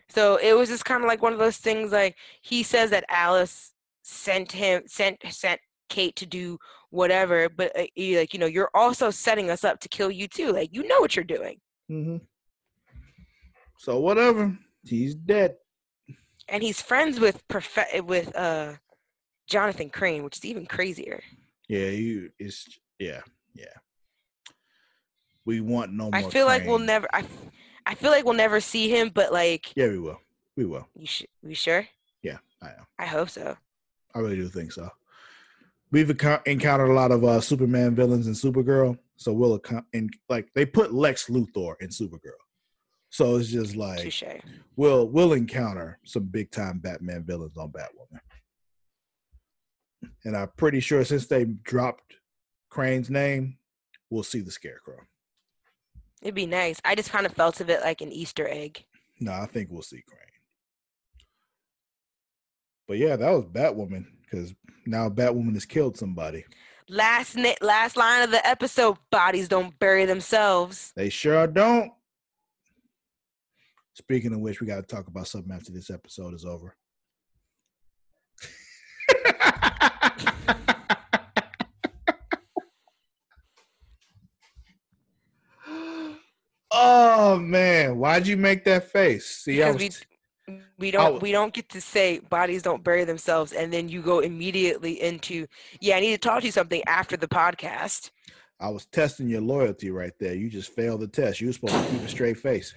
[0.08, 1.92] So it was just kind of like one of those things.
[1.92, 6.58] Like he says that Alice sent him sent sent Kate to do
[6.90, 10.52] whatever, but uh, like you know, you're also setting us up to kill you too.
[10.52, 11.58] Like you know what you're doing,
[11.90, 12.16] Mm-hmm.
[13.78, 14.56] So whatever.
[14.84, 15.54] He's dead.
[16.48, 18.74] and he's friends with prof- with uh
[19.46, 21.22] Jonathan Crane, which is even crazier.
[21.68, 22.66] Yeah, you it's
[22.98, 23.20] yeah,
[23.54, 23.66] yeah.
[25.44, 26.14] We want no more.
[26.14, 26.86] I feel like we'll Crane.
[26.86, 27.08] never.
[27.86, 30.20] I feel like we'll never see him, but like Yeah, we will.
[30.56, 30.88] We will.
[30.96, 31.86] you sh- we sure?
[32.22, 32.86] Yeah, I am.
[32.98, 33.56] I hope so.
[34.14, 34.88] I really do think so.
[35.90, 40.08] We've encou- encountered a lot of uh, Superman villains and Supergirl, so we'll account in
[40.28, 42.40] like they put Lex Luthor in Supergirl,
[43.10, 44.22] so it's just like Touche.
[44.76, 48.20] we'll we'll encounter some big time Batman villains on Batwoman,
[50.24, 52.14] and I'm pretty sure since they dropped
[52.70, 53.58] Crane's name,
[54.10, 54.98] we'll see the Scarecrow.
[56.22, 56.80] It'd be nice.
[56.84, 58.84] I just kind of felt of it like an Easter egg.
[59.20, 60.20] No, I think we'll see Crane.
[62.88, 64.54] But yeah, that was Batwoman because
[64.86, 66.44] now Batwoman has killed somebody.
[66.88, 70.92] Last ni- last line of the episode: bodies don't bury themselves.
[70.96, 71.92] They sure don't.
[73.94, 76.76] Speaking of which, we got to talk about something after this episode is over.
[86.70, 89.26] oh man, why'd you make that face?
[89.26, 90.04] See, I was,
[90.48, 93.88] we we don't was- we don't get to say bodies don't bury themselves, and then
[93.88, 95.46] you go immediately into
[95.80, 95.96] yeah.
[95.96, 98.10] I need to talk to you something after the podcast.
[98.60, 100.34] I was testing your loyalty right there.
[100.34, 101.40] You just failed the test.
[101.40, 102.72] You were supposed to keep a straight face.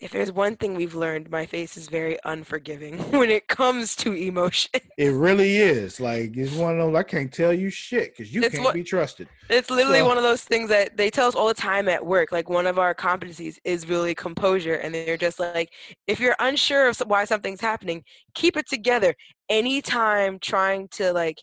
[0.00, 4.14] If there's one thing we've learned, my face is very unforgiving when it comes to
[4.14, 4.80] emotion.
[4.96, 6.00] It really is.
[6.00, 6.96] Like it's one of those.
[6.98, 9.28] I can't tell you shit because you It's can't what- be trusted.
[9.50, 12.04] It's literally So- one of those things that they tell us all the time at
[12.04, 12.32] work.
[12.32, 15.70] Like one of our competencies is really composure, and they're just like,
[16.06, 18.02] if you're unsure of why something's happening,
[18.34, 19.14] keep it together.
[19.50, 21.42] Anytime trying to like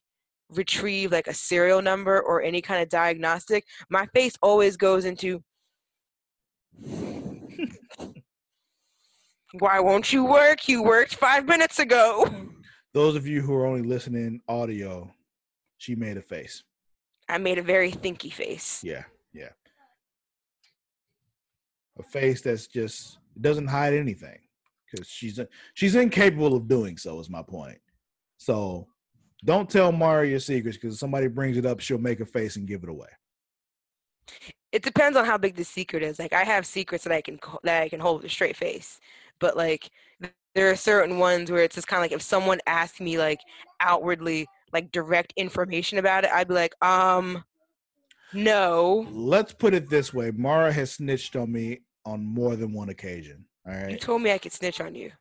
[0.49, 5.43] retrieve like a serial number or any kind of diagnostic, my face always goes into.
[9.59, 10.67] Why won't you work?
[10.67, 12.27] You worked five minutes ago.
[12.93, 15.11] Those of you who are only listening audio,
[15.77, 16.63] she made a face.
[17.29, 18.81] I made a very thinky face.
[18.83, 19.03] Yeah,
[19.33, 19.49] yeah.
[21.99, 24.39] a face that's just doesn't hide anything
[24.89, 25.39] because she's
[25.73, 27.19] she's incapable of doing so.
[27.19, 27.79] Is my point.
[28.37, 28.87] So
[29.43, 32.55] don't tell Mara your secrets because if somebody brings it up, she'll make a face
[32.55, 33.09] and give it away.
[34.71, 36.19] It depends on how big the secret is.
[36.19, 38.99] Like I have secrets that I can that I can hold with a straight face,
[39.39, 39.89] but like
[40.55, 43.39] there are certain ones where it's just kind of like if someone asked me like
[43.79, 47.43] outwardly like direct information about it, I'd be like, um,
[48.33, 49.07] no.
[49.11, 53.45] Let's put it this way: Mara has snitched on me on more than one occasion.
[53.67, 53.91] All right.
[53.91, 55.11] You told me I could snitch on you.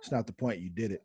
[0.00, 0.60] It's not the point.
[0.60, 1.02] You did it.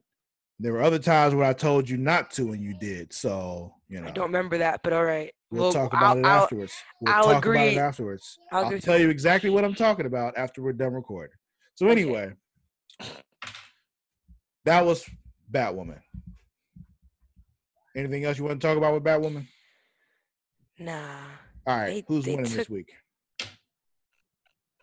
[0.60, 3.14] There were other times where I told you not to, and you did.
[3.14, 4.08] So you know.
[4.08, 5.34] I don't remember that, but all right.
[5.52, 6.74] We'll, we'll talk about I'll, it afterwards.
[7.02, 7.58] We'll I'll talk agree.
[7.58, 8.38] about it afterwards.
[8.52, 11.36] I'll, I'll tell you exactly what I'm talking about after we're done recording.
[11.76, 12.36] So anyway, okay.
[14.66, 15.10] That was
[15.52, 16.00] Batwoman.
[17.96, 19.46] Anything else you want to talk about with Batwoman?
[20.80, 21.18] Nah.
[21.66, 21.88] All right.
[21.88, 22.92] They, Who's they winning took, this week?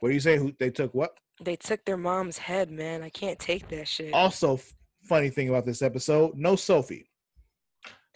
[0.01, 0.39] What do you say?
[0.39, 1.13] Who they took what?
[1.41, 3.03] They took their mom's head, man.
[3.03, 4.13] I can't take that shit.
[4.15, 4.59] Also,
[5.05, 7.07] funny thing about this episode, no Sophie.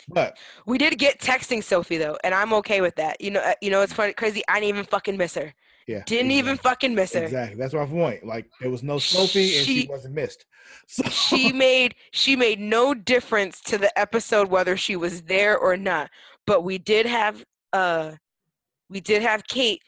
[0.09, 3.21] But we did get texting Sophie though, and I'm okay with that.
[3.21, 4.43] You know, uh, you know it's funny, crazy.
[4.49, 5.53] I didn't even fucking miss her.
[5.87, 6.39] Yeah, didn't exactly.
[6.39, 7.25] even fucking miss her.
[7.25, 7.59] Exactly.
[7.59, 8.27] That's my point.
[8.27, 10.45] Like there was no Sophie, and she wasn't missed.
[10.89, 11.09] So.
[11.09, 16.11] She made she made no difference to the episode whether she was there or not.
[16.45, 18.13] But we did have uh,
[18.91, 19.81] we did have Kate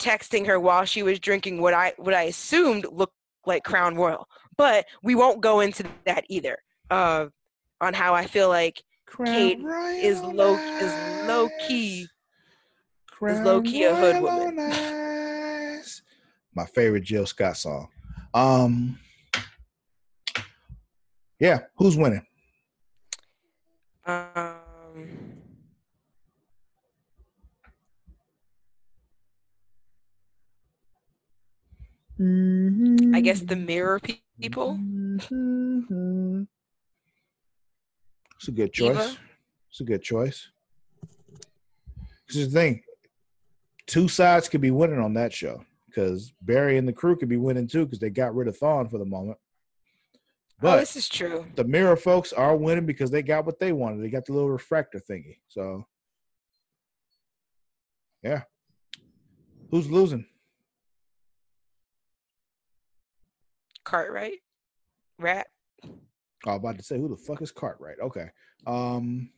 [0.00, 3.14] texting her while she was drinking what I what I assumed looked
[3.46, 4.28] like Crown Royal.
[4.56, 6.58] But we won't go into that either.
[6.90, 7.26] Uh,
[7.80, 12.08] on how I feel like Crown Kate Royal is low is low key
[13.06, 14.56] Crown is low key a hood woman.
[16.56, 17.88] My favorite Jill Scott song.
[18.32, 18.98] Um,
[21.38, 22.24] yeah, who's winning?
[24.06, 24.54] Um,
[32.18, 33.14] Mm-hmm.
[33.14, 34.00] I guess the mirror
[34.40, 34.78] people.
[34.80, 36.44] Mm-hmm.
[38.36, 38.96] It's a good choice.
[38.96, 39.16] Eva?
[39.68, 40.48] It's a good choice.
[42.26, 42.82] Because the thing,
[43.86, 45.62] two sides could be winning on that show.
[45.96, 48.90] Because Barry and the crew could be winning too, because they got rid of Thawne
[48.90, 49.38] for the moment.
[49.38, 50.20] Oh,
[50.60, 51.46] But oh, this is true.
[51.54, 54.02] The mirror folks are winning because they got what they wanted.
[54.02, 55.38] They got the little refractor thingy.
[55.48, 55.86] So,
[58.22, 58.42] yeah.
[59.70, 60.26] Who's losing?
[63.84, 64.40] Cartwright,
[65.18, 65.46] Rat.
[65.82, 65.88] Oh,
[66.46, 68.00] I was about to say, who the fuck is Cartwright?
[68.02, 68.28] Okay.
[68.66, 69.30] Um.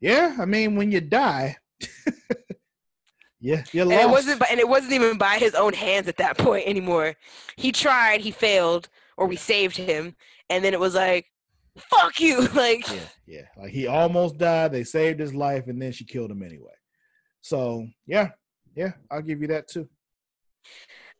[0.00, 1.56] Yeah, I mean, when you die,
[3.44, 6.38] yeah, you and it wasn't, and it wasn't even by his own hands at that
[6.38, 7.14] point anymore.
[7.56, 8.88] He tried, he failed,
[9.18, 10.16] or we saved him,
[10.48, 11.26] and then it was like,
[11.76, 14.72] "Fuck you!" Like, yeah, yeah, like he almost died.
[14.72, 16.72] They saved his life, and then she killed him anyway.
[17.42, 18.30] So yeah,
[18.74, 19.90] yeah, I'll give you that too.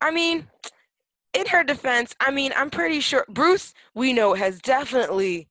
[0.00, 0.46] I mean,
[1.34, 5.50] in her defense, I mean, I'm pretty sure Bruce, we know, has definitely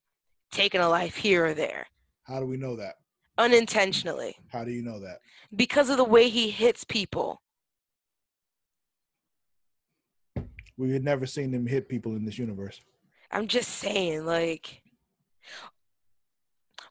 [0.50, 1.86] taken a life here or there.
[2.24, 2.96] How do we know that?
[3.36, 4.36] Unintentionally.
[4.48, 5.18] How do you know that?
[5.54, 7.42] Because of the way he hits people.
[10.76, 12.80] We had never seen him hit people in this universe.
[13.30, 14.82] I'm just saying, like,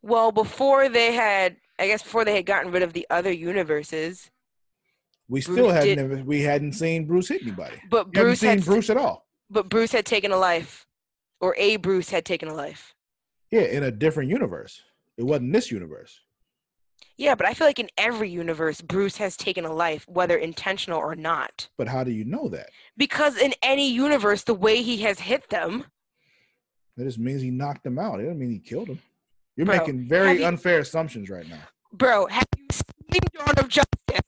[0.01, 4.29] well, before they had, I guess, before they had gotten rid of the other universes,
[5.29, 7.75] we still Bruce hadn't did, never, we hadn't seen Bruce hit anybody.
[7.89, 9.25] But we Bruce had seen Bruce at all.
[9.49, 10.85] But Bruce had taken a life,
[11.39, 12.93] or a Bruce had taken a life.
[13.51, 14.81] Yeah, in a different universe.
[15.17, 16.19] It wasn't this universe.
[17.17, 20.99] Yeah, but I feel like in every universe, Bruce has taken a life, whether intentional
[20.99, 21.69] or not.
[21.77, 22.69] But how do you know that?
[22.97, 25.85] Because in any universe, the way he has hit them.
[26.97, 28.19] That just means he knocked them out.
[28.19, 28.99] It doesn't mean he killed them.
[29.55, 31.61] You're bro, making very you, unfair assumptions right now.
[31.91, 34.21] Bro, have you seen Dawn of Justice?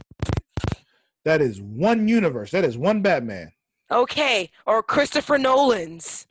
[1.24, 2.52] That is one universe.
[2.52, 3.52] That is one Batman.
[3.91, 6.28] Okay, or Christopher Nolan's.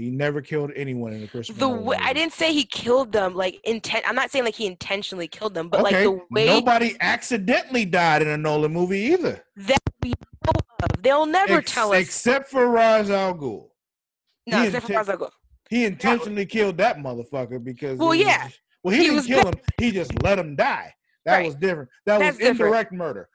[0.00, 1.58] He never killed anyone in the Christopher.
[1.58, 4.02] The way, I didn't say he killed them like intent.
[4.08, 6.06] I'm not saying like he intentionally killed them, but okay.
[6.06, 9.44] like the way nobody accidentally died in a Nolan movie either.
[9.56, 10.52] That we know
[10.82, 11.02] of.
[11.02, 12.00] They'll never Ex- tell us.
[12.00, 13.68] Except for Ra's al Ghul.
[14.46, 15.30] No, he except inten- for Ra's al Ghul.
[15.68, 17.98] He intentionally killed that motherfucker because.
[17.98, 18.44] Well, yeah.
[18.44, 18.52] Was,
[18.82, 19.54] well, he, he didn't kill him.
[19.76, 20.94] He just let him die.
[21.26, 21.46] That right.
[21.46, 21.90] was different.
[22.06, 22.98] That That's was indirect different.
[22.98, 23.28] murder.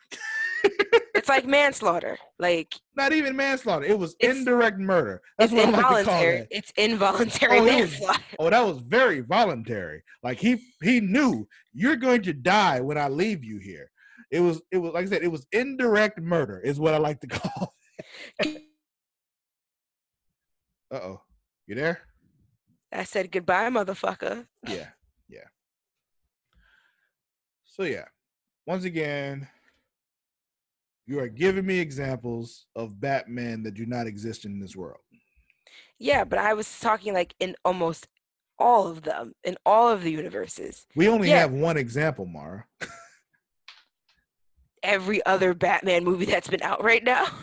[1.25, 2.19] it's like manslaughter.
[2.37, 3.83] Like not even manslaughter.
[3.83, 5.23] It was indirect murder.
[5.39, 6.35] That's what involuntary.
[6.35, 8.19] I like It's involuntary oh, manslaughter.
[8.29, 10.03] Was, oh, that was very voluntary.
[10.21, 13.89] Like he he knew you're going to die when I leave you here.
[14.29, 17.19] It was it was like I said, it was indirect murder, is what I like
[17.21, 17.73] to call.
[18.45, 18.49] uh
[20.93, 21.21] oh,
[21.65, 22.01] you there?
[22.93, 24.45] I said goodbye, motherfucker.
[24.67, 24.89] Yeah,
[25.27, 25.47] yeah.
[27.65, 28.05] So yeah,
[28.67, 29.47] once again,
[31.07, 34.99] You are giving me examples of Batman that do not exist in this world.
[35.99, 38.07] Yeah, but I was talking like in almost
[38.57, 40.85] all of them, in all of the universes.
[40.95, 41.39] We only Yeah.
[41.39, 42.65] have one example, Mara.
[44.83, 47.25] Every other Batman movie that's been out right now.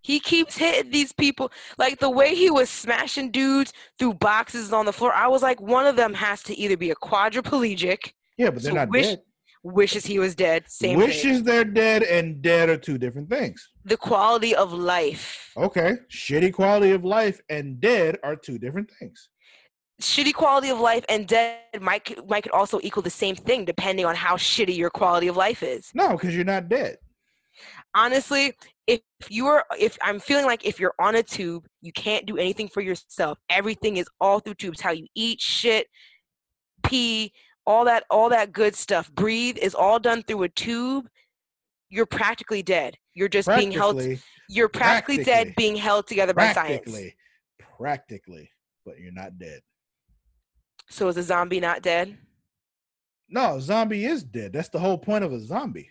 [0.00, 1.52] He keeps hitting these people.
[1.76, 5.12] Like the way he was smashing dudes through boxes on the floor.
[5.12, 8.70] I was like, one of them has to either be a quadriplegic, Yeah, but they're
[8.70, 9.22] So not wish- dead.
[9.62, 10.64] Wishes he was dead.
[10.68, 11.44] Same Wishes thing.
[11.44, 13.68] they're dead and dead are two different things.
[13.84, 15.50] The quality of life.
[15.56, 15.96] Okay.
[16.10, 19.28] Shitty quality of life and dead are two different things.
[20.00, 24.06] Shitty quality of life and dead might might could also equal the same thing depending
[24.06, 25.90] on how shitty your quality of life is.
[25.94, 26.98] No, because you're not dead.
[27.94, 28.52] honestly
[28.86, 32.68] if you're if i'm feeling like if you're on a tube you can't do anything
[32.68, 35.86] for yourself everything is all through tubes how you eat shit
[36.84, 37.32] pee
[37.68, 41.06] all that all that good stuff breathe is all done through a tube
[41.90, 44.02] you're practically dead you're just being held
[44.48, 47.14] you're practically, dead being held together by science practically,
[47.76, 48.50] practically,
[48.86, 49.60] but you're not dead.
[50.88, 52.16] so is a zombie not dead
[53.28, 54.54] No, a zombie is dead.
[54.54, 55.90] That's the whole point of a zombie.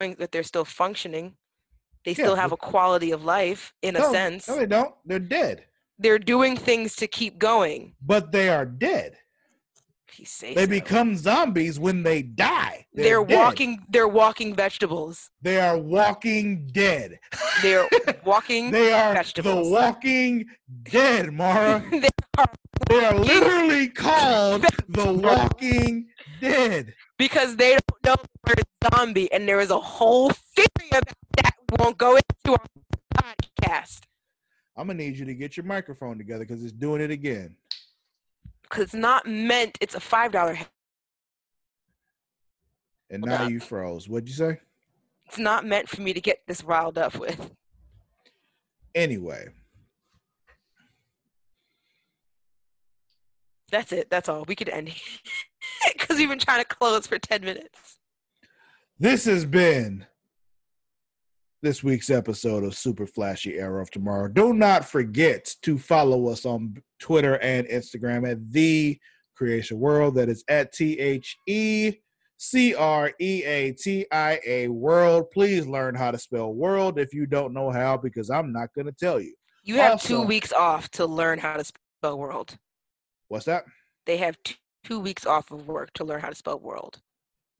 [0.00, 1.36] That they're still functioning
[2.04, 4.94] they Yeah, still have a quality of life in a sense No, they don't.
[5.04, 5.64] They're dead.
[5.98, 9.16] they're doing things to keep going But they are dead.
[10.18, 10.70] If you say They so.
[10.70, 12.86] become zombies when they die.
[12.92, 13.36] they're, dead.
[13.36, 17.20] walking they're walking vegetables They are walking dead.
[17.62, 17.88] they're
[18.24, 19.68] walking They are vegetables.
[19.68, 20.46] the walking
[20.82, 21.84] dead, Mara.
[21.90, 22.08] They
[22.38, 22.52] are-
[22.88, 26.08] They are literally called the walking
[26.40, 26.94] dead.
[27.16, 28.62] because they don't know the word
[28.94, 31.04] zombie and there is a whole theory about
[31.42, 32.66] that we won't go into our
[33.14, 34.00] podcast
[34.76, 37.56] I'm gonna need you to get your microphone together because it's doing it again.
[38.68, 40.58] Because it's not meant it's a five dollar
[43.10, 44.08] And now you froze.
[44.08, 44.60] What'd you say?
[45.26, 47.50] it's not meant for me to get this riled up with.
[48.94, 49.48] Anyway,
[53.70, 54.08] that's it.
[54.08, 54.44] That's all.
[54.48, 54.90] We could end
[55.92, 57.98] because we've been trying to close for 10 minutes.
[58.98, 60.06] This has been
[61.62, 64.28] this week's episode of Super Flashy Arrow of Tomorrow.
[64.28, 68.98] Do not forget to follow us on Twitter and Instagram at the
[69.40, 70.14] Creatia World.
[70.14, 71.94] That is at T H E
[72.36, 75.30] C R E A T I A World.
[75.32, 78.86] Please learn how to spell world if you don't know how, because I'm not going
[78.86, 79.34] to tell you.
[79.64, 82.56] you have two weeks off to learn how to spell world
[83.28, 83.64] What's that?
[84.06, 84.38] they have
[84.84, 87.00] two weeks off of work to learn how to spell world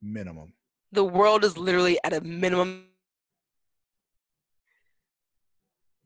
[0.01, 0.53] Minimum.
[0.93, 2.85] the world is literally at a minimum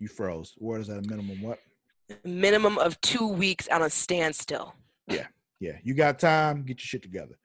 [0.02, 0.54] You froze.
[0.58, 1.40] What is that a minimum.
[1.40, 1.60] What?
[2.24, 4.74] minimum of two weeks on a standstill
[5.06, 5.28] Yeah,
[5.60, 6.64] Yeah, you got time.
[6.64, 7.38] Get your shit together.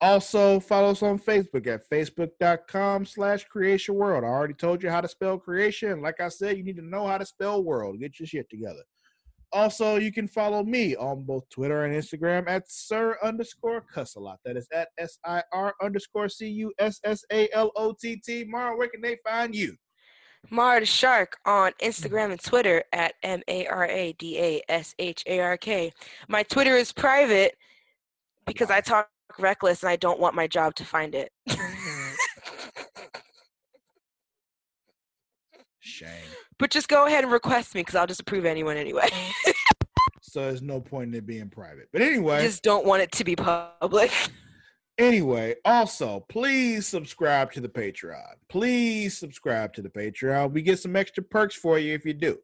[0.00, 4.22] Also, follow us on Facebook at facebook.com slash creatia world.
[4.22, 6.00] I already told you how to spell creatia.
[6.00, 7.98] Like I said, you need to know how to spell world.
[7.98, 8.84] Get your shit together.
[9.52, 14.20] Also, you can follow me on both Twitter and Instagram at sir underscore cuss a
[14.20, 14.38] lot.
[14.44, 18.22] That is at S I R underscore C U S S A L O T
[18.24, 18.44] T.
[18.44, 19.76] Mara, where can they find you?
[20.50, 22.48] Mara the Shark on Instagram and mm-hmm.
[22.48, 25.92] Twitter at M A R A D A S H A R K.
[26.28, 27.56] My Twitter is private
[28.46, 29.08] because I talk
[29.38, 31.32] reckless and I don't want my job to find it.
[31.48, 32.14] Mm-hmm.
[35.80, 36.08] Shame.
[36.58, 39.08] but just go ahead and request me because I'll just approve anyone anyway.
[40.34, 41.88] So there's no point in it being private.
[41.92, 42.38] But anyway.
[42.38, 44.10] I just don't want it to be public.
[44.98, 48.34] Anyway, also, please subscribe to the Patreon.
[48.48, 50.52] Please subscribe to the Patreon.
[50.52, 52.38] We get some extra perks for you if you do.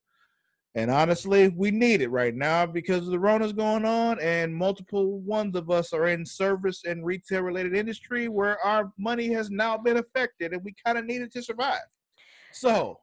[0.75, 5.57] And honestly, we need it right now because the Rona's going on, and multiple ones
[5.57, 9.97] of us are in service and retail related industry where our money has now been
[9.97, 11.81] affected, and we kind of need it to survive.
[12.53, 13.01] So,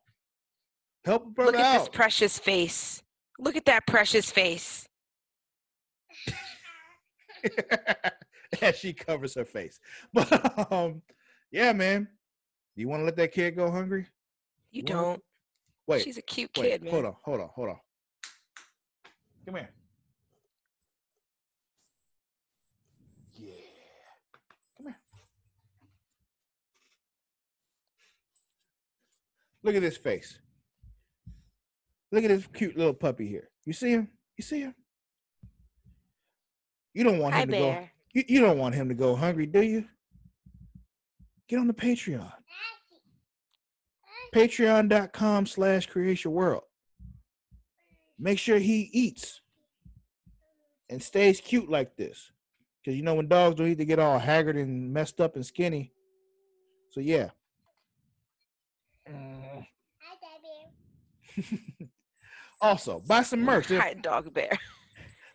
[1.04, 3.02] help a brother Look at this precious face.
[3.38, 4.88] Look at that precious face.
[8.62, 9.80] as she covers her face.
[10.14, 11.02] But um,
[11.52, 12.08] yeah, man.
[12.76, 14.08] You want to let that kid go hungry?
[14.72, 15.22] You don't.
[15.88, 16.94] Wait, She's a cute wait, kid, man.
[16.94, 17.78] hold on, hold on, hold on.
[19.46, 19.70] Come here.
[23.36, 23.50] Yeah.
[24.78, 24.98] Come here.
[29.64, 30.40] Look at this face.
[32.12, 33.50] Look at this cute little puppy here.
[33.66, 34.10] You see him?
[34.38, 34.76] You see him?
[36.94, 37.88] You don't want Hi, him to go.
[38.18, 39.86] You, you don't want him to go hungry, do you?
[41.48, 42.34] Get on the Patreon.
[44.34, 46.64] Patreon.com slash creatia world.
[48.18, 49.42] Make sure he eats
[50.90, 52.32] and stays cute like this.
[52.82, 55.46] Because you know when dogs don't eat, they get all haggard and messed up and
[55.46, 55.94] skinny.
[56.90, 57.30] So yeah.
[62.62, 63.68] also, buy some merch.
[63.68, 64.58] Hi, dog bear.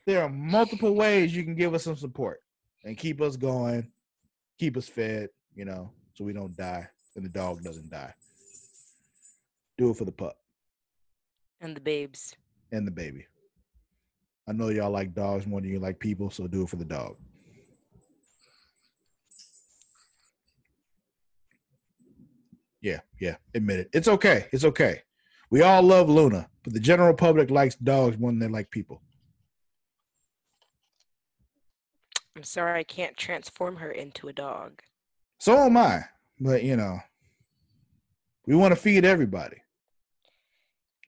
[0.04, 2.41] there are multiple ways you can give us some support
[2.84, 3.90] and keep us going,
[4.58, 6.86] keep us fed, you know, so we don't die
[7.16, 8.14] and the dog doesn't die.
[9.78, 10.36] Do it for the pup
[11.60, 12.36] And the babes.
[12.72, 13.26] and the baby.
[14.48, 16.84] I know y'all like dogs more than you like people, so do it for the
[16.84, 17.16] dog.
[22.80, 23.90] Yeah, yeah, admit it.
[23.92, 24.46] It's okay.
[24.52, 25.02] It's okay.
[25.50, 29.02] We all love Luna, but the general public likes dogs more than they like people.
[32.36, 34.80] I'm sorry I can't transform her into a dog.
[35.38, 36.04] So am I.
[36.40, 36.98] But you know,
[38.46, 39.58] we want to feed everybody.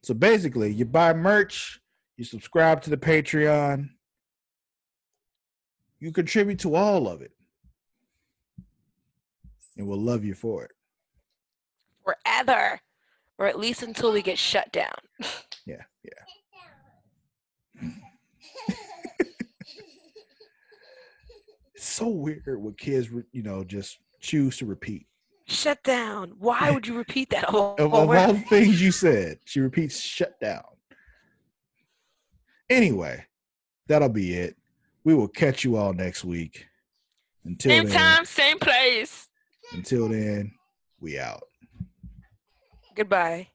[0.03, 1.81] So basically, you buy merch,
[2.17, 3.89] you subscribe to the Patreon,
[5.99, 7.33] you contribute to all of it.
[9.77, 10.71] And we'll love you for it.
[12.05, 12.79] Forever.
[13.39, 14.95] Or at least until we get shut down.
[15.67, 16.21] Yeah, yeah.
[21.85, 25.06] It's so weird what kids, you know, just choose to repeat.
[25.47, 26.32] Shut down.
[26.39, 27.44] Why would you repeat that?
[27.55, 30.65] Of, of all the things you said, she repeats shut down.
[32.70, 33.27] Anyway,
[33.86, 34.56] that'll be it.
[35.05, 36.65] We will catch you all next week.
[37.44, 39.28] Until Same then, time, same place.
[39.73, 40.55] until then,
[41.01, 41.43] we out.
[42.97, 43.48] Goodbye.